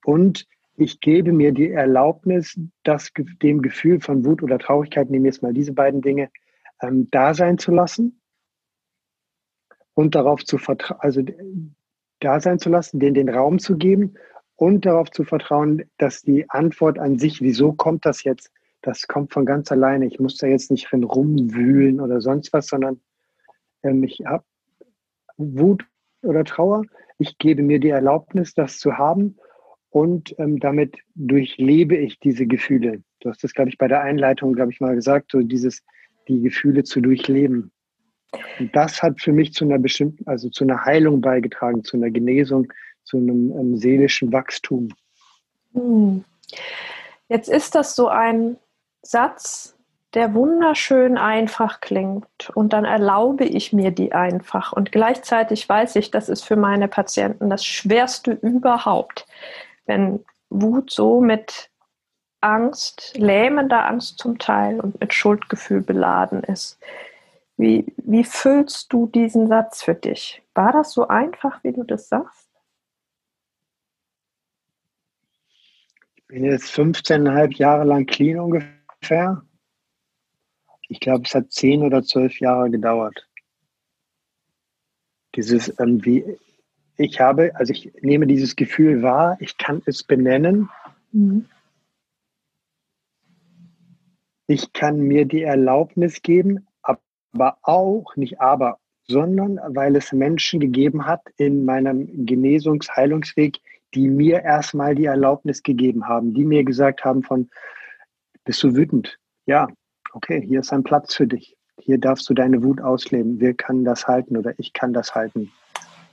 Und 0.09 0.47
ich 0.75 1.01
gebe 1.01 1.35
mir 1.35 1.53
die 1.53 1.71
Erlaubnis, 1.71 2.59
das, 2.83 3.11
dem 3.43 3.61
Gefühl 3.61 4.01
von 4.01 4.25
Wut 4.25 4.43
oder 4.43 4.59
Traurigkeit, 4.59 5.11
nehmen 5.11 5.27
jetzt 5.27 5.43
mal 5.43 5.53
diese 5.53 5.75
beiden 5.75 6.01
Dinge, 6.01 6.31
ähm, 6.81 7.11
da 7.11 7.35
sein 7.35 7.59
zu 7.59 7.73
lassen 7.73 8.19
und 9.93 10.15
darauf 10.15 10.47
zu 10.47 10.57
vertrauen, 10.57 11.01
also 11.03 11.23
da 12.21 12.41
sein 12.41 12.59
zu 12.59 12.71
lassen, 12.71 13.01
den, 13.01 13.13
den 13.13 13.29
Raum 13.29 13.59
zu 13.59 13.77
geben 13.77 14.15
und 14.57 14.87
darauf 14.87 15.11
zu 15.11 15.25
vertrauen, 15.25 15.85
dass 15.99 16.23
die 16.23 16.49
Antwort 16.49 16.99
an 16.99 17.19
sich, 17.19 17.43
wieso 17.43 17.75
kommt 17.75 18.07
das 18.07 18.25
jetzt, 18.25 18.51
das 18.81 19.09
kommt 19.09 19.35
von 19.35 19.45
ganz 19.45 19.71
alleine. 19.71 20.07
Ich 20.07 20.19
muss 20.19 20.39
da 20.39 20.47
jetzt 20.47 20.71
nicht 20.71 20.91
drin 20.91 21.05
rumwühlen 21.05 22.01
oder 22.01 22.23
sonst 22.23 22.55
was, 22.55 22.69
sondern 22.69 22.99
ähm, 23.83 24.03
ich 24.05 24.23
habe 24.25 24.45
Wut 25.37 25.85
oder 26.23 26.45
Trauer. 26.45 26.85
Ich 27.19 27.37
gebe 27.37 27.63
mir 27.63 27.79
die 27.79 27.91
Erlaubnis, 27.91 28.55
das 28.55 28.79
zu 28.79 28.97
haben 28.97 29.37
und 29.91 30.35
ähm, 30.39 30.59
damit 30.59 30.97
durchlebe 31.15 31.97
ich 31.97 32.19
diese 32.21 32.47
Gefühle. 32.47 33.03
Du 33.21 33.31
hast 33.31 33.43
das, 33.43 33.55
glaube 33.55 33.71
ich, 33.71 33.79
bei 33.79 33.89
der 33.89 34.03
Einleitung, 34.03 34.53
glaube 34.53 34.73
ich, 34.73 34.81
mal 34.81 34.95
gesagt, 34.95 35.31
so 35.33 35.41
dieses, 35.41 35.83
die 36.29 36.41
Gefühle 36.41 36.85
zu 36.85 37.01
durchleben. 37.01 37.73
Und 38.59 38.77
das 38.77 39.03
hat 39.03 39.21
für 39.21 39.33
mich 39.33 39.55
zu 39.55 39.65
einer 39.65 39.79
bestimmten, 39.79 40.27
also 40.27 40.51
zu 40.51 40.65
einer 40.65 40.85
Heilung 40.85 41.21
beigetragen, 41.21 41.83
zu 41.85 41.97
einer 41.97 42.11
Genesung, 42.11 42.71
zu 43.05 43.17
einem 43.17 43.53
ähm, 43.59 43.77
seelischen 43.77 44.33
Wachstum. 44.33 44.91
Hm. 45.73 46.25
Jetzt 47.29 47.49
ist 47.49 47.75
das 47.75 47.97
so 47.97 48.09
ein 48.09 48.57
Satz, 49.03 49.79
der 50.15 50.35
wunderschön 50.35 51.19
einfach 51.19 51.81
klingt 51.81 52.51
und 52.55 52.73
dann 52.73 52.85
erlaube 52.85 53.45
ich 53.45 53.73
mir 53.73 53.91
die 53.91 54.13
einfach 54.13 54.73
und 54.73 54.91
gleichzeitig 54.91 55.69
weiß 55.69 55.97
ich, 55.97 56.11
das 56.11 56.31
ist 56.31 56.45
für 56.45 56.57
meine 56.57 56.89
Patienten 56.89 57.51
das 57.51 57.65
Schwerste 57.65 58.33
überhaupt, 58.33 59.27
wenn 59.89 60.25
Wut 60.51 60.91
so 60.91 61.21
mit 61.21 61.71
Angst, 62.41 63.15
lähmender 63.17 63.87
Angst 63.87 64.19
zum 64.19 64.39
Teil 64.39 64.81
und 64.81 65.01
mit 65.01 65.13
Schuldgefühl 65.13 65.81
beladen 65.81 66.45
ist. 66.45 66.79
Wie, 67.57 67.93
wie 67.97 68.23
füllst 68.23 68.93
du 68.93 69.09
diesen 69.09 69.49
Satz 69.49 69.83
für 69.83 69.95
dich? 69.95 70.43
War 70.55 70.73
das 70.73 70.93
so 70.93 71.09
einfach, 71.09 71.65
wie 71.65 71.73
du 71.73 71.83
das 71.83 72.09
sagst? 72.09 72.49
Ich 76.15 76.27
bin 76.29 76.45
jetzt 76.45 76.71
15,5 76.73 77.57
Jahre 77.57 77.85
lang 77.85 78.07
clean 78.07 78.39
ungefähr. 78.39 79.43
Ich 80.89 81.01
glaube, 81.01 81.25
es 81.25 81.35
hat 81.35 81.51
10 81.51 81.83
oder 81.83 82.03
12 82.03 82.39
Jahre 82.39 82.71
gedauert. 82.71 83.29
Dieses, 85.35 85.79
ähm, 85.81 86.05
wie, 86.05 86.39
ich 86.99 87.21
habe, 87.21 87.53
also 87.55 87.73
ich 87.73 87.93
nehme 88.03 88.27
dieses 88.27 88.57
Gefühl 88.57 89.03
wahr, 89.03 89.37
ich 89.41 89.57
kann 89.57 89.81
es 89.87 90.03
benennen. 90.03 90.69
Mhm. 91.13 91.47
Ich 94.49 94.73
kann 94.73 94.99
mir 94.99 95.25
die 95.25 95.43
Erlaubnis 95.43 96.23
geben, 96.23 96.67
aber 96.83 97.59
auch, 97.63 98.17
nicht 98.17 98.41
aber, 98.41 98.79
sondern 99.05 99.61
weil 99.69 99.95
es 99.95 100.13
Menschen 100.13 100.59
gegeben 100.59 101.07
hat 101.07 101.23
in 101.37 101.65
meinem 101.65 102.27
Genesungs-, 102.27 102.91
Heilungsweg, 102.91 103.59
die 103.95 104.09
mir 104.09 104.43
erstmal 104.43 104.95
die 104.95 105.05
Erlaubnis 105.05 105.63
gegeben 105.63 106.09
haben, 106.09 106.35
die 106.35 106.45
mir 106.45 106.65
gesagt 106.65 107.05
haben 107.05 107.23
von, 107.23 107.49
bist 108.45 108.63
du 108.63 108.75
wütend? 108.75 109.19
Ja, 109.47 109.69
okay, 110.15 110.45
hier 110.45 110.61
ist 110.61 110.73
ein 110.73 110.83
Platz 110.83 111.15
für 111.15 111.27
dich. 111.27 111.57
Hier 111.79 111.99
darfst 111.99 112.29
du 112.29 112.35
deine 112.35 112.63
Wut 112.65 112.81
ausleben. 112.81 113.39
Wir 113.39 113.55
können 113.55 113.85
das 113.85 114.09
halten 114.09 114.37
oder 114.37 114.53
ich 114.59 114.73
kann 114.73 114.93
das 114.93 115.15
halten. 115.15 115.53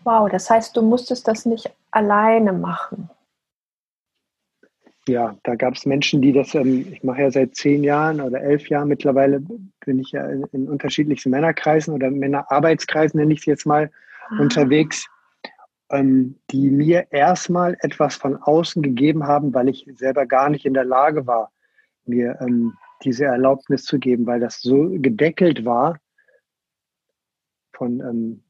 Wow, 0.06 0.30
das 0.30 0.50
heißt, 0.52 0.78
du 0.78 0.84
musstest 0.84 1.28
das 1.28 1.46
nicht 1.46 1.74
alleine 1.90 2.54
machen. 2.54 3.10
Ja, 5.08 5.36
da 5.44 5.56
gab 5.56 5.74
es 5.74 5.86
Menschen, 5.86 6.22
die 6.22 6.32
das, 6.32 6.54
ähm, 6.56 6.88
ich 6.92 7.04
mache 7.04 7.22
ja 7.22 7.32
seit 7.32 7.56
zehn 7.56 7.84
Jahren 7.84 8.22
oder 8.22 8.42
elf 8.42 8.70
Jahren 8.70 8.88
mittlerweile, 8.88 9.40
bin 9.40 10.00
ich 10.00 10.12
ja 10.12 10.28
in, 10.28 10.44
in 10.52 10.70
unterschiedlichsten 10.70 11.32
Männerkreisen 11.32 11.94
oder 11.94 12.10
Männerarbeitskreisen, 12.10 13.20
nenne 13.20 13.34
ich 13.34 13.40
es 13.40 13.46
jetzt 13.46 13.66
mal, 13.66 13.92
ah. 14.30 14.40
unterwegs, 14.40 15.08
ähm, 15.90 16.40
die 16.52 16.70
mir 16.70 17.08
erstmal 17.12 17.76
etwas 17.82 18.16
von 18.16 18.36
außen 18.36 18.84
gegeben 18.84 19.26
haben, 19.26 19.54
weil 19.54 19.70
ich 19.70 19.88
selber 19.96 20.28
gar 20.28 20.50
nicht 20.50 20.66
in 20.66 20.74
der 20.76 20.86
Lage 20.86 21.26
war, 21.26 21.52
mir 22.06 22.38
ähm, 22.42 22.74
diese 23.04 23.26
Erlaubnis 23.26 23.86
zu 23.86 24.00
geben, 24.00 24.26
weil 24.28 24.40
das 24.40 24.62
so 24.62 24.90
gedeckelt 24.90 25.66
war 25.66 26.00
von 27.74 28.00
ähm, 28.00 28.45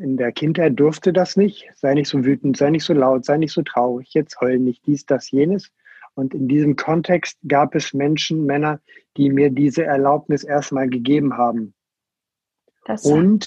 in 0.00 0.16
der 0.16 0.32
Kindheit 0.32 0.78
durfte 0.78 1.12
das 1.12 1.36
nicht. 1.36 1.68
Sei 1.74 1.94
nicht 1.94 2.08
so 2.08 2.24
wütend, 2.24 2.56
sei 2.56 2.70
nicht 2.70 2.84
so 2.84 2.92
laut, 2.92 3.24
sei 3.24 3.38
nicht 3.38 3.52
so 3.52 3.62
traurig, 3.62 4.14
jetzt 4.14 4.40
heulen 4.40 4.64
nicht 4.64 4.86
dies, 4.86 5.06
das, 5.06 5.30
jenes. 5.30 5.70
Und 6.14 6.34
in 6.34 6.48
diesem 6.48 6.76
Kontext 6.76 7.38
gab 7.46 7.74
es 7.74 7.94
Menschen, 7.94 8.44
Männer, 8.44 8.80
die 9.16 9.30
mir 9.30 9.50
diese 9.50 9.84
Erlaubnis 9.84 10.44
erstmal 10.44 10.88
gegeben 10.88 11.36
haben. 11.36 11.74
Das 12.84 13.04
und 13.04 13.46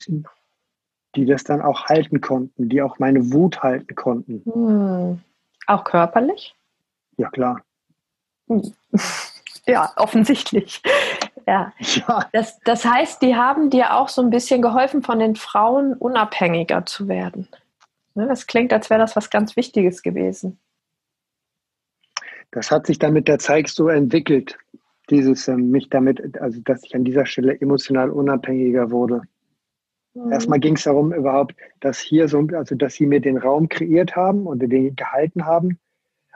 die 1.16 1.26
das 1.26 1.44
dann 1.44 1.62
auch 1.62 1.86
halten 1.86 2.22
konnten, 2.22 2.70
die 2.70 2.82
auch 2.82 3.00
meine 3.00 3.34
Wut 3.34 3.62
halten 3.64 3.96
konnten. 3.96 4.44
Hm. 4.46 5.20
Auch 5.68 5.84
körperlich? 5.84 6.56
Ja, 7.18 7.30
klar. 7.30 7.62
Hm. 8.48 8.74
Ja, 9.68 9.92
offensichtlich. 9.96 10.82
Ja. 11.48 11.74
ja. 11.80 12.30
Das, 12.32 12.60
das 12.62 12.86
heißt, 12.86 13.22
die 13.22 13.36
haben 13.36 13.70
dir 13.70 13.96
auch 13.96 14.10
so 14.10 14.22
ein 14.22 14.30
bisschen 14.30 14.62
geholfen, 14.62 15.04
von 15.04 15.20
den 15.20 15.36
Frauen 15.36 15.94
unabhängiger 15.94 16.86
zu 16.86 17.08
werden. 17.08 17.48
Ne, 18.14 18.28
das 18.28 18.48
klingt, 18.48 18.74
als 18.74 18.90
wäre 18.90 19.00
das 19.00 19.16
was 19.16 19.30
ganz 19.30 19.56
Wichtiges 19.56 20.02
gewesen. 20.02 20.60
Das 22.52 22.70
hat 22.70 22.86
sich 22.86 23.00
dann 23.00 23.14
mit 23.14 23.28
der 23.28 23.40
Zeit 23.40 23.70
so 23.70 23.88
entwickelt, 23.88 24.58
dieses 25.10 25.48
ähm, 25.48 25.72
mich 25.72 25.90
damit, 25.90 26.38
also 26.42 26.60
dass 26.62 26.84
ich 26.84 26.94
an 26.96 27.06
dieser 27.06 27.26
Stelle 27.26 27.60
emotional 27.60 28.10
unabhängiger 28.10 28.92
wurde. 28.92 29.22
Mhm. 30.14 30.32
Erstmal 30.32 30.60
ging 30.60 30.76
es 30.76 30.84
darum 30.84 31.14
überhaupt, 31.14 31.56
dass 31.80 32.00
hier 32.00 32.28
so, 32.28 32.46
also 32.54 32.76
dass 32.76 32.96
sie 32.96 33.06
mir 33.06 33.22
den 33.22 33.38
Raum 33.38 33.70
kreiert 33.70 34.16
haben 34.16 34.46
und 34.46 34.60
den 34.60 34.96
gehalten 34.96 35.46
haben 35.46 35.80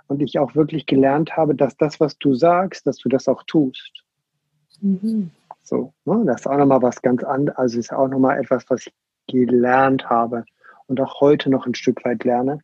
und 0.07 0.21
ich 0.21 0.39
auch 0.39 0.55
wirklich 0.55 0.85
gelernt 0.85 1.35
habe, 1.35 1.55
dass 1.55 1.75
das, 1.75 1.99
was 1.99 2.17
du 2.17 2.33
sagst, 2.33 2.87
dass 2.87 2.97
du 2.97 3.09
das 3.09 3.27
auch 3.27 3.43
tust. 3.43 4.04
Mhm. 4.81 5.31
So, 5.63 5.93
ne? 6.05 6.23
das 6.25 6.41
ist 6.41 6.47
auch 6.47 6.57
nochmal 6.57 6.81
was 6.81 7.01
ganz 7.01 7.23
anderes, 7.23 7.57
also 7.57 7.79
ist 7.79 7.93
auch 7.93 8.07
nochmal 8.07 8.39
etwas, 8.39 8.69
was 8.69 8.85
ich 8.85 8.93
gelernt 9.27 10.09
habe 10.09 10.45
und 10.87 11.01
auch 11.01 11.19
heute 11.21 11.49
noch 11.49 11.65
ein 11.65 11.73
Stück 11.73 12.05
weit 12.05 12.23
lerne. 12.23 12.59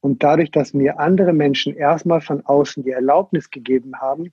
Und 0.00 0.22
dadurch, 0.22 0.50
dass 0.50 0.74
mir 0.74 0.98
andere 0.98 1.32
Menschen 1.32 1.74
erstmal 1.74 2.20
von 2.20 2.44
außen 2.44 2.82
die 2.84 2.90
Erlaubnis 2.90 3.50
gegeben 3.50 4.00
haben, 4.00 4.32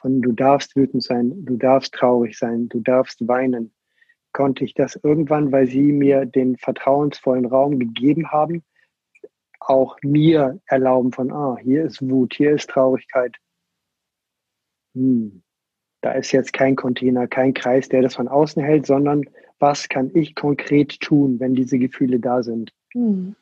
von 0.00 0.20
du 0.20 0.32
darfst 0.32 0.76
wütend 0.76 1.02
sein, 1.02 1.44
du 1.44 1.56
darfst 1.56 1.94
traurig 1.94 2.38
sein, 2.38 2.68
du 2.68 2.80
darfst 2.80 3.26
weinen, 3.26 3.72
konnte 4.32 4.64
ich 4.64 4.74
das 4.74 4.96
irgendwann, 5.02 5.50
weil 5.52 5.66
sie 5.66 5.92
mir 5.92 6.26
den 6.26 6.56
vertrauensvollen 6.56 7.46
Raum 7.46 7.78
gegeben 7.78 8.30
haben, 8.30 8.64
auch 9.60 9.96
mir 10.02 10.60
erlauben 10.66 11.12
von, 11.12 11.32
ah, 11.32 11.56
hier 11.60 11.84
ist 11.84 12.08
Wut, 12.08 12.34
hier 12.34 12.52
ist 12.52 12.70
Traurigkeit. 12.70 13.36
Hm, 14.94 15.42
da 16.02 16.12
ist 16.12 16.32
jetzt 16.32 16.52
kein 16.52 16.76
Container, 16.76 17.26
kein 17.26 17.54
Kreis, 17.54 17.88
der 17.88 18.02
das 18.02 18.14
von 18.14 18.28
außen 18.28 18.62
hält, 18.62 18.86
sondern 18.86 19.24
was 19.58 19.88
kann 19.88 20.10
ich 20.14 20.34
konkret 20.34 21.00
tun, 21.00 21.40
wenn 21.40 21.54
diese 21.54 21.78
Gefühle 21.78 22.20
da 22.20 22.42
sind. 22.42 22.72
Hm. 22.92 23.34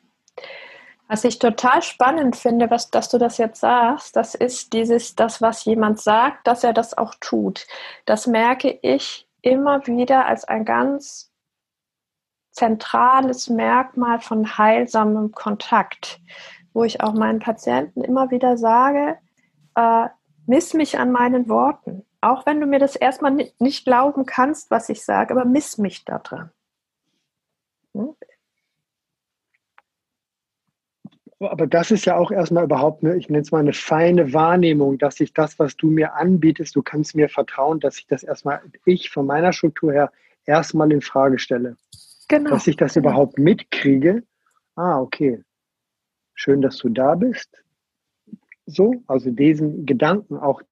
Was 1.07 1.23
ich 1.23 1.37
total 1.37 1.83
spannend 1.83 2.35
finde, 2.35 2.71
was, 2.71 2.89
dass 2.89 3.09
du 3.09 3.19
das 3.19 3.37
jetzt 3.37 3.59
sagst, 3.59 4.15
das 4.15 4.33
ist 4.33 4.73
dieses, 4.73 5.15
das, 5.15 5.41
was 5.41 5.65
jemand 5.65 5.99
sagt, 5.99 6.47
dass 6.47 6.63
er 6.63 6.73
das 6.73 6.97
auch 6.97 7.13
tut. 7.19 7.67
Das 8.05 8.25
merke 8.25 8.79
ich 8.81 9.27
immer 9.41 9.85
wieder 9.85 10.25
als 10.25 10.45
ein 10.45 10.65
ganz 10.65 11.31
zentrales 12.51 13.49
Merkmal 13.49 14.19
von 14.19 14.57
heilsamem 14.57 15.31
Kontakt, 15.31 16.19
wo 16.73 16.83
ich 16.83 17.01
auch 17.01 17.13
meinen 17.13 17.39
Patienten 17.39 18.01
immer 18.01 18.31
wieder 18.31 18.57
sage, 18.57 19.17
äh, 19.75 20.07
miss 20.47 20.73
mich 20.73 20.97
an 20.97 21.11
meinen 21.11 21.47
Worten. 21.49 22.03
Auch 22.25 22.47
wenn 22.47 22.59
du 22.59 22.65
mir 22.65 22.79
das 22.79 22.95
erstmal 22.95 23.51
nicht 23.59 23.85
glauben 23.85 24.25
kannst, 24.25 24.71
was 24.71 24.89
ich 24.89 25.03
sage, 25.03 25.31
aber 25.31 25.45
miss 25.45 25.77
mich 25.77 26.05
da 26.05 26.17
dran. 26.17 26.49
Hm? 27.93 28.15
aber 31.39 31.67
das 31.67 31.91
ist 31.91 32.05
ja 32.05 32.17
auch 32.17 32.31
erstmal 32.31 32.63
überhaupt, 32.63 33.03
eine, 33.03 33.15
ich 33.15 33.29
nenne 33.29 33.43
es 33.43 33.51
mal 33.51 33.59
eine 33.59 33.73
feine 33.73 34.33
Wahrnehmung, 34.33 34.97
dass 34.97 35.19
ich 35.19 35.33
das, 35.33 35.59
was 35.59 35.77
du 35.77 35.91
mir 35.91 36.15
anbietest, 36.15 36.75
du 36.75 36.81
kannst 36.81 37.13
mir 37.13 37.29
vertrauen, 37.29 37.79
dass 37.79 37.99
ich 37.99 38.07
das 38.07 38.23
erstmal, 38.23 38.61
ich 38.85 39.11
von 39.11 39.27
meiner 39.27 39.53
Struktur 39.53 39.93
her 39.93 40.11
erstmal 40.45 40.91
in 40.91 41.01
Frage 41.01 41.37
stelle. 41.37 41.77
Genau. 42.27 42.49
Dass 42.49 42.65
ich 42.65 42.77
das 42.77 42.95
genau. 42.95 43.09
überhaupt 43.09 43.37
mitkriege. 43.37 44.23
Ah, 44.75 44.99
okay. 44.99 45.43
Schön, 46.33 46.63
dass 46.63 46.77
du 46.77 46.89
da 46.89 47.13
bist. 47.13 47.63
So, 48.65 49.03
also 49.05 49.29
diesen 49.29 49.85
Gedanken 49.85 50.37
auch 50.37 50.63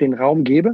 den 0.00 0.14
Raum 0.14 0.44
gebe 0.44 0.72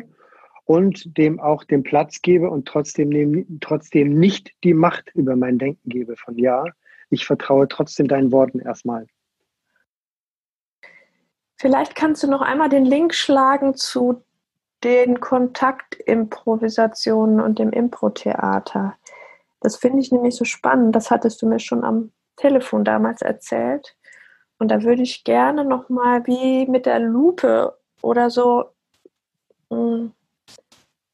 und 0.69 1.17
dem 1.17 1.41
auch 1.41 1.65
den 1.65 1.83
Platz 1.83 2.21
gebe 2.21 2.51
und 2.51 2.69
trotzdem, 2.69 3.59
trotzdem 3.63 4.19
nicht 4.19 4.53
die 4.65 4.75
Macht 4.75 5.11
über 5.15 5.35
mein 5.35 5.59
Denken 5.59 5.89
gebe 5.89 6.15
von 6.15 6.37
ja, 6.37 6.63
ich 7.09 7.25
vertraue 7.25 7.69
trotzdem 7.69 8.07
deinen 8.07 8.33
Worten 8.33 8.61
erstmal. 8.61 9.07
Vielleicht 11.57 11.95
kannst 11.95 12.23
du 12.23 12.27
noch 12.27 12.43
einmal 12.43 12.69
den 12.69 12.85
Link 12.85 13.15
schlagen 13.15 13.77
zu 13.77 14.23
den 14.85 15.21
Kontaktimprovisationen 15.21 17.41
und 17.41 17.59
dem 17.59 17.71
Impro-Theater. 17.71 18.95
Das 19.61 19.77
finde 19.77 20.01
ich 20.01 20.13
nämlich 20.13 20.37
so 20.37 20.45
spannend. 20.45 20.95
Das 20.95 21.11
hattest 21.11 21.41
du 21.41 21.47
mir 21.47 21.61
schon 21.61 21.83
am 21.83 22.13
Telefon 22.37 22.85
damals 22.85 23.23
erzählt. 23.23 23.97
Und 24.59 24.71
da 24.71 24.83
würde 24.83 25.01
ich 25.01 25.25
gerne 25.25 25.65
nochmal 25.65 26.27
wie 26.27 26.67
mit 26.67 26.85
der 26.85 27.01
Lupe 27.01 27.79
oder 28.03 28.29
so 28.29 28.67
hm, 29.71 30.13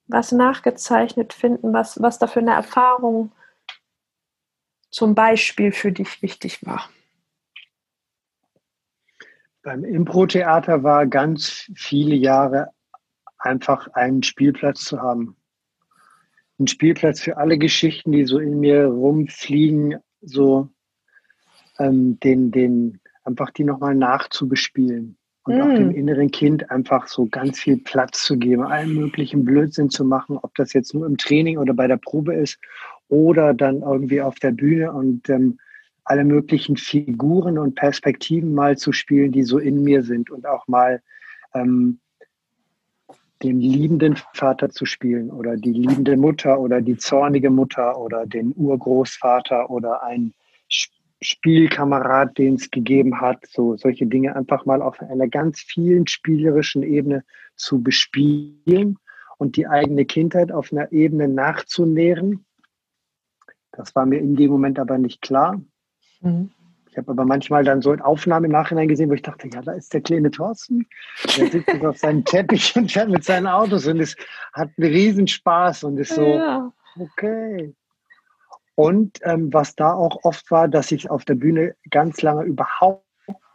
was 0.06 0.32
nachgezeichnet 0.32 1.32
finden, 1.32 1.72
was, 1.72 2.00
was 2.00 2.18
da 2.18 2.26
für 2.26 2.40
eine 2.40 2.52
Erfahrung 2.52 3.32
zum 4.90 5.14
Beispiel 5.14 5.72
für 5.72 5.92
dich 5.92 6.22
wichtig 6.22 6.64
war. 6.64 6.88
Beim 9.62 9.82
Impro-Theater 9.82 10.82
war 10.82 11.06
ganz 11.06 11.70
viele 11.74 12.14
Jahre 12.14 12.70
einfach 13.38 13.88
einen 13.88 14.22
Spielplatz 14.22 14.84
zu 14.84 15.00
haben. 15.00 15.36
Ein 16.58 16.68
Spielplatz 16.68 17.20
für 17.20 17.38
alle 17.38 17.58
Geschichten, 17.58 18.12
die 18.12 18.24
so 18.24 18.38
in 18.38 18.60
mir 18.60 18.86
rumfliegen, 18.86 19.96
so 20.20 20.68
ähm, 21.78 22.20
den, 22.20 22.52
den, 22.52 23.00
einfach 23.24 23.50
die 23.50 23.64
nochmal 23.64 23.94
nachzubespielen 23.94 25.18
und 25.44 25.58
mm. 25.58 25.60
auch 25.60 25.74
dem 25.74 25.90
inneren 25.90 26.30
Kind 26.30 26.70
einfach 26.70 27.06
so 27.06 27.26
ganz 27.26 27.60
viel 27.60 27.76
Platz 27.76 28.22
zu 28.22 28.38
geben, 28.38 28.62
allen 28.62 28.94
möglichen 28.94 29.44
Blödsinn 29.44 29.90
zu 29.90 30.04
machen, 30.04 30.38
ob 30.40 30.54
das 30.56 30.72
jetzt 30.72 30.94
nur 30.94 31.06
im 31.06 31.16
Training 31.16 31.58
oder 31.58 31.74
bei 31.74 31.86
der 31.86 31.98
Probe 31.98 32.34
ist 32.34 32.58
oder 33.08 33.54
dann 33.54 33.82
irgendwie 33.82 34.22
auf 34.22 34.36
der 34.36 34.52
Bühne 34.52 34.92
und 34.92 35.28
ähm, 35.28 35.58
alle 36.04 36.24
möglichen 36.24 36.76
Figuren 36.76 37.58
und 37.58 37.74
Perspektiven 37.74 38.54
mal 38.54 38.76
zu 38.76 38.92
spielen, 38.92 39.32
die 39.32 39.42
so 39.42 39.58
in 39.58 39.82
mir 39.82 40.02
sind 40.02 40.30
und 40.30 40.46
auch 40.46 40.68
mal 40.68 41.02
ähm, 41.54 41.98
den 43.42 43.60
liebenden 43.60 44.16
Vater 44.32 44.70
zu 44.70 44.86
spielen 44.86 45.30
oder 45.30 45.56
die 45.56 45.72
liebende 45.72 46.16
Mutter 46.16 46.58
oder 46.58 46.80
die 46.80 46.96
zornige 46.96 47.50
Mutter 47.50 47.98
oder 47.98 48.26
den 48.26 48.54
Urgroßvater 48.56 49.70
oder 49.70 50.02
ein 50.02 50.32
Spielkamerad, 51.24 52.36
den 52.38 52.54
es 52.54 52.70
gegeben 52.70 53.20
hat, 53.20 53.46
so 53.48 53.76
solche 53.76 54.06
Dinge 54.06 54.36
einfach 54.36 54.66
mal 54.66 54.82
auf 54.82 55.00
einer 55.00 55.28
ganz 55.28 55.60
vielen 55.60 56.06
spielerischen 56.06 56.82
Ebene 56.82 57.24
zu 57.56 57.82
bespielen 57.82 58.98
und 59.38 59.56
die 59.56 59.66
eigene 59.66 60.04
Kindheit 60.04 60.52
auf 60.52 60.72
einer 60.72 60.92
Ebene 60.92 61.28
nachzunähren. 61.28 62.44
Das 63.72 63.94
war 63.94 64.06
mir 64.06 64.18
in 64.18 64.36
dem 64.36 64.50
Moment 64.50 64.78
aber 64.78 64.98
nicht 64.98 65.22
klar. 65.22 65.60
Mhm. 66.20 66.50
Ich 66.90 66.98
habe 66.98 67.10
aber 67.10 67.24
manchmal 67.24 67.64
dann 67.64 67.82
so 67.82 67.90
eine 67.90 68.04
Aufnahme 68.04 68.46
im 68.46 68.52
Nachhinein 68.52 68.86
gesehen, 68.86 69.10
wo 69.10 69.14
ich 69.14 69.22
dachte, 69.22 69.48
ja, 69.52 69.62
da 69.62 69.72
ist 69.72 69.92
der 69.92 70.00
kleine 70.00 70.30
Thorsten. 70.30 70.86
Der 71.36 71.50
sitzt 71.50 71.84
auf 71.84 71.98
seinem 71.98 72.24
Teppich 72.24 72.76
und 72.76 72.92
fährt 72.92 73.08
mit 73.08 73.24
seinen 73.24 73.48
Autos 73.48 73.88
und 73.88 73.98
es 73.98 74.14
hat 74.52 74.70
einen 74.78 74.92
Riesenspaß 74.92 75.82
und 75.84 75.98
ist 75.98 76.14
so, 76.14 76.22
ja. 76.22 76.72
okay. 76.96 77.74
Und 78.74 79.20
ähm, 79.22 79.52
was 79.52 79.76
da 79.76 79.92
auch 79.92 80.24
oft 80.24 80.50
war, 80.50 80.68
dass 80.68 80.90
ich 80.90 81.10
auf 81.10 81.24
der 81.24 81.34
Bühne 81.34 81.76
ganz 81.90 82.22
lange 82.22 82.42
überhaupt 82.42 83.04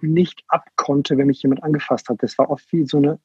nicht 0.01 0.43
abkonnte, 0.47 1.17
wenn 1.17 1.27
mich 1.27 1.43
jemand 1.43 1.63
angefasst 1.63 2.09
hat. 2.09 2.23
Das 2.23 2.37
war 2.37 2.49
oft 2.49 2.71
wie 2.71 2.85
so 2.85 2.97
eine 2.97 3.19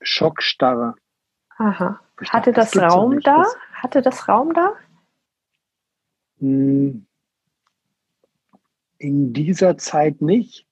Schockstarre. 0.00 0.94
Aha. 1.56 2.00
Hatte 2.28 2.52
dachte, 2.52 2.52
das, 2.52 2.70
das 2.70 2.92
Raum 2.92 3.20
da? 3.20 3.44
Hatte 3.74 4.02
das 4.02 4.28
Raum 4.28 4.52
da? 4.54 4.72
Hm, 6.38 7.06
in 8.98 9.32
dieser 9.32 9.76
Zeit 9.78 10.22
nicht. 10.22 10.66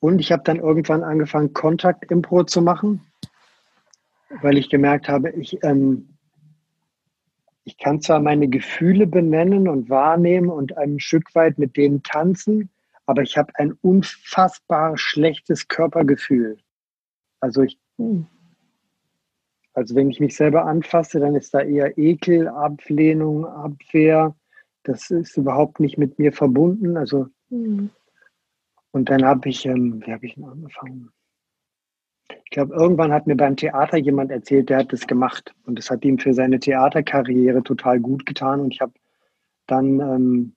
Und 0.00 0.18
ich 0.18 0.32
habe 0.32 0.42
dann 0.44 0.58
irgendwann 0.58 1.02
angefangen, 1.02 1.54
Kontakt-Impro 1.54 2.44
zu 2.44 2.60
machen, 2.60 3.00
weil 4.42 4.58
ich 4.58 4.68
gemerkt 4.68 5.08
habe, 5.08 5.30
ich, 5.30 5.62
ähm, 5.64 6.13
ich 7.64 7.78
kann 7.78 8.00
zwar 8.00 8.20
meine 8.20 8.48
Gefühle 8.48 9.06
benennen 9.06 9.68
und 9.68 9.88
wahrnehmen 9.90 10.50
und 10.50 10.76
ein 10.76 11.00
Stück 11.00 11.34
weit 11.34 11.58
mit 11.58 11.76
denen 11.76 12.02
tanzen, 12.02 12.70
aber 13.06 13.22
ich 13.22 13.36
habe 13.36 13.52
ein 13.56 13.72
unfassbar 13.82 14.96
schlechtes 14.96 15.68
Körpergefühl. 15.68 16.58
Also 17.40 17.62
ich, 17.62 17.78
hm. 17.98 18.26
also 19.72 19.94
wenn 19.94 20.10
ich 20.10 20.20
mich 20.20 20.36
selber 20.36 20.66
anfasse, 20.66 21.20
dann 21.20 21.34
ist 21.34 21.54
da 21.54 21.60
eher 21.60 21.98
Ekel, 21.98 22.48
Ablehnung, 22.48 23.44
Abwehr. 23.46 24.34
Das 24.82 25.10
ist 25.10 25.36
überhaupt 25.36 25.80
nicht 25.80 25.98
mit 25.98 26.18
mir 26.18 26.32
verbunden. 26.32 26.96
Also 26.96 27.28
Mhm. 27.54 27.90
Und 28.90 29.08
dann 29.10 29.24
habe 29.24 29.48
ich, 29.48 29.66
ähm, 29.66 30.02
wie 30.04 30.12
habe 30.12 30.26
ich 30.26 30.34
denn 30.34 30.44
angefangen? 30.44 31.10
Ich 32.28 32.50
glaube, 32.50 32.74
irgendwann 32.74 33.12
hat 33.12 33.26
mir 33.26 33.36
beim 33.36 33.56
Theater 33.56 33.96
jemand 33.98 34.30
erzählt, 34.30 34.70
der 34.70 34.78
hat 34.78 34.92
das 34.92 35.06
gemacht. 35.06 35.54
Und 35.66 35.78
das 35.78 35.90
hat 35.90 36.04
ihm 36.04 36.18
für 36.18 36.34
seine 36.34 36.58
Theaterkarriere 36.58 37.62
total 37.62 38.00
gut 38.00 38.26
getan. 38.26 38.60
Und 38.60 38.72
ich 38.72 38.80
habe 38.80 38.92
dann, 39.66 40.00
ähm, 40.00 40.54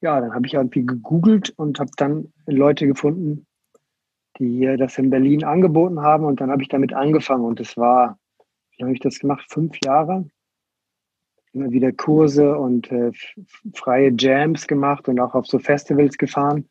ja, 0.00 0.20
dann 0.20 0.34
habe 0.34 0.46
ich 0.46 0.54
irgendwie 0.54 0.86
gegoogelt 0.86 1.52
und 1.56 1.78
habe 1.78 1.90
dann 1.96 2.32
Leute 2.46 2.86
gefunden, 2.86 3.46
die 4.38 4.76
das 4.78 4.96
in 4.96 5.10
Berlin 5.10 5.44
angeboten 5.44 6.00
haben. 6.00 6.24
Und 6.24 6.40
dann 6.40 6.50
habe 6.50 6.62
ich 6.62 6.68
damit 6.68 6.92
angefangen. 6.92 7.44
Und 7.44 7.60
das 7.60 7.76
war, 7.76 8.18
wie 8.76 8.84
habe 8.84 8.92
ich 8.92 9.00
das 9.00 9.18
gemacht? 9.18 9.46
Fünf 9.50 9.76
Jahre 9.84 10.24
immer 11.52 11.70
wieder 11.70 11.92
Kurse 11.92 12.56
und 12.56 12.90
äh, 12.92 13.10
freie 13.74 14.12
Jams 14.16 14.66
gemacht 14.66 15.08
und 15.08 15.20
auch 15.20 15.34
auf 15.34 15.46
so 15.46 15.58
Festivals 15.58 16.16
gefahren, 16.16 16.68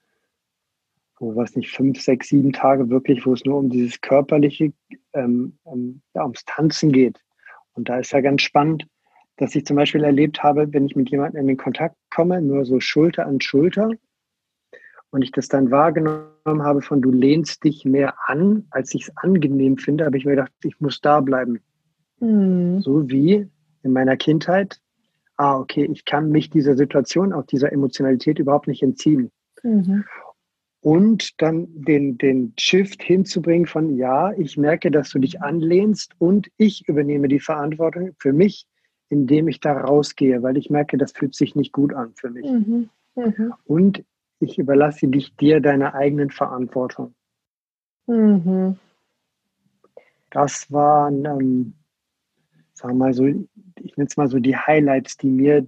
wo 1.19 1.35
was 1.35 1.55
nicht 1.55 1.71
fünf, 1.71 2.01
sechs, 2.01 2.29
sieben 2.29 2.53
Tage 2.53 2.89
wirklich, 2.89 3.25
wo 3.25 3.33
es 3.33 3.45
nur 3.45 3.57
um 3.57 3.69
dieses 3.69 4.01
körperliche, 4.01 4.73
ähm, 5.13 5.57
um, 5.63 6.01
ja, 6.13 6.23
ums 6.23 6.45
Tanzen 6.45 6.91
geht. 6.91 7.19
Und 7.73 7.89
da 7.89 7.99
ist 7.99 8.11
ja 8.11 8.21
ganz 8.21 8.41
spannend, 8.41 8.87
dass 9.37 9.55
ich 9.55 9.65
zum 9.65 9.75
Beispiel 9.75 10.03
erlebt 10.03 10.43
habe, 10.43 10.71
wenn 10.73 10.85
ich 10.85 10.95
mit 10.95 11.09
jemandem 11.09 11.41
in 11.41 11.47
den 11.47 11.57
Kontakt 11.57 11.95
komme, 12.09 12.41
nur 12.41 12.65
so 12.65 12.79
Schulter 12.79 13.25
an 13.25 13.39
Schulter, 13.39 13.91
und 15.11 15.23
ich 15.23 15.31
das 15.31 15.47
dann 15.47 15.71
wahrgenommen 15.71 16.63
habe 16.63 16.81
von 16.81 17.01
du 17.01 17.11
lehnst 17.11 17.63
dich 17.63 17.85
mehr 17.85 18.13
an, 18.27 18.67
als 18.69 18.93
ich 18.93 19.03
es 19.03 19.17
angenehm 19.17 19.77
finde, 19.77 20.05
habe 20.05 20.17
ich 20.17 20.25
mir 20.25 20.31
gedacht, 20.31 20.51
ich 20.63 20.79
muss 20.79 21.01
da 21.01 21.19
bleiben. 21.21 21.59
Mhm. 22.19 22.81
So 22.81 23.09
wie 23.09 23.47
in 23.83 23.91
meiner 23.91 24.17
Kindheit, 24.17 24.79
ah, 25.37 25.57
okay, 25.57 25.87
ich 25.91 26.05
kann 26.05 26.29
mich 26.29 26.49
dieser 26.49 26.75
Situation, 26.75 27.33
auch 27.33 27.45
dieser 27.45 27.71
Emotionalität 27.71 28.39
überhaupt 28.39 28.67
nicht 28.67 28.83
entziehen. 28.83 29.31
Mhm. 29.63 30.05
Und 30.81 31.41
dann 31.41 31.67
den, 31.73 32.17
den 32.17 32.53
Shift 32.57 33.03
hinzubringen 33.03 33.67
von, 33.67 33.97
ja, 33.97 34.31
ich 34.33 34.55
merke, 34.55 34.91
dass 34.91 35.09
du 35.09 35.19
dich 35.19 35.41
anlehnst 35.41 36.13
und 36.19 36.49
ich 36.57 36.87
übernehme 36.87 37.27
die 37.27 37.41
Verantwortung 37.41 38.15
für 38.17 38.31
mich, 38.31 38.65
indem 39.09 39.49
ich 39.49 39.59
da 39.59 39.73
rausgehe, 39.73 40.41
weil 40.41 40.57
ich 40.57 40.69
merke, 40.69 40.97
das 40.97 41.11
fühlt 41.11 41.35
sich 41.35 41.55
nicht 41.55 41.73
gut 41.73 41.93
an 41.93 42.13
für 42.15 42.29
mich. 42.29 42.49
Mhm. 42.49 42.89
Mhm. 43.15 43.53
Und 43.65 44.05
ich 44.39 44.57
überlasse 44.57 45.07
dich 45.07 45.35
dir 45.35 45.59
deiner 45.59 45.95
eigenen 45.95 46.29
Verantwortung. 46.29 47.13
Mhm. 48.07 48.77
Das 50.29 50.71
waren, 50.71 51.25
ähm, 51.25 51.73
sagen 52.73 52.93
wir 52.93 53.05
mal 53.05 53.13
so, 53.13 53.25
ich 53.25 53.97
nenne 53.97 54.07
es 54.07 54.15
mal 54.15 54.27
so 54.27 54.39
die 54.39 54.55
Highlights, 54.55 55.17
die 55.17 55.29
mir 55.29 55.67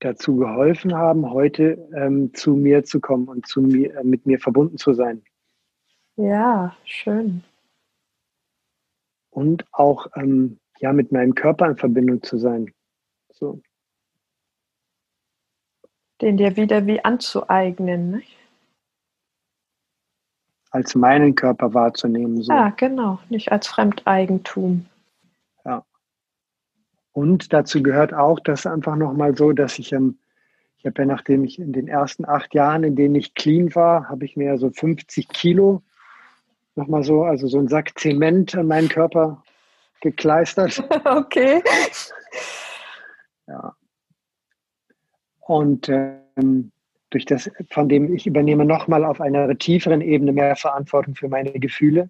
dazu 0.00 0.36
geholfen 0.36 0.94
haben, 0.94 1.30
heute 1.30 1.88
ähm, 1.94 2.34
zu 2.34 2.54
mir 2.54 2.84
zu 2.84 3.00
kommen 3.00 3.28
und 3.28 3.46
zu 3.46 3.60
mir, 3.60 3.94
äh, 3.96 4.04
mit 4.04 4.26
mir 4.26 4.38
verbunden 4.38 4.78
zu 4.78 4.94
sein. 4.94 5.22
Ja, 6.16 6.74
schön. 6.84 7.44
Und 9.30 9.64
auch 9.72 10.08
ähm, 10.16 10.58
ja, 10.80 10.92
mit 10.92 11.12
meinem 11.12 11.34
Körper 11.34 11.66
in 11.66 11.76
Verbindung 11.76 12.22
zu 12.22 12.38
sein. 12.38 12.72
So. 13.32 13.60
Den 16.20 16.36
dir 16.36 16.56
wieder 16.56 16.86
wie 16.86 17.02
anzueignen, 17.04 18.10
nicht? 18.10 18.36
Als 20.70 20.94
meinen 20.94 21.34
Körper 21.34 21.74
wahrzunehmen. 21.74 22.42
So. 22.42 22.52
Ja, 22.52 22.70
genau, 22.70 23.18
nicht 23.28 23.50
als 23.52 23.66
Fremdeigentum. 23.68 24.86
Und 27.12 27.52
dazu 27.52 27.82
gehört 27.82 28.14
auch, 28.14 28.40
dass 28.40 28.66
einfach 28.66 28.96
nochmal 28.96 29.36
so, 29.36 29.52
dass 29.52 29.78
ich, 29.78 29.92
ähm, 29.92 30.18
ich 30.78 30.86
habe 30.86 31.02
ja 31.02 31.06
nachdem 31.06 31.44
ich 31.44 31.58
in 31.58 31.72
den 31.72 31.88
ersten 31.88 32.24
acht 32.24 32.54
Jahren, 32.54 32.84
in 32.84 32.96
denen 32.96 33.14
ich 33.14 33.34
clean 33.34 33.74
war, 33.74 34.08
habe 34.08 34.24
ich 34.24 34.36
mir 34.36 34.46
ja 34.46 34.56
so 34.58 34.70
50 34.70 35.28
Kilo 35.28 35.82
nochmal 36.76 37.02
so, 37.02 37.24
also 37.24 37.48
so 37.48 37.58
ein 37.58 37.68
Sack 37.68 37.98
Zement 37.98 38.54
an 38.54 38.66
meinen 38.66 38.88
Körper 38.88 39.42
gekleistert. 40.00 40.82
Okay. 41.04 41.62
Ja. 43.46 43.74
Und 45.40 45.88
ähm, 45.88 46.70
durch 47.10 47.24
das, 47.24 47.50
von 47.70 47.88
dem 47.88 48.14
ich 48.14 48.26
übernehme 48.26 48.64
nochmal 48.64 49.04
auf 49.04 49.20
einer 49.20 49.58
tieferen 49.58 50.00
Ebene 50.00 50.32
mehr 50.32 50.54
Verantwortung 50.54 51.16
für 51.16 51.28
meine 51.28 51.52
Gefühle 51.52 52.06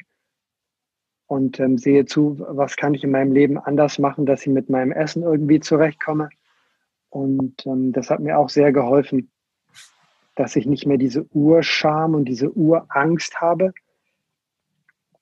und 1.30 1.60
ähm, 1.60 1.78
sehe 1.78 2.06
zu, 2.06 2.44
was 2.48 2.74
kann 2.74 2.92
ich 2.92 3.04
in 3.04 3.12
meinem 3.12 3.30
Leben 3.30 3.56
anders 3.56 4.00
machen, 4.00 4.26
dass 4.26 4.40
ich 4.40 4.48
mit 4.48 4.68
meinem 4.68 4.90
Essen 4.90 5.22
irgendwie 5.22 5.60
zurechtkomme. 5.60 6.28
Und 7.08 7.64
ähm, 7.66 7.92
das 7.92 8.10
hat 8.10 8.18
mir 8.18 8.36
auch 8.36 8.48
sehr 8.48 8.72
geholfen, 8.72 9.30
dass 10.34 10.56
ich 10.56 10.66
nicht 10.66 10.86
mehr 10.86 10.98
diese 10.98 11.24
Urscham 11.32 12.16
und 12.16 12.24
diese 12.24 12.50
Urangst 12.50 13.40
habe, 13.40 13.72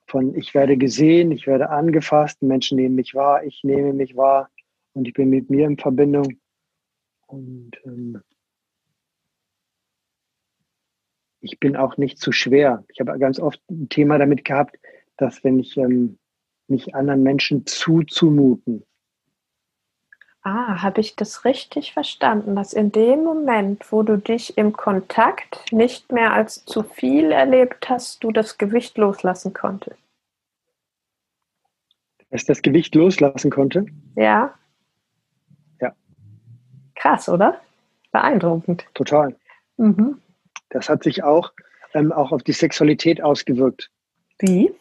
von 0.06 0.34
ich 0.34 0.54
werde 0.54 0.78
gesehen, 0.78 1.30
ich 1.30 1.46
werde 1.46 1.68
angefasst, 1.68 2.40
Menschen 2.40 2.76
nehmen 2.76 2.94
mich 2.94 3.14
wahr, 3.14 3.44
ich 3.44 3.62
nehme 3.62 3.92
mich 3.92 4.16
wahr 4.16 4.48
und 4.94 5.06
ich 5.06 5.12
bin 5.12 5.28
mit 5.28 5.50
mir 5.50 5.66
in 5.66 5.76
Verbindung. 5.76 6.38
Und 7.26 7.72
ähm, 7.84 8.22
ich 11.42 11.60
bin 11.60 11.76
auch 11.76 11.98
nicht 11.98 12.18
zu 12.18 12.32
schwer. 12.32 12.86
Ich 12.88 12.98
habe 12.98 13.18
ganz 13.18 13.38
oft 13.38 13.60
ein 13.70 13.90
Thema 13.90 14.16
damit 14.16 14.46
gehabt, 14.46 14.78
dass 15.18 15.44
wenn 15.44 15.58
ich 15.58 15.76
ähm, 15.76 16.18
mich 16.68 16.94
anderen 16.94 17.22
Menschen 17.22 17.66
zuzumuten. 17.66 18.84
Ah, 20.42 20.82
habe 20.82 21.00
ich 21.00 21.16
das 21.16 21.44
richtig 21.44 21.92
verstanden, 21.92 22.56
dass 22.56 22.72
in 22.72 22.92
dem 22.92 23.24
Moment, 23.24 23.90
wo 23.92 24.02
du 24.02 24.16
dich 24.16 24.56
im 24.56 24.72
Kontakt 24.72 25.72
nicht 25.72 26.12
mehr 26.12 26.32
als 26.32 26.64
zu 26.64 26.82
viel 26.82 27.32
erlebt 27.32 27.88
hast, 27.90 28.24
du 28.24 28.30
das 28.30 28.56
Gewicht 28.56 28.96
loslassen 28.96 29.52
konntest? 29.52 29.98
Dass 32.30 32.44
das 32.44 32.62
Gewicht 32.62 32.94
loslassen 32.94 33.50
konnte? 33.50 33.86
Ja. 34.14 34.54
Ja. 35.80 35.92
Krass, 36.94 37.28
oder? 37.28 37.60
Beeindruckend. 38.12 38.86
Total. 38.94 39.34
Mhm. 39.76 40.20
Das 40.70 40.88
hat 40.88 41.02
sich 41.02 41.24
auch, 41.24 41.52
ähm, 41.94 42.12
auch 42.12 42.32
auf 42.32 42.42
die 42.42 42.52
Sexualität 42.52 43.22
ausgewirkt. 43.22 43.90
Wie? 44.38 44.72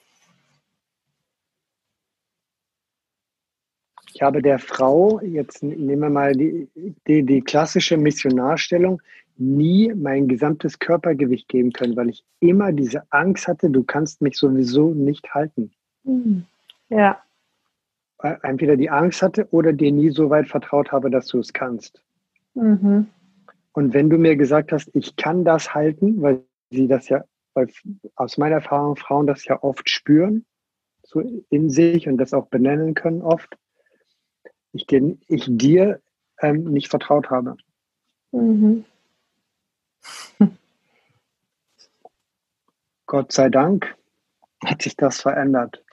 Ich 4.17 4.23
habe 4.23 4.41
der 4.41 4.57
Frau, 4.57 5.21
jetzt 5.21 5.61
nehmen 5.61 6.01
wir 6.01 6.09
mal 6.09 6.33
die, 6.33 6.67
die, 7.05 7.21
die 7.21 7.41
klassische 7.41 7.97
Missionarstellung, 7.97 8.99
nie 9.37 9.93
mein 9.93 10.27
gesamtes 10.27 10.79
Körpergewicht 10.79 11.47
geben 11.47 11.71
können, 11.71 11.95
weil 11.95 12.09
ich 12.09 12.25
immer 12.39 12.71
diese 12.71 13.03
Angst 13.11 13.47
hatte, 13.47 13.69
du 13.69 13.83
kannst 13.83 14.23
mich 14.23 14.35
sowieso 14.35 14.91
nicht 14.91 15.35
halten. 15.35 15.69
Hm. 16.03 16.45
Ja. 16.89 17.21
Entweder 18.41 18.75
die 18.75 18.89
Angst 18.89 19.21
hatte 19.21 19.47
oder 19.51 19.71
dir 19.71 19.91
nie 19.91 20.09
so 20.09 20.31
weit 20.31 20.47
vertraut 20.47 20.91
habe, 20.91 21.11
dass 21.11 21.27
du 21.27 21.37
es 21.37 21.53
kannst. 21.53 22.01
Mhm. 22.55 23.05
Und 23.73 23.93
wenn 23.93 24.09
du 24.09 24.17
mir 24.17 24.35
gesagt 24.35 24.71
hast, 24.71 24.89
ich 24.95 25.15
kann 25.15 25.45
das 25.45 25.75
halten, 25.75 26.23
weil 26.23 26.41
sie 26.71 26.87
das 26.87 27.07
ja, 27.07 27.23
weil 27.53 27.69
aus 28.15 28.39
meiner 28.39 28.55
Erfahrung 28.55 28.95
Frauen 28.95 29.27
das 29.27 29.45
ja 29.45 29.61
oft 29.61 29.87
spüren, 29.87 30.43
so 31.03 31.19
in 31.51 31.69
sich 31.69 32.07
und 32.07 32.17
das 32.17 32.33
auch 32.33 32.47
benennen 32.47 32.95
können 32.95 33.21
oft, 33.21 33.55
ich, 34.73 34.85
dir, 34.87 35.17
ich 35.27 35.45
dir 35.47 36.01
ähm, 36.41 36.65
nicht 36.65 36.89
vertraut 36.89 37.29
habe. 37.29 37.57
Mhm. 38.31 38.85
Gott 43.05 43.31
sei 43.31 43.49
Dank 43.49 43.95
hat 44.65 44.81
sich 44.81 44.95
das 44.95 45.21
verändert. 45.21 45.83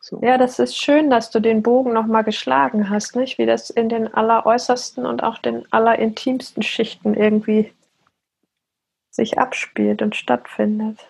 So. 0.00 0.20
Ja, 0.22 0.38
das 0.38 0.58
ist 0.58 0.76
schön, 0.76 1.10
dass 1.10 1.30
du 1.30 1.40
den 1.40 1.62
Bogen 1.62 1.92
nochmal 1.92 2.24
geschlagen 2.24 2.88
hast, 2.88 3.16
nicht? 3.16 3.36
Wie 3.36 3.44
das 3.44 3.68
in 3.68 3.90
den 3.90 4.12
alleräußersten 4.12 5.04
und 5.04 5.22
auch 5.22 5.38
den 5.38 5.70
allerintimsten 5.72 6.62
Schichten 6.62 7.14
irgendwie 7.14 7.72
sich 9.10 9.38
abspielt 9.38 10.00
und 10.00 10.16
stattfindet. 10.16 11.06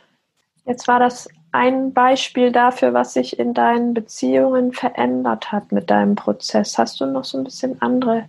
Jetzt 0.65 0.89
war 0.89 0.99
das 0.99 1.29
ein 1.53 1.93
Beispiel 1.93 2.53
dafür, 2.53 2.95
was 2.95 3.15
sich 3.15 3.39
in 3.39 3.55
deinen 3.55 3.95
Beziehungen 3.95 4.73
verändert 4.73 5.53
hat 5.53 5.73
mit 5.73 5.91
deinem 5.91 6.15
Prozess. 6.15 6.79
Hast 6.79 7.01
du 7.01 7.07
noch 7.07 7.25
so 7.25 7.39
ein 7.39 7.45
bisschen 7.45 7.81
andere 7.83 8.29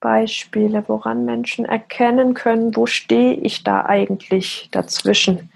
Beispiele, 0.00 0.84
woran 0.88 1.24
Menschen 1.24 1.64
erkennen 1.64 2.34
können, 2.34 2.74
wo 2.76 2.86
stehe 2.86 3.34
ich 3.34 3.64
da 3.64 3.84
eigentlich 3.84 4.68
dazwischen? 4.70 5.50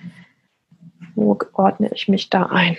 Wo 1.14 1.38
ordne 1.52 1.90
ich 1.92 2.08
mich 2.08 2.30
da 2.30 2.46
ein? 2.46 2.76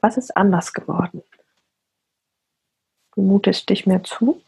Was 0.00 0.16
ist 0.16 0.36
anders 0.36 0.72
geworden? 0.72 1.22
Du 3.14 3.22
mutest 3.22 3.68
dich 3.68 3.86
mehr 3.86 4.02
zu? 4.02 4.40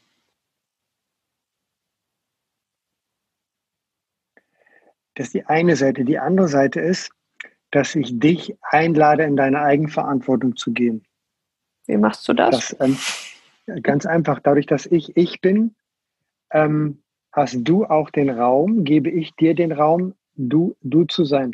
Das 5.15 5.27
ist 5.27 5.35
die 5.35 5.47
eine 5.47 5.77
Seite. 5.77 6.05
Die 6.05 6.19
andere 6.19 6.49
Seite 6.49 6.81
ist, 6.81 7.11
dass 7.71 7.95
ich 7.95 8.19
dich 8.19 8.57
einlade, 8.63 9.25
in 9.25 9.37
deine 9.37 9.61
Eigenverantwortung 9.61 10.57
zu 10.57 10.73
gehen. 10.73 11.05
Wie 11.87 11.97
machst 11.97 12.27
du 12.29 12.33
das? 12.33 12.77
das 12.77 12.77
ähm, 12.81 13.83
ganz 13.83 14.07
einfach. 14.07 14.41
Dadurch, 14.41 14.67
dass 14.67 14.87
ich 14.87 15.17
ich 15.17 15.41
bin, 15.41 15.75
ähm, 16.51 17.03
hast 17.33 17.57
du 17.61 17.85
auch 17.85 18.11
den 18.11 18.31
Raum, 18.31 18.85
gebe 18.85 19.11
ich 19.11 19.35
dir 19.35 19.55
den 19.55 19.73
Raum, 19.73 20.15
du, 20.37 20.77
du 20.83 21.05
zu 21.05 21.25
sein. 21.25 21.53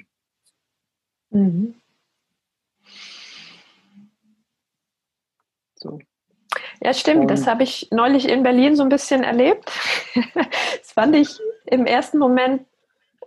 Mhm. 1.30 1.74
So. 5.74 5.98
Ja, 6.82 6.92
stimmt. 6.92 7.22
Und 7.22 7.30
das 7.30 7.46
habe 7.46 7.62
ich 7.62 7.88
neulich 7.90 8.28
in 8.28 8.42
Berlin 8.42 8.76
so 8.76 8.82
ein 8.82 8.88
bisschen 8.88 9.22
erlebt. 9.22 9.70
das 10.34 10.92
fand 10.92 11.14
ich 11.16 11.38
im 11.66 11.86
ersten 11.86 12.18
Moment 12.18 12.66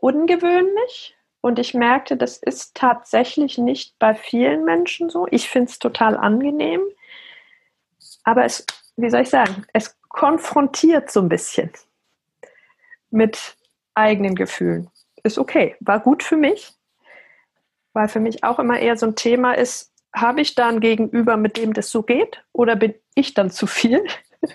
ungewöhnlich 0.03 1.15
und 1.39 1.59
ich 1.59 1.73
merkte, 1.73 2.17
das 2.17 2.37
ist 2.37 2.75
tatsächlich 2.75 3.57
nicht 3.57 3.97
bei 3.99 4.13
vielen 4.13 4.65
Menschen 4.65 5.09
so. 5.09 5.27
Ich 5.31 5.49
finde 5.49 5.71
es 5.71 5.79
total 5.79 6.17
angenehm, 6.17 6.81
aber 8.25 8.43
es, 8.43 8.65
wie 8.97 9.09
soll 9.09 9.21
ich 9.21 9.29
sagen, 9.29 9.65
es 9.71 9.97
konfrontiert 10.09 11.09
so 11.09 11.21
ein 11.21 11.29
bisschen 11.29 11.71
mit 13.11 13.55
eigenen 13.93 14.35
Gefühlen. 14.35 14.89
Ist 15.23 15.37
okay, 15.37 15.77
war 15.79 16.01
gut 16.01 16.21
für 16.21 16.35
mich, 16.35 16.73
weil 17.93 18.09
für 18.09 18.19
mich 18.19 18.43
auch 18.43 18.59
immer 18.59 18.77
eher 18.77 18.97
so 18.97 19.05
ein 19.05 19.15
Thema 19.15 19.53
ist, 19.53 19.93
habe 20.13 20.41
ich 20.41 20.53
da 20.53 20.67
ein 20.67 20.81
Gegenüber, 20.81 21.37
mit 21.37 21.55
dem 21.55 21.71
das 21.71 21.89
so 21.89 22.03
geht 22.03 22.43
oder 22.51 22.75
bin 22.75 22.93
ich 23.15 23.35
dann 23.35 23.51
zu 23.51 23.67
viel? 23.67 24.03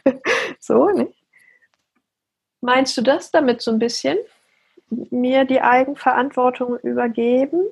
so, 0.60 0.90
ne? 0.90 1.10
Meinst 2.60 2.98
du 2.98 3.02
das 3.02 3.30
damit 3.30 3.62
so 3.62 3.70
ein 3.70 3.78
bisschen? 3.78 4.18
Mir 4.90 5.44
die 5.44 5.60
Eigenverantwortung 5.60 6.78
übergeben? 6.78 7.64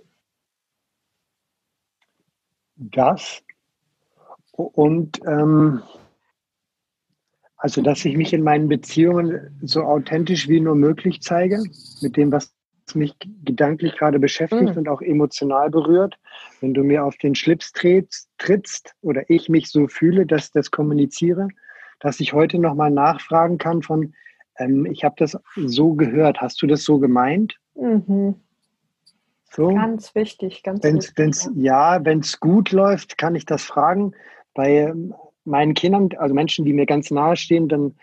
Das 2.77 3.43
und 4.53 5.21
ähm, 5.27 5.83
Also, 7.59 7.83
dass 7.83 8.05
ich 8.05 8.17
mich 8.17 8.33
in 8.33 8.43
meinen 8.43 8.69
Beziehungen 8.69 9.59
so 9.63 9.83
authentisch 9.83 10.49
wie 10.49 10.61
nur 10.61 10.75
möglich 10.75 11.23
zeige, 11.23 11.63
mit 12.03 12.17
dem, 12.17 12.31
was 12.31 12.55
mich 12.95 13.17
gedanklich 13.45 13.97
gerade 13.97 14.19
beschäftigt 14.19 14.73
mhm. 14.73 14.79
und 14.79 14.89
auch 14.89 15.03
emotional 15.03 15.71
berührt. 15.71 16.19
Wenn 16.61 16.75
du 16.75 16.85
mir 16.85 17.05
auf 17.05 17.17
den 17.17 17.35
Schlips 17.35 17.73
trittst, 17.73 18.29
trittst 18.39 18.95
oder 19.01 19.29
ich 19.29 19.49
mich 19.49 19.71
so 19.71 19.89
fühle, 19.89 20.27
dass 20.27 20.47
ich 20.47 20.53
das 20.53 20.71
kommuniziere, 20.71 21.49
dass 21.99 22.21
ich 22.21 22.33
heute 22.33 22.59
nochmal 22.59 22.91
nachfragen 22.91 23.59
kann 23.59 23.83
von, 23.83 24.15
ähm, 24.59 24.87
ich 24.87 25.05
habe 25.05 25.15
das 25.19 25.39
so 25.57 25.95
gehört, 25.95 26.41
hast 26.41 26.61
du 26.63 26.67
das 26.67 26.85
so 26.85 26.99
gemeint? 26.99 27.55
Mhm. 27.75 28.37
So. 29.53 29.75
Ganz 29.75 30.15
wichtig, 30.15 30.63
ganz 30.63 30.83
wenn's, 30.83 31.09
wichtig. 31.09 31.19
Wenn's, 31.19 31.51
ja, 31.55 32.05
wenn 32.05 32.21
es 32.21 32.41
gut 32.41 32.73
läuft, 32.73 33.17
kann 33.17 33.35
ich 33.35 33.47
das 33.47 33.63
fragen. 33.65 34.13
Bei 34.55 34.71
ähm, 34.71 35.15
meinen 35.45 35.75
Kindern, 35.75 36.11
also 36.19 36.35
Menschen, 36.35 36.65
die 36.65 36.73
mir 36.73 36.87
ganz 36.87 37.11
nahe 37.11 37.37
stehen, 37.37 37.69
dann 37.69 37.95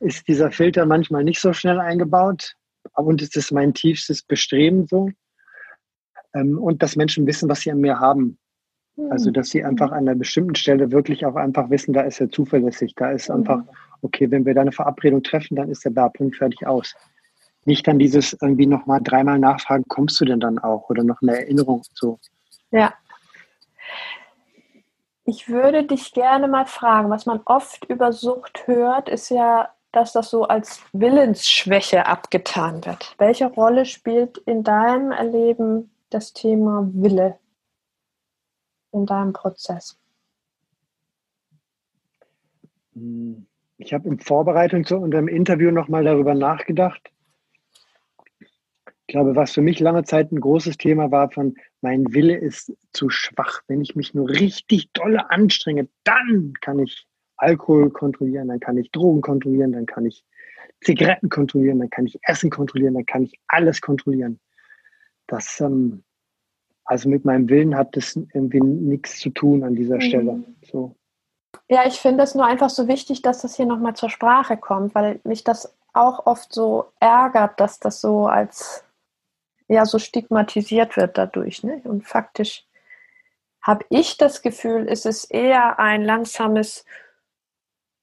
ist 0.00 0.28
dieser 0.28 0.50
Filter 0.50 0.86
manchmal 0.86 1.24
nicht 1.24 1.40
so 1.40 1.52
schnell 1.52 1.80
eingebaut. 1.80 2.54
Und 2.94 3.22
es 3.22 3.34
ist 3.36 3.52
mein 3.52 3.74
tiefstes 3.74 4.22
Bestreben 4.22 4.86
so. 4.86 5.10
Ähm, 6.34 6.58
und 6.58 6.82
dass 6.82 6.96
Menschen 6.96 7.26
wissen, 7.26 7.48
was 7.48 7.60
sie 7.60 7.70
an 7.70 7.80
mir 7.80 7.98
haben. 7.98 8.38
Also, 9.10 9.30
dass 9.30 9.50
sie 9.50 9.62
einfach 9.62 9.92
an 9.92 10.08
einer 10.08 10.16
bestimmten 10.16 10.56
Stelle 10.56 10.90
wirklich 10.90 11.24
auch 11.24 11.36
einfach 11.36 11.70
wissen, 11.70 11.92
da 11.92 12.00
ist 12.00 12.20
er 12.20 12.30
zuverlässig. 12.30 12.94
Da 12.96 13.12
ist 13.12 13.30
einfach, 13.30 13.62
okay, 14.02 14.30
wenn 14.30 14.44
wir 14.44 14.54
da 14.54 14.62
eine 14.62 14.72
Verabredung 14.72 15.22
treffen, 15.22 15.56
dann 15.56 15.70
ist 15.70 15.84
er 15.84 15.90
da, 15.90 16.08
Punkt, 16.08 16.36
fertig, 16.36 16.66
aus. 16.66 16.94
Nicht 17.64 17.86
dann 17.86 17.98
dieses 17.98 18.36
irgendwie 18.40 18.66
nochmal 18.66 19.00
dreimal 19.02 19.38
nachfragen, 19.38 19.84
kommst 19.88 20.20
du 20.20 20.24
denn 20.24 20.40
dann 20.40 20.58
auch? 20.58 20.88
Oder 20.88 21.04
noch 21.04 21.20
eine 21.22 21.38
Erinnerung 21.38 21.82
so. 21.92 22.18
Ja. 22.70 22.94
Ich 25.24 25.48
würde 25.48 25.84
dich 25.84 26.12
gerne 26.12 26.48
mal 26.48 26.64
fragen, 26.64 27.10
was 27.10 27.26
man 27.26 27.40
oft 27.44 27.84
über 27.84 28.12
Sucht 28.12 28.66
hört, 28.66 29.08
ist 29.08 29.28
ja 29.28 29.68
dass 29.92 30.12
das 30.12 30.30
so 30.30 30.44
als 30.44 30.82
Willensschwäche 30.92 32.06
abgetan 32.06 32.84
wird. 32.84 33.14
Welche 33.18 33.46
Rolle 33.46 33.86
spielt 33.86 34.38
in 34.38 34.62
deinem 34.62 35.12
Erleben 35.12 35.90
das 36.10 36.32
Thema 36.32 36.88
Wille 36.92 37.38
in 38.92 39.06
deinem 39.06 39.32
Prozess? 39.32 39.98
Ich 43.78 43.94
habe 43.94 44.08
in 44.08 44.18
Vorbereitung 44.18 44.84
zu 44.84 44.96
unserem 44.96 45.28
Interview 45.28 45.70
nochmal 45.70 46.04
darüber 46.04 46.34
nachgedacht. 46.34 47.12
Ich 48.40 49.12
glaube, 49.12 49.36
was 49.36 49.52
für 49.52 49.62
mich 49.62 49.80
lange 49.80 50.02
Zeit 50.02 50.32
ein 50.32 50.40
großes 50.40 50.76
Thema 50.76 51.10
war, 51.10 51.30
von 51.30 51.54
mein 51.80 52.12
Wille 52.12 52.36
ist 52.36 52.76
zu 52.92 53.08
schwach. 53.08 53.62
Wenn 53.68 53.80
ich 53.80 53.96
mich 53.96 54.12
nur 54.12 54.28
richtig 54.28 54.92
dolle 54.92 55.30
anstrenge, 55.30 55.88
dann 56.04 56.52
kann 56.60 56.80
ich 56.80 57.06
Alkohol 57.36 57.90
kontrollieren, 57.90 58.48
dann 58.48 58.60
kann 58.60 58.76
ich 58.76 58.90
Drogen 58.90 59.20
kontrollieren, 59.20 59.72
dann 59.72 59.86
kann 59.86 60.04
ich 60.04 60.24
Zigaretten 60.82 61.28
kontrollieren, 61.28 61.78
dann 61.78 61.90
kann 61.90 62.06
ich 62.06 62.18
Essen 62.22 62.50
kontrollieren, 62.50 62.94
dann 62.94 63.06
kann 63.06 63.22
ich 63.22 63.38
alles 63.46 63.80
kontrollieren. 63.80 64.40
Das, 65.28 65.60
ähm, 65.60 66.02
also 66.84 67.08
mit 67.08 67.24
meinem 67.24 67.48
Willen 67.48 67.76
hat 67.76 67.96
das 67.96 68.16
irgendwie 68.16 68.60
nichts 68.60 69.20
zu 69.20 69.30
tun 69.30 69.62
an 69.62 69.76
dieser 69.76 69.96
mhm. 69.96 70.00
Stelle. 70.00 70.44
So. 70.62 70.96
Ja, 71.68 71.86
ich 71.86 72.00
finde 72.00 72.24
es 72.24 72.34
nur 72.34 72.46
einfach 72.46 72.70
so 72.70 72.88
wichtig, 72.88 73.22
dass 73.22 73.42
das 73.42 73.56
hier 73.56 73.66
nochmal 73.66 73.94
zur 73.94 74.10
Sprache 74.10 74.56
kommt, 74.56 74.94
weil 74.94 75.20
mich 75.24 75.44
das 75.44 75.74
auch 75.92 76.26
oft 76.26 76.52
so 76.52 76.92
ärgert, 77.00 77.58
dass 77.60 77.80
das 77.80 78.00
so 78.00 78.26
als 78.26 78.84
ja 79.68 79.84
so 79.84 79.98
stigmatisiert 79.98 80.96
wird 80.96 81.18
dadurch. 81.18 81.62
Ne? 81.62 81.80
Und 81.84 82.06
faktisch 82.06 82.64
habe 83.62 83.84
ich 83.90 84.16
das 84.16 84.42
Gefühl, 84.42 84.86
ist 84.86 85.06
es 85.06 85.24
eher 85.24 85.78
ein 85.78 86.02
langsames 86.02 86.84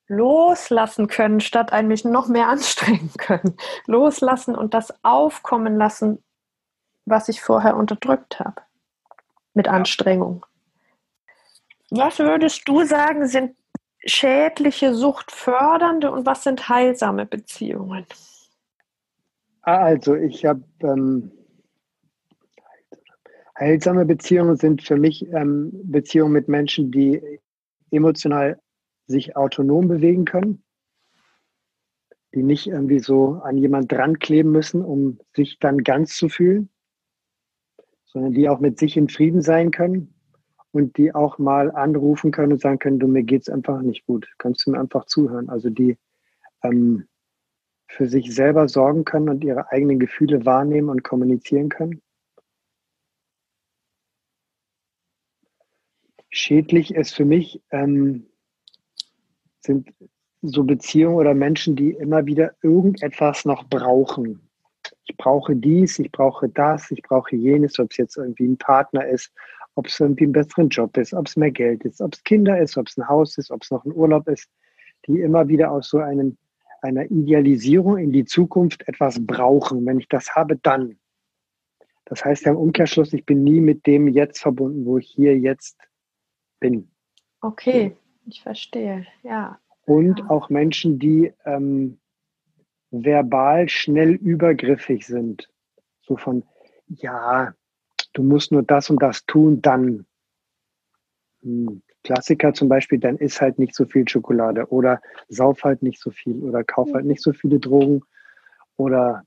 loslassen 0.07 1.07
können, 1.07 1.39
statt 1.39 1.73
ein 1.73 1.87
mich 1.87 2.05
noch 2.05 2.27
mehr 2.27 2.47
anstrengen 2.47 3.11
können. 3.17 3.57
Loslassen 3.87 4.55
und 4.55 4.73
das 4.73 4.93
aufkommen 5.03 5.77
lassen, 5.77 6.23
was 7.05 7.29
ich 7.29 7.41
vorher 7.41 7.75
unterdrückt 7.75 8.39
habe. 8.39 8.61
Mit 9.53 9.67
Anstrengung. 9.67 10.45
Was 11.97 12.19
würdest 12.19 12.67
du 12.67 12.83
sagen, 12.83 13.25
sind 13.25 13.55
schädliche, 14.05 14.93
suchtfördernde 14.93 16.11
und 16.11 16.25
was 16.25 16.43
sind 16.43 16.67
heilsame 16.67 17.25
Beziehungen? 17.25 18.05
Also 19.61 20.15
ich 20.15 20.45
habe 20.45 20.63
ähm, 20.81 21.31
heilsame 23.57 24.05
Beziehungen 24.05 24.57
sind 24.57 24.83
für 24.83 24.97
mich 24.97 25.25
ähm, 25.31 25.71
Beziehungen 25.85 26.33
mit 26.33 26.49
Menschen, 26.49 26.91
die 26.91 27.21
emotional 27.91 28.59
sich 29.07 29.37
autonom 29.37 29.87
bewegen 29.87 30.25
können, 30.25 30.63
die 32.33 32.43
nicht 32.43 32.67
irgendwie 32.67 32.99
so 32.99 33.35
an 33.35 33.57
jemand 33.57 33.89
dran 33.89 34.19
kleben 34.19 34.51
müssen, 34.51 34.83
um 34.83 35.19
sich 35.33 35.59
dann 35.59 35.77
ganz 35.85 36.17
zu 36.17 36.27
fühlen, 36.27 36.69
sondern 38.03 38.33
die 38.33 38.49
auch 38.49 38.59
mit 38.59 38.79
sich 38.79 38.97
in 38.97 39.07
Frieden 39.07 39.41
sein 39.41 39.71
können 39.71 40.14
und 40.75 40.97
die 40.97 41.15
auch 41.15 41.37
mal 41.37 41.71
anrufen 41.71 42.31
können 42.31 42.51
und 42.51 42.61
sagen 42.61 42.79
können, 42.79 42.99
du, 42.99 43.07
mir 43.07 43.23
geht's 43.23 43.49
einfach 43.49 43.81
nicht 43.81 44.05
gut, 44.05 44.27
kannst 44.37 44.65
du 44.65 44.71
mir 44.71 44.79
einfach 44.79 45.05
zuhören. 45.05 45.47
Also 45.47 45.69
die 45.69 45.97
ähm, 46.63 47.07
für 47.87 48.07
sich 48.07 48.35
selber 48.35 48.67
sorgen 48.67 49.05
können 49.05 49.29
und 49.29 49.43
ihre 49.43 49.71
eigenen 49.71 49.99
Gefühle 49.99 50.45
wahrnehmen 50.45 50.89
und 50.89 51.03
kommunizieren 51.03 51.69
können. 51.69 52.01
Schädlich 56.29 56.93
ist 56.93 57.15
für 57.15 57.23
mich, 57.23 57.61
ähm, 57.71 58.25
sind 59.61 59.93
so 60.41 60.65
Beziehungen 60.65 61.15
oder 61.15 61.33
Menschen, 61.33 61.77
die 61.77 61.91
immer 61.91 62.25
wieder 62.25 62.53
irgendetwas 62.61 63.45
noch 63.45 63.63
brauchen. 63.69 64.41
Ich 65.05 65.15
brauche 65.15 65.55
dies, 65.55 65.99
ich 65.99 66.11
brauche 66.11 66.49
das, 66.49 66.91
ich 66.91 67.01
brauche 67.01 67.35
jenes, 67.37 67.79
ob 67.79 67.91
es 67.91 67.97
jetzt 67.97 68.17
irgendwie 68.17 68.47
ein 68.47 68.57
Partner 68.57 69.07
ist, 69.07 69.31
ob 69.75 69.87
es 69.87 69.99
irgendwie 69.99 70.23
einen 70.23 70.33
besseren 70.33 70.69
Job 70.69 70.97
ist, 70.97 71.13
ob 71.13 71.27
es 71.27 71.35
mehr 71.35 71.51
Geld 71.51 71.83
ist, 71.83 72.01
ob 72.01 72.13
es 72.13 72.23
Kinder 72.23 72.59
ist, 72.59 72.77
ob 72.77 72.87
es 72.87 72.97
ein 72.97 73.07
Haus 73.07 73.37
ist, 73.37 73.51
ob 73.51 73.63
es 73.63 73.71
noch 73.71 73.85
ein 73.85 73.93
Urlaub 73.93 74.27
ist, 74.27 74.49
die 75.07 75.19
immer 75.19 75.47
wieder 75.47 75.71
aus 75.71 75.89
so 75.89 75.99
einem, 75.99 76.37
einer 76.81 77.09
Idealisierung 77.11 77.97
in 77.97 78.11
die 78.11 78.25
Zukunft 78.25 78.87
etwas 78.87 79.25
brauchen. 79.25 79.85
Wenn 79.85 79.99
ich 79.99 80.07
das 80.07 80.35
habe, 80.35 80.57
dann. 80.57 80.97
Das 82.05 82.23
heißt 82.23 82.45
ja 82.45 82.51
im 82.51 82.57
Umkehrschluss, 82.57 83.13
ich 83.13 83.25
bin 83.25 83.43
nie 83.43 83.59
mit 83.59 83.85
dem 83.85 84.07
jetzt 84.07 84.39
verbunden, 84.39 84.85
wo 84.85 84.97
ich 84.97 85.07
hier 85.07 85.37
jetzt 85.37 85.77
bin. 86.59 86.89
Okay. 87.41 87.95
Ich 88.27 88.41
verstehe, 88.41 89.05
ja. 89.23 89.59
Und 89.85 90.19
ja. 90.19 90.29
auch 90.29 90.49
Menschen, 90.49 90.97
die 90.97 91.31
ähm, 91.45 91.99
verbal 92.91 93.69
schnell 93.69 94.13
übergriffig 94.13 95.05
sind. 95.05 95.47
So 96.01 96.17
von, 96.17 96.43
ja, 96.87 97.53
du 98.15 98.23
musst 98.23 98.51
nur 98.51 98.63
das 98.63 98.89
und 98.89 99.01
das 99.01 99.25
tun, 99.25 99.61
dann. 99.61 100.05
Hm. 101.43 101.81
Klassiker 102.03 102.53
zum 102.53 102.69
Beispiel, 102.69 102.99
dann 102.99 103.17
isst 103.17 103.41
halt 103.41 103.57
nicht 103.57 103.73
so 103.73 103.85
viel 103.85 104.07
Schokolade 104.07 104.67
oder 104.69 105.01
sauf 105.27 105.63
halt 105.63 105.81
nicht 105.81 105.99
so 105.99 106.11
viel 106.11 106.35
oder 106.43 106.63
kauf 106.63 106.93
halt 106.93 107.05
nicht 107.05 107.19
so 107.19 107.33
viele 107.33 107.59
Drogen 107.59 108.03
oder 108.77 109.23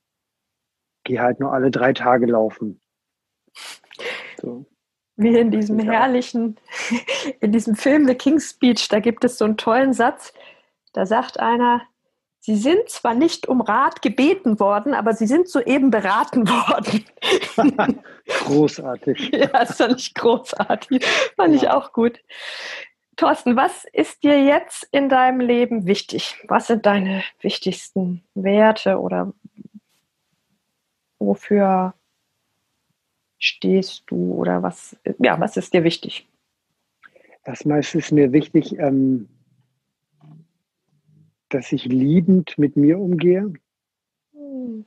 geh 1.02 1.18
halt 1.18 1.40
nur 1.40 1.52
alle 1.52 1.72
drei 1.72 1.92
Tage 1.92 2.26
laufen. 2.26 2.80
So. 4.40 4.64
Wie 5.16 5.36
in 5.36 5.50
diesem 5.50 5.80
herrlichen, 5.80 6.56
in 7.40 7.50
diesem 7.50 7.74
Film 7.74 8.06
The 8.06 8.14
King's 8.14 8.50
Speech, 8.50 8.88
da 8.88 9.00
gibt 9.00 9.24
es 9.24 9.38
so 9.38 9.44
einen 9.44 9.56
tollen 9.56 9.92
Satz, 9.92 10.32
da 10.92 11.04
sagt 11.04 11.40
einer, 11.40 11.82
Sie 12.40 12.56
sind 12.56 12.88
zwar 12.88 13.14
nicht 13.14 13.48
um 13.48 13.60
Rat 13.60 14.00
gebeten 14.00 14.60
worden, 14.60 14.94
aber 14.94 15.12
Sie 15.12 15.26
sind 15.26 15.48
soeben 15.48 15.90
beraten 15.90 16.48
worden. 16.48 17.04
großartig. 18.26 19.30
ja, 19.32 19.46
das 19.48 19.76
fand 19.76 20.00
ich 20.00 20.14
großartig. 20.14 21.04
Fand 21.36 21.54
ja. 21.54 21.62
ich 21.62 21.68
auch 21.68 21.92
gut. 21.92 22.20
Thorsten, 23.16 23.56
was 23.56 23.84
ist 23.92 24.22
dir 24.22 24.42
jetzt 24.44 24.86
in 24.92 25.08
deinem 25.08 25.40
Leben 25.40 25.86
wichtig? 25.86 26.36
Was 26.46 26.68
sind 26.68 26.86
deine 26.86 27.24
wichtigsten 27.40 28.22
Werte 28.34 29.00
oder 29.00 29.32
wofür 31.18 31.94
stehst 33.38 34.04
du 34.06 34.34
oder 34.34 34.62
was, 34.62 34.96
ja, 35.18 35.40
was 35.40 35.56
ist 35.56 35.74
dir 35.74 35.82
wichtig? 35.82 36.28
Erstmal 37.44 37.80
ist 37.80 37.94
es 37.94 38.12
mir 38.12 38.32
wichtig, 38.32 38.78
ähm, 38.78 39.28
dass 41.48 41.72
ich 41.72 41.84
liebend 41.84 42.58
mit 42.58 42.76
mir 42.76 42.98
umgehe. 42.98 43.52
Hm. 44.32 44.84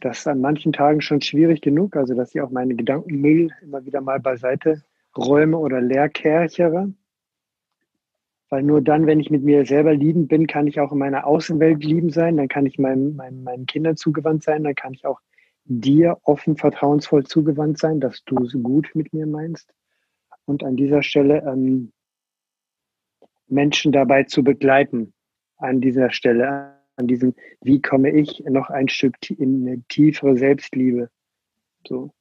Das 0.00 0.18
ist 0.18 0.26
an 0.26 0.40
manchen 0.40 0.72
Tagen 0.72 1.00
schon 1.00 1.20
schwierig 1.20 1.60
genug, 1.60 1.96
also 1.96 2.14
dass 2.14 2.34
ich 2.34 2.40
auch 2.40 2.50
meine 2.50 2.74
Gedankenmüll 2.74 3.50
immer 3.62 3.84
wieder 3.84 4.00
mal 4.00 4.18
beiseite 4.18 4.82
räume 5.16 5.58
oder 5.58 5.80
leer 5.80 6.08
kerchere. 6.08 6.92
Weil 8.48 8.64
nur 8.64 8.82
dann, 8.82 9.06
wenn 9.06 9.20
ich 9.20 9.30
mit 9.30 9.44
mir 9.44 9.64
selber 9.64 9.94
liebend 9.94 10.28
bin, 10.28 10.46
kann 10.46 10.66
ich 10.66 10.80
auch 10.80 10.92
in 10.92 10.98
meiner 10.98 11.26
Außenwelt 11.26 11.82
lieben 11.84 12.10
sein, 12.10 12.36
dann 12.36 12.48
kann 12.48 12.66
ich 12.66 12.78
meinem, 12.78 13.16
meinem, 13.16 13.44
meinen 13.44 13.66
Kindern 13.66 13.96
zugewandt 13.96 14.42
sein, 14.42 14.64
dann 14.64 14.74
kann 14.74 14.92
ich 14.92 15.06
auch 15.06 15.20
dir 15.64 16.18
offen, 16.24 16.56
vertrauensvoll 16.56 17.24
zugewandt 17.24 17.78
sein, 17.78 18.00
dass 18.00 18.24
du 18.24 18.44
es 18.44 18.52
gut 18.62 18.90
mit 18.94 19.12
mir 19.14 19.26
meinst. 19.26 19.72
Und 20.44 20.64
an 20.64 20.76
dieser 20.76 21.02
Stelle 21.02 21.44
ähm, 21.46 21.92
Menschen 23.52 23.92
dabei 23.92 24.24
zu 24.24 24.42
begleiten 24.42 25.12
an 25.58 25.80
dieser 25.80 26.10
Stelle, 26.10 26.78
an 26.96 27.06
diesem, 27.06 27.34
wie 27.60 27.80
komme 27.80 28.10
ich 28.10 28.40
noch 28.40 28.70
ein 28.70 28.88
Stück 28.88 29.14
in 29.30 29.66
eine 29.66 29.82
tiefere 29.88 30.36
Selbstliebe. 30.36 31.10
So. 31.86 32.12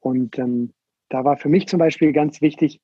Und 0.00 0.38
ähm, 0.38 0.72
da 1.08 1.24
war 1.24 1.36
für 1.36 1.48
mich 1.48 1.66
zum 1.66 1.78
Beispiel 1.78 2.12
ganz 2.12 2.40
wichtig, 2.40 2.80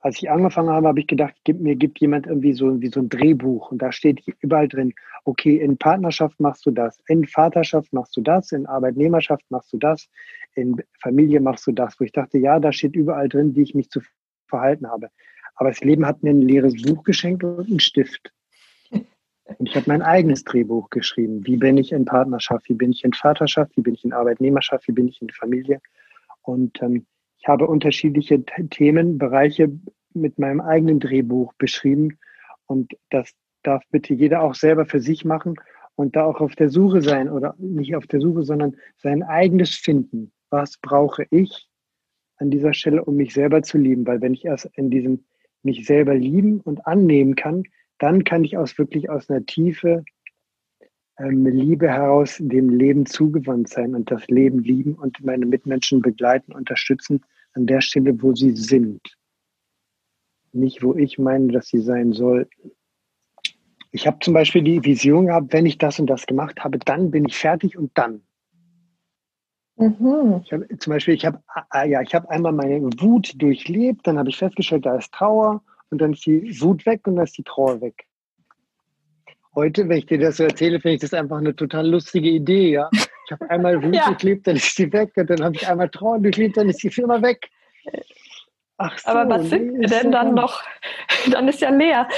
als 0.00 0.16
ich 0.16 0.30
angefangen 0.30 0.68
habe, 0.68 0.88
habe 0.88 0.98
ich 0.98 1.06
gedacht, 1.06 1.34
gib, 1.44 1.60
mir 1.60 1.76
gibt 1.76 2.00
jemand 2.00 2.26
irgendwie 2.26 2.54
so, 2.54 2.80
wie 2.80 2.88
so 2.88 2.98
ein 2.98 3.08
Drehbuch 3.08 3.70
und 3.70 3.80
da 3.80 3.92
steht 3.92 4.20
überall 4.40 4.66
drin, 4.66 4.92
okay, 5.24 5.56
in 5.58 5.78
Partnerschaft 5.78 6.40
machst 6.40 6.66
du 6.66 6.72
das, 6.72 6.98
in 7.06 7.24
Vaterschaft 7.24 7.92
machst 7.92 8.16
du 8.16 8.20
das, 8.20 8.50
in 8.50 8.66
Arbeitnehmerschaft 8.66 9.44
machst 9.50 9.72
du 9.72 9.78
das, 9.78 10.08
in 10.54 10.82
Familie 11.00 11.40
machst 11.40 11.68
du 11.68 11.72
das, 11.72 12.00
wo 12.00 12.04
ich 12.04 12.10
dachte, 12.10 12.38
ja, 12.38 12.58
da 12.58 12.72
steht 12.72 12.96
überall 12.96 13.28
drin, 13.28 13.54
wie 13.54 13.62
ich 13.62 13.76
mich 13.76 13.90
zu 13.90 14.00
verhalten 14.48 14.88
habe. 14.88 15.08
Aber 15.54 15.70
das 15.70 15.80
Leben 15.80 16.06
hat 16.06 16.22
mir 16.22 16.30
ein 16.30 16.42
leeres 16.42 16.80
Buch 16.82 17.04
geschenkt 17.04 17.44
und 17.44 17.68
einen 17.68 17.80
Stift. 17.80 18.32
Und 19.58 19.68
ich 19.68 19.76
habe 19.76 19.86
mein 19.88 20.02
eigenes 20.02 20.44
Drehbuch 20.44 20.90
geschrieben. 20.90 21.46
Wie 21.46 21.56
bin 21.56 21.76
ich 21.76 21.92
in 21.92 22.04
Partnerschaft? 22.04 22.68
Wie 22.68 22.74
bin 22.74 22.90
ich 22.90 23.04
in 23.04 23.12
Vaterschaft? 23.12 23.76
Wie 23.76 23.82
bin 23.82 23.94
ich 23.94 24.04
in 24.04 24.12
Arbeitnehmerschaft? 24.12 24.88
Wie 24.88 24.92
bin 24.92 25.08
ich 25.08 25.20
in 25.20 25.30
Familie? 25.30 25.80
Und 26.42 26.80
ähm, 26.82 27.06
ich 27.38 27.48
habe 27.48 27.66
unterschiedliche 27.66 28.42
Themenbereiche 28.44 29.72
mit 30.14 30.38
meinem 30.38 30.60
eigenen 30.60 31.00
Drehbuch 31.00 31.52
beschrieben. 31.54 32.18
Und 32.66 32.96
das 33.10 33.32
darf 33.62 33.82
bitte 33.90 34.14
jeder 34.14 34.42
auch 34.42 34.54
selber 34.54 34.86
für 34.86 35.00
sich 35.00 35.24
machen 35.24 35.56
und 35.94 36.16
da 36.16 36.24
auch 36.24 36.40
auf 36.40 36.54
der 36.54 36.70
Suche 36.70 37.02
sein 37.02 37.28
oder 37.28 37.54
nicht 37.58 37.96
auf 37.96 38.06
der 38.06 38.20
Suche, 38.20 38.42
sondern 38.42 38.76
sein 38.96 39.22
eigenes 39.22 39.74
Finden. 39.74 40.32
Was 40.50 40.78
brauche 40.78 41.26
ich 41.30 41.68
an 42.36 42.50
dieser 42.50 42.74
Stelle, 42.74 43.04
um 43.04 43.16
mich 43.16 43.34
selber 43.34 43.62
zu 43.62 43.78
lieben? 43.78 44.06
Weil 44.06 44.20
wenn 44.20 44.34
ich 44.34 44.44
erst 44.44 44.70
in 44.74 44.90
diesem 44.90 45.24
mich 45.62 45.86
selber 45.86 46.14
lieben 46.14 46.60
und 46.60 46.86
annehmen 46.86 47.36
kann, 47.36 47.64
dann 47.98 48.24
kann 48.24 48.44
ich 48.44 48.56
aus 48.56 48.78
wirklich 48.78 49.10
aus 49.10 49.30
einer 49.30 49.46
Tiefe 49.46 50.04
ähm, 51.18 51.46
Liebe 51.46 51.88
heraus 51.88 52.38
dem 52.40 52.70
Leben 52.70 53.06
zugewandt 53.06 53.68
sein 53.68 53.94
und 53.94 54.10
das 54.10 54.26
Leben 54.28 54.60
lieben 54.60 54.94
und 54.94 55.22
meine 55.24 55.46
Mitmenschen 55.46 56.02
begleiten, 56.02 56.52
unterstützen 56.52 57.22
an 57.54 57.66
der 57.66 57.80
Stelle, 57.80 58.20
wo 58.22 58.34
sie 58.34 58.56
sind. 58.56 59.00
Nicht, 60.52 60.82
wo 60.82 60.94
ich 60.94 61.18
meine, 61.18 61.52
dass 61.52 61.68
sie 61.68 61.80
sein 61.80 62.12
sollten. 62.12 62.72
Ich 63.90 64.06
habe 64.06 64.18
zum 64.20 64.34
Beispiel 64.34 64.62
die 64.62 64.82
Vision 64.84 65.26
gehabt, 65.26 65.52
wenn 65.52 65.66
ich 65.66 65.78
das 65.78 65.98
und 66.00 66.06
das 66.08 66.26
gemacht 66.26 66.64
habe, 66.64 66.78
dann 66.78 67.10
bin 67.10 67.26
ich 67.26 67.36
fertig 67.36 67.76
und 67.76 67.90
dann. 67.94 68.22
Mhm. 69.76 70.42
Ich 70.44 70.52
hab, 70.52 70.60
zum 70.80 70.92
Beispiel, 70.92 71.14
ich 71.14 71.24
habe 71.24 71.38
äh, 71.74 71.88
ja, 71.88 72.02
ich 72.02 72.14
einmal 72.14 72.52
meine 72.52 72.82
Wut 73.00 73.32
durchlebt, 73.40 74.06
dann 74.06 74.18
habe 74.18 74.28
ich 74.28 74.36
festgestellt, 74.36 74.86
da 74.86 74.96
ist 74.96 75.12
Trauer 75.12 75.62
und 75.90 76.00
dann 76.00 76.12
ist 76.12 76.26
die 76.26 76.60
Wut 76.60 76.84
weg 76.86 77.06
und 77.06 77.16
dann 77.16 77.24
ist 77.24 77.38
die 77.38 77.44
Trauer 77.44 77.80
weg 77.80 78.06
heute, 79.54 79.88
wenn 79.88 79.98
ich 79.98 80.06
dir 80.06 80.18
das 80.18 80.38
so 80.38 80.44
erzähle, 80.44 80.80
finde 80.80 80.94
ich 80.94 81.00
das 81.00 81.14
einfach 81.14 81.38
eine 81.38 81.54
total 81.54 81.88
lustige 81.88 82.28
Idee, 82.28 82.70
ja. 82.72 82.90
Ich 82.92 83.32
habe 83.32 83.48
einmal 83.50 83.82
Wut 83.82 83.94
ja. 83.94 84.08
geklebt, 84.10 84.46
dann 84.46 84.56
ist 84.56 84.74
sie 84.74 84.92
weg 84.92 85.12
und 85.16 85.28
dann 85.30 85.42
habe 85.42 85.54
ich 85.56 85.68
einmal 85.68 85.88
Trauer 85.88 86.20
geklebt, 86.20 86.56
dann 86.56 86.68
ist 86.68 86.82
die 86.82 86.90
Firma 86.90 87.20
weg. 87.22 87.48
Ach 88.78 88.98
so, 88.98 89.08
Aber 89.10 89.28
was 89.28 89.48
sind 89.48 89.80
wir 89.80 89.88
denn 89.88 90.10
dann 90.10 90.34
noch? 90.34 90.62
Dann 91.30 91.46
ist 91.46 91.60
ja 91.60 91.70
leer. 91.70 92.08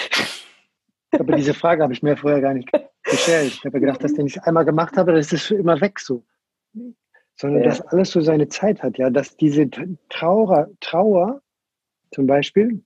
Aber 1.12 1.36
diese 1.36 1.52
Frage 1.52 1.82
habe 1.82 1.92
ich 1.92 2.02
mir 2.02 2.16
vorher 2.16 2.40
gar 2.40 2.54
nicht 2.54 2.70
gestellt. 3.02 3.52
Ich 3.52 3.64
habe 3.66 3.80
gedacht, 3.80 4.02
dass 4.02 4.16
wenn 4.16 4.26
ich 4.26 4.36
es 4.36 4.42
einmal 4.44 4.64
gemacht 4.64 4.96
habe, 4.96 5.12
dann 5.12 5.20
ist 5.20 5.32
es 5.32 5.42
für 5.42 5.56
immer 5.56 5.78
weg 5.82 6.00
so. 6.00 6.24
Sondern 7.36 7.62
ja. 7.62 7.68
dass 7.68 7.80
alles 7.80 8.10
so 8.10 8.20
seine 8.20 8.48
Zeit 8.48 8.82
hat, 8.82 8.98
ja. 8.98 9.10
Dass 9.10 9.36
diese 9.36 9.68
Trauer, 10.08 10.68
Trauer 10.80 11.40
zum 12.12 12.26
Beispiel, 12.26 12.82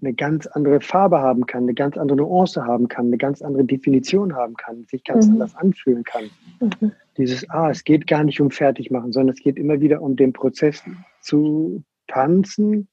eine 0.00 0.14
ganz 0.14 0.46
andere 0.46 0.80
Farbe 0.80 1.18
haben 1.20 1.46
kann, 1.46 1.64
eine 1.64 1.74
ganz 1.74 1.96
andere 1.96 2.18
Nuance 2.18 2.64
haben 2.64 2.88
kann, 2.88 3.06
eine 3.06 3.18
ganz 3.18 3.42
andere 3.42 3.64
Definition 3.64 4.34
haben 4.34 4.54
kann, 4.54 4.84
sich 4.84 5.02
ganz 5.04 5.26
mhm. 5.26 5.34
anders 5.34 5.56
anfühlen 5.56 6.04
kann. 6.04 6.30
Mhm. 6.60 6.92
Dieses, 7.16 7.48
ah, 7.50 7.70
es 7.70 7.82
geht 7.82 8.06
gar 8.06 8.22
nicht 8.22 8.40
um 8.40 8.50
Fertigmachen, 8.50 9.12
sondern 9.12 9.34
es 9.34 9.42
geht 9.42 9.56
immer 9.56 9.80
wieder 9.80 10.00
um 10.00 10.14
den 10.14 10.32
Prozess 10.32 10.82
zu 11.20 11.82
tanzen, 12.06 12.88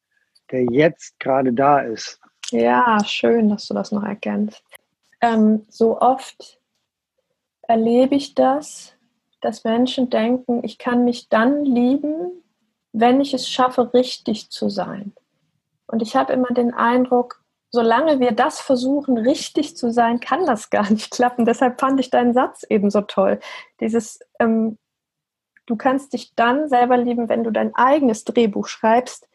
der 0.52 0.64
jetzt 0.66 1.20
gerade 1.20 1.54
da 1.54 1.80
ist. 1.80 2.20
Ja, 2.52 2.98
schön, 3.06 3.50
dass 3.50 3.68
du 3.68 3.74
das 3.74 3.92
noch 3.92 4.04
erkennst. 4.04 4.64
Ähm, 5.22 5.64
so 5.70 6.00
oft 6.00 6.60
erlebe 7.68 8.16
ich 8.16 8.36
das, 8.36 8.95
dass 9.46 9.64
Menschen 9.64 10.10
denken, 10.10 10.64
ich 10.64 10.80
kann 10.80 11.06
mich 11.06 11.30
dann 11.30 11.64
lieben, 11.64 12.32
wenn 12.94 13.22
ich 13.22 13.34
es 13.34 13.48
schaffe, 13.48 13.94
richtig 13.94 14.50
zu 14.50 14.70
sein. 14.70 15.14
Und 15.86 16.02
ich 16.02 16.16
habe 16.16 16.34
immer 16.34 16.48
den 16.48 16.74
Eindruck, 16.74 17.44
solange 17.70 18.20
wir 18.20 18.32
das 18.32 18.60
versuchen, 18.60 19.18
richtig 19.20 19.78
zu 19.78 19.92
sein, 19.92 20.20
kann 20.20 20.48
das 20.48 20.72
gar 20.72 20.90
nicht 20.90 21.12
klappen. 21.12 21.46
Deshalb 21.46 21.80
fand 21.80 22.00
ich 22.00 22.10
deinen 22.10 22.34
Satz 22.34 22.66
eben 22.70 22.90
so 22.90 23.02
toll. 23.02 23.40
Dieses, 23.80 24.20
ähm, 24.40 24.80
du 25.68 25.76
kannst 25.76 26.14
dich 26.14 26.34
dann 26.36 26.68
selber 26.68 26.98
lieben, 26.98 27.30
wenn 27.30 27.44
du 27.44 27.52
dein 27.52 27.76
eigenes 27.76 28.24
Drehbuch 28.24 28.68
schreibst, 28.68 29.30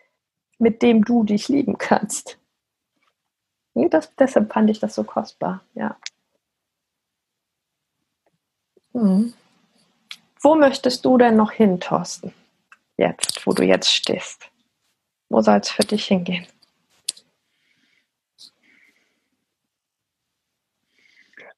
mit 0.58 0.82
dem 0.82 1.04
du 1.04 1.22
dich 1.22 1.48
lieben 1.48 1.78
kannst. 1.78 2.36
Das, 3.74 4.12
deshalb 4.16 4.52
fand 4.52 4.70
ich 4.70 4.80
das 4.80 4.96
so 4.96 5.04
kostbar, 5.04 5.62
ja. 5.74 5.96
Hm. 8.92 9.34
Wo 10.42 10.54
möchtest 10.54 11.04
du 11.04 11.18
denn 11.18 11.36
noch 11.36 11.52
hin, 11.52 11.80
Thorsten? 11.80 12.32
Jetzt, 12.96 13.46
wo 13.46 13.52
du 13.52 13.62
jetzt 13.62 13.92
stehst. 13.92 14.50
Wo 15.28 15.40
soll 15.42 15.58
es 15.58 15.70
für 15.70 15.82
dich 15.82 16.06
hingehen? 16.06 16.46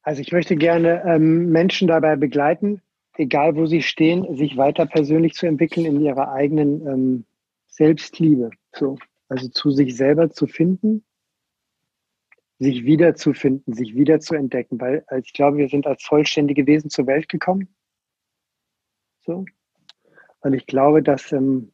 Also 0.03 0.21
ich 0.21 0.33
möchte 0.33 0.57
gerne 0.57 1.05
ähm, 1.07 1.51
Menschen 1.51 1.87
dabei 1.87 2.17
begleiten, 2.17 2.83
egal 3.17 3.55
wo 3.55 3.67
sie 3.67 3.83
stehen, 3.83 4.37
sich 4.37 4.57
weiter 4.57 4.87
persönlich 4.87 5.35
zu 5.35 5.47
entwickeln 5.47 5.87
in 5.87 6.01
ihrer 6.01 6.33
eigenen 6.33 6.87
ähm, 6.87 7.25
Selbstliebe. 7.69 8.51
So, 8.73 8.99
also 9.29 9.49
zu 9.49 9.71
sich 9.71 9.97
selber 9.97 10.31
zu 10.31 10.49
finden, 10.49 11.05
sich 12.59 12.85
wiederzufinden, 12.85 13.75
sich 13.75 13.95
wieder 13.95 14.19
zu 14.19 14.35
entdecken, 14.35 14.81
weil 14.81 15.05
also 15.07 15.25
ich 15.25 15.33
glaube, 15.33 15.59
wir 15.59 15.69
sind 15.69 15.87
als 15.87 16.03
vollständige 16.03 16.67
Wesen 16.67 16.91
zur 16.91 17.07
Welt 17.07 17.29
gekommen. 17.29 17.69
So. 19.25 19.45
Und 20.41 20.55
ich 20.55 20.67
glaube, 20.67 21.03
dass 21.03 21.33
ähm, 21.33 21.73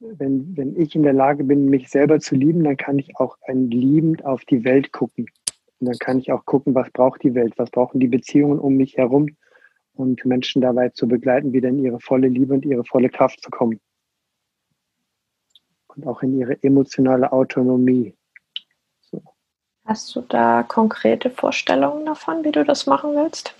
wenn, 0.00 0.56
wenn 0.56 0.80
ich 0.80 0.94
in 0.94 1.02
der 1.02 1.12
Lage 1.12 1.44
bin, 1.44 1.66
mich 1.66 1.88
selber 1.88 2.20
zu 2.20 2.34
lieben, 2.34 2.64
dann 2.64 2.76
kann 2.76 2.98
ich 2.98 3.16
auch 3.16 3.36
ein 3.46 3.70
liebend 3.70 4.24
auf 4.24 4.44
die 4.44 4.64
Welt 4.64 4.92
gucken. 4.92 5.26
Und 5.80 5.86
dann 5.86 5.98
kann 5.98 6.18
ich 6.18 6.32
auch 6.32 6.44
gucken, 6.44 6.74
was 6.74 6.90
braucht 6.90 7.22
die 7.22 7.34
Welt, 7.34 7.54
was 7.56 7.70
brauchen 7.70 8.00
die 8.00 8.08
Beziehungen 8.08 8.58
um 8.58 8.76
mich 8.76 8.96
herum 8.96 9.28
und 9.94 10.24
Menschen 10.24 10.62
dabei 10.62 10.90
zu 10.90 11.08
begleiten, 11.08 11.52
wieder 11.52 11.68
in 11.68 11.84
ihre 11.84 12.00
volle 12.00 12.28
Liebe 12.28 12.54
und 12.54 12.64
ihre 12.64 12.84
volle 12.84 13.10
Kraft 13.10 13.42
zu 13.42 13.50
kommen. 13.50 13.80
Und 15.88 16.06
auch 16.06 16.22
in 16.22 16.38
ihre 16.38 16.62
emotionale 16.62 17.32
Autonomie. 17.32 18.14
So. 19.00 19.20
Hast 19.84 20.14
du 20.14 20.20
da 20.20 20.62
konkrete 20.62 21.30
Vorstellungen 21.30 22.06
davon, 22.06 22.44
wie 22.44 22.52
du 22.52 22.64
das 22.64 22.86
machen 22.86 23.14
willst? 23.14 23.54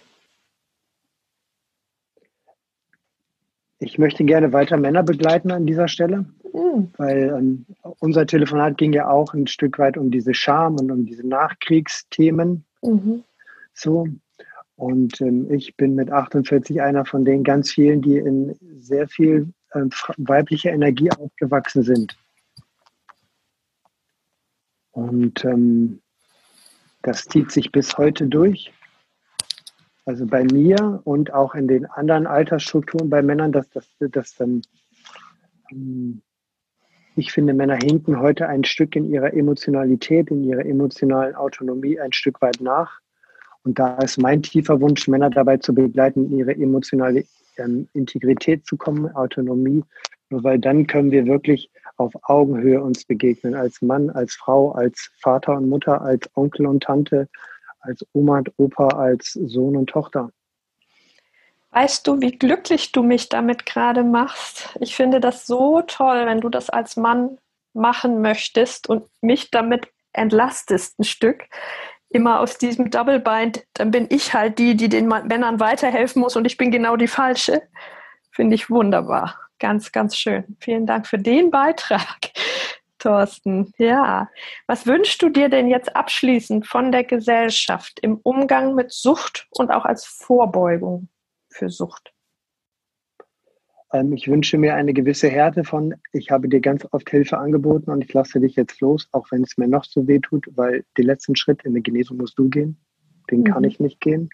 Ich 3.81 3.99
möchte 3.99 4.24
gerne 4.24 4.53
weiter 4.53 4.76
Männer 4.76 5.03
begleiten 5.05 5.53
an 5.53 5.66
dieser 5.66 5.87
Stelle, 5.87 6.26
mhm. 6.53 6.91
weil 6.97 7.35
ähm, 7.39 7.66
unser 8.01 8.26
Telefonat 8.26 8.76
ging 8.76 8.93
ja 8.93 9.09
auch 9.09 9.35
ein 9.35 9.47
Stück 9.47 9.79
weit 9.79 9.97
um 9.97 10.11
diese 10.11 10.35
Scham 10.35 10.76
und 10.76 10.91
um 10.91 11.07
diese 11.07 11.26
Nachkriegsthemen. 11.26 12.64
Mhm. 12.83 13.22
So. 13.74 14.09
Und 14.74 15.20
ähm, 15.20 15.51
ich 15.53 15.76
bin 15.76 15.95
mit 15.95 16.11
48 16.11 16.81
einer 16.83 17.05
von 17.05 17.24
den 17.24 17.45
ganz 17.45 17.70
vielen, 17.70 18.03
die 18.03 18.16
in 18.16 18.57
sehr 18.76 19.09
viel 19.09 19.53
äh, 19.70 19.85
weiblicher 20.16 20.72
Energie 20.72 21.11
aufgewachsen 21.12 21.83
sind. 21.83 22.16
Und 24.93 25.45
ähm, 25.45 26.01
das 27.03 27.24
zieht 27.24 27.53
sich 27.53 27.70
bis 27.70 27.97
heute 27.97 28.26
durch. 28.26 28.72
Also 30.09 30.25
bei 30.25 30.43
mir 30.43 31.03
und 31.05 31.35
auch 31.35 31.55
in 31.55 31.69
den 31.69 31.85
anderen 31.85 32.27
Altersstrukturen 32.27 33.11
bei 33.11 33.21
Männern, 33.21 33.53
dass 33.53 33.69
das, 33.69 33.87
das 33.99 34.41
ähm, 34.41 36.23
ich 37.15 37.31
finde, 37.31 37.53
Männer 37.53 37.77
hinken 37.77 38.19
heute 38.19 38.49
ein 38.49 38.65
Stück 38.65 38.97
in 38.97 39.05
ihrer 39.13 39.35
Emotionalität, 39.35 40.31
in 40.31 40.45
ihrer 40.45 40.65
emotionalen 40.65 41.35
Autonomie 41.35 42.01
ein 42.01 42.15
Stück 42.15 42.41
weit 42.41 42.63
nach. 42.63 43.01
Und 43.65 43.79
da 43.79 43.99
ist 43.99 44.17
mein 44.17 44.43
tiefer 44.43 44.81
Wunsch, 44.81 45.09
Männer 45.09 45.29
dabei 45.29 45.59
zu 45.59 45.75
begleiten, 45.75 46.25
in 46.33 46.39
ihre 46.39 46.57
emotionale 46.57 47.27
ähm, 47.59 47.87
Integrität 47.93 48.65
zu 48.65 48.79
kommen, 48.79 49.15
Autonomie. 49.15 49.85
Nur 50.31 50.43
weil 50.43 50.59
dann 50.59 50.87
können 50.87 51.11
wir 51.11 51.27
wirklich 51.27 51.71
auf 51.99 52.15
Augenhöhe 52.23 52.83
uns 52.83 53.05
begegnen, 53.05 53.55
als 53.55 53.83
Mann, 53.83 54.09
als 54.09 54.37
Frau, 54.37 54.71
als 54.71 55.11
Vater 55.21 55.59
und 55.59 55.69
Mutter, 55.69 56.01
als 56.01 56.31
Onkel 56.35 56.65
und 56.65 56.83
Tante, 56.83 57.29
als 57.89 58.07
Oma 58.12 58.39
und 58.39 58.53
Opa, 58.59 58.89
als 58.89 59.32
Sohn 59.32 59.76
und 59.76 59.89
Tochter. 59.91 60.30
Weißt 61.70 62.07
du, 62.07 62.20
wie 62.20 62.32
glücklich 62.32 62.93
du 62.93 63.03
mich 63.03 63.28
damit 63.28 63.66
gerade 63.66 64.05
machst? 64.05 64.76
Ich 64.80 64.95
finde 64.97 65.20
das 65.20 65.47
so 65.47 65.82
toll, 65.82 66.24
wenn 66.26 66.41
du 66.41 66.49
das 66.49 66.70
als 66.70 66.97
Mann 66.97 67.39
machen 67.74 68.22
möchtest 68.22 68.89
und 68.89 69.05
mich 69.20 69.51
damit 69.51 69.89
entlastest 70.12 70.99
ein 70.99 71.05
Stück 71.05 71.45
immer 72.11 72.41
aus 72.41 72.57
diesem 72.57 72.91
Double 72.91 73.20
Bind, 73.20 73.64
dann 73.74 73.91
bin 73.91 74.07
ich 74.11 74.32
halt 74.32 74.59
die, 74.59 74.76
die 74.76 74.89
den 74.89 75.09
Männern 75.09 75.61
weiterhelfen 75.61 76.20
muss 76.22 76.36
und 76.36 76.47
ich 76.47 76.57
bin 76.57 76.70
genau 76.70 76.97
die 76.97 77.07
Falsche. 77.07 77.62
Finde 78.30 78.55
ich 78.55 78.70
wunderbar. 78.70 79.39
Ganz, 79.59 79.93
ganz 79.93 80.16
schön. 80.16 80.57
Vielen 80.61 80.86
Dank 80.86 81.07
für 81.07 81.18
den 81.18 81.51
Beitrag, 81.51 82.30
Thorsten. 82.99 83.73
Ja. 83.79 84.29
Was 84.67 84.87
wünschst 84.87 85.23
du 85.23 85.29
dir 85.29 85.49
denn 85.49 85.69
jetzt 85.69 85.95
abschließend 85.95 86.67
von 86.67 86.93
der 86.93 87.05
Gesellschaft 87.05 87.99
im 88.01 88.19
Umgang 88.19 88.75
mit 88.75 88.93
Sucht 88.93 89.49
und 89.51 89.71
auch 89.71 89.85
als 89.85 90.05
Vorbeugung 90.05 91.09
für 91.51 91.71
Sucht? 91.71 92.13
Ähm, 93.93 94.13
ich 94.13 94.29
wünsche 94.29 94.59
mir 94.59 94.75
eine 94.75 94.93
gewisse 94.93 95.29
Härte 95.29 95.65
von, 95.65 95.95
ich 96.13 96.31
habe 96.31 96.49
dir 96.49 96.61
ganz 96.61 96.87
oft 96.93 97.09
Hilfe 97.09 97.39
angeboten 97.39 97.91
und 97.91 98.05
ich 98.05 98.13
lasse 98.13 98.41
dich 98.41 98.57
jetzt 98.57 98.81
los, 98.81 99.09
auch 99.13 99.31
wenn 99.31 99.43
es 99.43 99.57
mir 99.57 99.69
noch 99.69 99.85
so 99.85 100.07
weh 100.07 100.19
tut, 100.19 100.47
weil 100.55 100.85
den 100.97 101.07
letzten 101.07 101.37
Schritt 101.37 101.65
in 101.65 101.73
der 101.73 101.83
Genesung 101.83 102.19
musst 102.19 102.39
du 102.39 102.49
gehen. 102.49 102.79
Den 103.31 103.41
mhm. 103.41 103.45
kann 103.45 103.65
ich 103.65 103.81
nicht 103.81 104.01
gehen. 104.01 104.31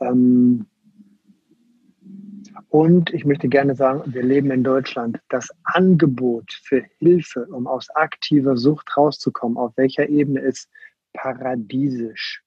Ähm, 0.00 0.66
und 2.68 3.12
ich 3.12 3.24
möchte 3.24 3.48
gerne 3.48 3.74
sagen, 3.74 4.02
wir 4.12 4.22
leben 4.22 4.50
in 4.50 4.64
Deutschland. 4.64 5.18
Das 5.28 5.48
Angebot 5.64 6.52
für 6.64 6.82
Hilfe, 6.98 7.46
um 7.46 7.66
aus 7.66 7.90
aktiver 7.90 8.56
Sucht 8.56 8.96
rauszukommen, 8.96 9.56
auf 9.58 9.76
welcher 9.76 10.08
Ebene 10.08 10.40
ist 10.40 10.68
paradiesisch 11.12 12.42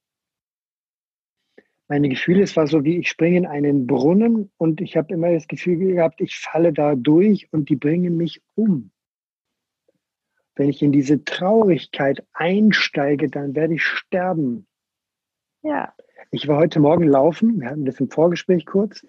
meine 1.90 2.08
Gefühle, 2.08 2.44
es 2.44 2.56
war 2.56 2.68
so 2.68 2.84
wie 2.84 3.00
ich 3.00 3.10
springe 3.10 3.38
in 3.38 3.46
einen 3.48 3.88
Brunnen 3.88 4.52
und 4.58 4.80
ich 4.80 4.96
habe 4.96 5.14
immer 5.14 5.34
das 5.34 5.48
Gefühl 5.48 5.96
gehabt, 5.96 6.22
ich 6.22 6.38
falle 6.38 6.72
da 6.72 6.96
durch 6.96 7.52
und 7.52 7.68
die 7.68 7.76
bringen 7.76 8.16
mich 8.16 8.42
um. 8.56 8.92
Wenn 10.56 10.70
ich 10.70 10.84
in 10.84 10.92
diese 10.92 11.24
Traurigkeit 11.24 12.24
einsteige, 12.34 13.28
dann 13.28 13.56
werde 13.56 13.74
ich 13.74 13.84
sterben. 13.84 14.68
Ja. 15.64 15.94
Ich 16.32 16.48
war 16.48 16.58
heute 16.58 16.80
Morgen 16.80 17.08
laufen, 17.08 17.60
wir 17.60 17.70
hatten 17.72 17.86
das 17.86 18.00
im 18.00 18.12
Vorgespräch 18.12 18.68
kurz. 18.68 19.06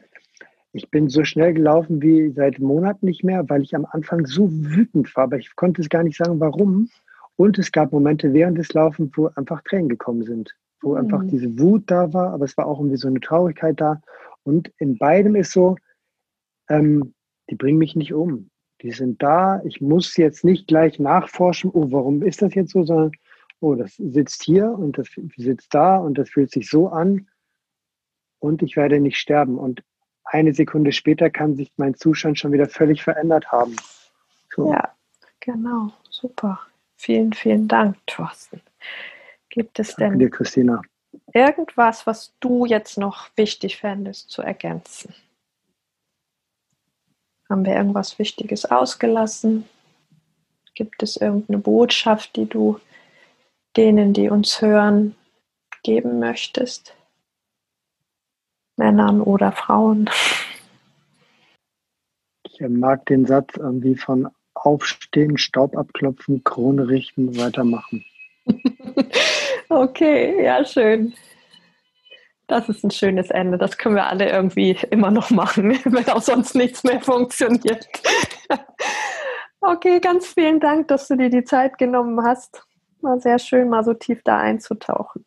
Ich 0.73 0.91
bin 0.91 1.09
so 1.09 1.25
schnell 1.25 1.55
gelaufen 1.55 2.01
wie 2.01 2.31
seit 2.31 2.59
Monaten 2.61 3.07
nicht 3.07 3.25
mehr, 3.25 3.49
weil 3.49 3.63
ich 3.63 3.75
am 3.75 3.87
Anfang 3.91 4.27
so 4.27 4.49
wütend 4.51 5.15
war, 5.17 5.25
aber 5.25 5.39
ich 5.39 5.57
konnte 5.57 5.83
es 5.83 5.89
gar 5.89 6.03
nicht 6.03 6.17
sagen, 6.17 6.39
warum. 6.41 6.89
Und 7.37 7.59
es 7.59 7.73
gab 7.73 7.93
Momente 7.93 8.33
während 8.33 8.59
des 8.59 8.73
Laufens, 8.73 9.11
wo 9.17 9.31
einfach 9.35 9.63
Tränen 9.63 9.89
gekommen 9.89 10.23
sind 10.23 10.55
wo 10.81 10.93
mhm. 10.93 10.99
einfach 10.99 11.23
diese 11.25 11.59
Wut 11.59 11.85
da 11.87 12.13
war, 12.13 12.33
aber 12.33 12.45
es 12.45 12.57
war 12.57 12.67
auch 12.67 12.79
irgendwie 12.79 12.97
so 12.97 13.09
eine 13.09 13.21
Traurigkeit 13.21 13.81
da. 13.81 14.01
Und 14.43 14.73
in 14.79 14.99
beidem 14.99 15.37
ist 15.37 15.53
so, 15.53 15.77
ähm, 16.69 17.15
die 17.51 17.57
bringen 17.57 17.79
mich 17.79 17.97
nicht 17.97 18.13
um. 18.13 18.51
Die 18.83 18.93
sind 18.93 19.23
da. 19.23 19.63
Ich 19.65 19.81
muss 19.81 20.17
jetzt 20.17 20.45
nicht 20.45 20.67
gleich 20.67 20.99
nachforschen, 20.99 21.71
oh, 21.73 21.93
warum 21.93 22.23
ist 22.23 22.41
das 22.41 22.55
jetzt 22.55 22.73
so, 22.73 22.85
sondern, 22.85 23.13
oh, 23.61 23.75
das 23.75 23.97
sitzt 23.97 24.43
hier 24.43 24.71
und 24.71 24.97
das 24.97 25.09
sitzt 25.37 25.75
da 25.75 25.99
und 25.99 26.17
das 26.17 26.31
fühlt 26.31 26.51
sich 26.51 26.71
so 26.71 26.89
an 26.89 27.29
und 28.39 28.63
ich 28.63 28.77
werde 28.77 29.01
nicht 29.01 29.19
sterben. 29.19 29.59
Und 29.59 29.83
eine 30.31 30.55
Sekunde 30.55 30.93
später 30.93 31.29
kann 31.29 31.57
sich 31.57 31.73
mein 31.77 31.95
Zustand 31.95 32.39
schon 32.39 32.53
wieder 32.53 32.69
völlig 32.69 33.03
verändert 33.03 33.51
haben. 33.51 33.77
So. 34.55 34.73
Ja, 34.73 34.95
genau. 35.41 35.93
Super. 36.09 36.61
Vielen, 36.97 37.33
vielen 37.33 37.67
Dank, 37.67 37.97
Thorsten. 38.07 38.61
Gibt 39.49 39.79
es 39.79 39.97
denn 39.97 40.19
dir, 40.19 40.31
Christina. 40.31 40.83
irgendwas, 41.33 42.07
was 42.07 42.35
du 42.41 42.67
jetzt 42.67 42.99
noch 42.99 43.29
wichtig 43.37 43.79
fändest 43.79 44.31
zu 44.31 44.43
ergänzen? 44.43 45.15
Haben 47.49 47.65
wir 47.65 47.75
irgendwas 47.75 48.19
Wichtiges 48.19 48.65
ausgelassen? 48.67 49.69
Gibt 50.75 51.03
es 51.03 51.17
irgendeine 51.17 51.59
Botschaft, 51.59 52.37
die 52.37 52.47
du 52.47 52.79
denen, 53.77 54.13
die 54.13 54.31
uns 54.31 54.63
hören, 54.63 55.17
geben 55.83 56.21
möchtest? 56.21 56.95
Männern 58.81 59.21
oder 59.21 59.53
Frauen? 59.53 60.09
Ich 62.43 62.59
mag 62.67 63.05
den 63.07 63.27
Satz 63.27 63.57
irgendwie 63.59 63.95
von 63.95 64.29
Aufstehen, 64.55 65.37
Staub 65.37 65.77
abklopfen, 65.77 66.43
Krone 66.45 66.89
richten, 66.89 67.37
weitermachen. 67.39 68.05
okay, 69.69 70.43
ja, 70.45 70.65
schön. 70.65 71.13
Das 72.47 72.71
ist 72.71 72.83
ein 72.83 72.91
schönes 72.91 73.31
Ende. 73.31 73.59
Das 73.59 73.77
können 73.77 73.97
wir 73.97 74.07
alle 74.07 74.31
irgendwie 74.31 74.77
immer 74.91 75.11
noch 75.11 75.31
machen, 75.31 75.79
wenn 75.85 76.09
auch 76.09 76.23
sonst 76.23 76.55
nichts 76.55 76.83
mehr 76.83 77.03
funktioniert. 77.03 77.87
okay, 79.61 80.01
ganz 80.01 80.27
vielen 80.29 80.59
Dank, 80.59 80.89
dass 80.89 81.07
du 81.09 81.17
dir 81.17 81.29
die 81.29 81.45
Zeit 81.45 81.77
genommen 81.77 82.25
hast. 82.25 82.65
War 83.03 83.21
sehr 83.21 83.39
schön, 83.39 83.69
mal 83.69 83.85
so 83.85 83.93
tief 83.93 84.23
da 84.25 84.39
einzutauchen. 84.39 85.25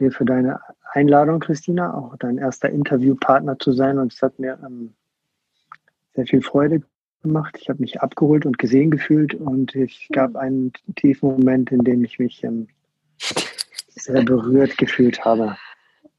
Dir 0.00 0.10
für 0.10 0.24
deine 0.24 0.60
Einladung, 0.92 1.40
Christina, 1.40 1.94
auch 1.94 2.16
dein 2.18 2.38
erster 2.38 2.70
Interviewpartner 2.70 3.58
zu 3.58 3.72
sein. 3.72 3.98
Und 3.98 4.12
es 4.12 4.22
hat 4.22 4.38
mir 4.38 4.58
ähm, 4.64 4.94
sehr 6.14 6.26
viel 6.26 6.42
Freude 6.42 6.82
gemacht. 7.22 7.56
Ich 7.60 7.68
habe 7.68 7.80
mich 7.80 8.00
abgeholt 8.00 8.46
und 8.46 8.58
gesehen 8.58 8.90
gefühlt 8.90 9.34
und 9.34 9.74
es 9.74 9.92
gab 10.12 10.30
hm. 10.30 10.36
einen 10.36 10.72
tiefen 10.96 11.30
Moment, 11.30 11.72
in 11.72 11.82
dem 11.82 12.04
ich 12.04 12.18
mich 12.18 12.44
ähm, 12.44 12.68
sehr 13.88 14.22
berührt 14.22 14.76
gefühlt 14.78 15.24
habe. 15.24 15.56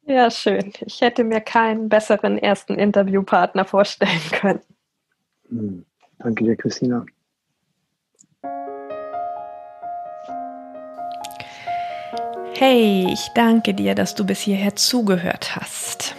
Ja, 0.06 0.30
schön. 0.30 0.72
Ich 0.82 1.02
hätte 1.02 1.24
mir 1.24 1.42
keinen 1.42 1.90
besseren 1.90 2.38
ersten 2.38 2.76
Interviewpartner 2.76 3.66
vorstellen 3.66 4.22
können. 4.32 4.62
Hm. 5.50 5.86
Danke 6.20 6.44
dir, 6.44 6.56
Christina. 6.56 7.06
Hey, 12.58 13.06
ich 13.12 13.32
danke 13.36 13.74
dir, 13.74 13.96
dass 13.96 14.16
du 14.16 14.24
bis 14.26 14.40
hierher 14.40 14.78
zugehört 14.78 15.58
hast. 15.58 16.16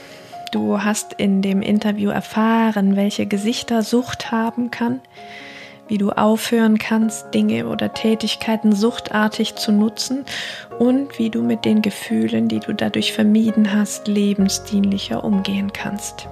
Du 0.53 0.83
hast 0.83 1.15
in 1.15 1.41
dem 1.41 1.63
Interview 1.63 2.11
erfahren, 2.11 2.95
welche 2.95 3.25
Gesichter 3.25 3.83
Sucht 3.83 4.33
haben 4.33 4.71
kann, 4.71 5.01
wie 5.89 5.97
du 5.97 6.11
aufhören 6.11 6.77
kannst, 6.77 7.33
Dinge 7.33 7.67
oder 7.67 7.95
Tätigkeiten 7.95 8.75
suchtartig 8.75 9.55
zu 9.55 9.73
nutzen 9.73 10.27
und 10.79 11.19
wie 11.19 11.31
du 11.31 11.43
mit 11.43 11.65
den 11.65 11.81
Gefühlen, 11.81 12.49
die 12.49 12.61
du 12.61 12.75
dadurch 12.75 13.15
vermieden 13.15 13.73
hast, 13.73 14.07
lebensdienlicher 14.07 15.25
umgehen 15.25 15.73
kannst. 15.73 16.29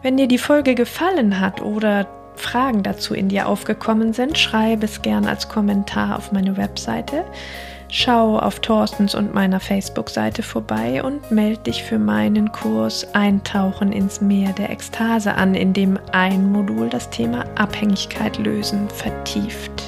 Wenn 0.00 0.16
dir 0.16 0.28
die 0.28 0.38
Folge 0.38 0.74
gefallen 0.74 1.40
hat 1.40 1.60
oder 1.60 2.06
Fragen 2.36 2.82
dazu 2.82 3.12
in 3.12 3.28
dir 3.28 3.48
aufgekommen 3.48 4.14
sind, 4.14 4.38
schreibe 4.38 4.86
es 4.86 5.02
gern 5.02 5.26
als 5.26 5.50
Kommentar 5.50 6.16
auf 6.16 6.32
meine 6.32 6.56
Webseite 6.56 7.26
Schau 7.90 8.38
auf 8.38 8.60
Thorstens 8.60 9.14
und 9.14 9.32
meiner 9.32 9.60
Facebook-Seite 9.60 10.42
vorbei 10.42 11.02
und 11.02 11.30
melde 11.30 11.62
dich 11.62 11.82
für 11.82 11.98
meinen 11.98 12.52
Kurs 12.52 13.06
Eintauchen 13.14 13.92
ins 13.92 14.20
Meer 14.20 14.52
der 14.52 14.68
Ekstase 14.68 15.34
an, 15.34 15.54
in 15.54 15.72
dem 15.72 15.98
ein 16.12 16.52
Modul 16.52 16.90
das 16.90 17.08
Thema 17.08 17.46
Abhängigkeit 17.56 18.36
lösen 18.36 18.90
vertieft. 18.90 19.82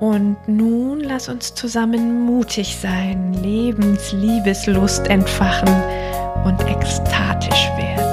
Und 0.00 0.36
nun 0.46 1.00
lass 1.00 1.28
uns 1.28 1.54
zusammen 1.54 2.24
mutig 2.24 2.76
sein, 2.76 3.34
Lebensliebeslust 3.34 5.08
entfachen 5.08 5.68
und 6.44 6.60
ekstatisch 6.66 7.68
werden. 7.76 8.05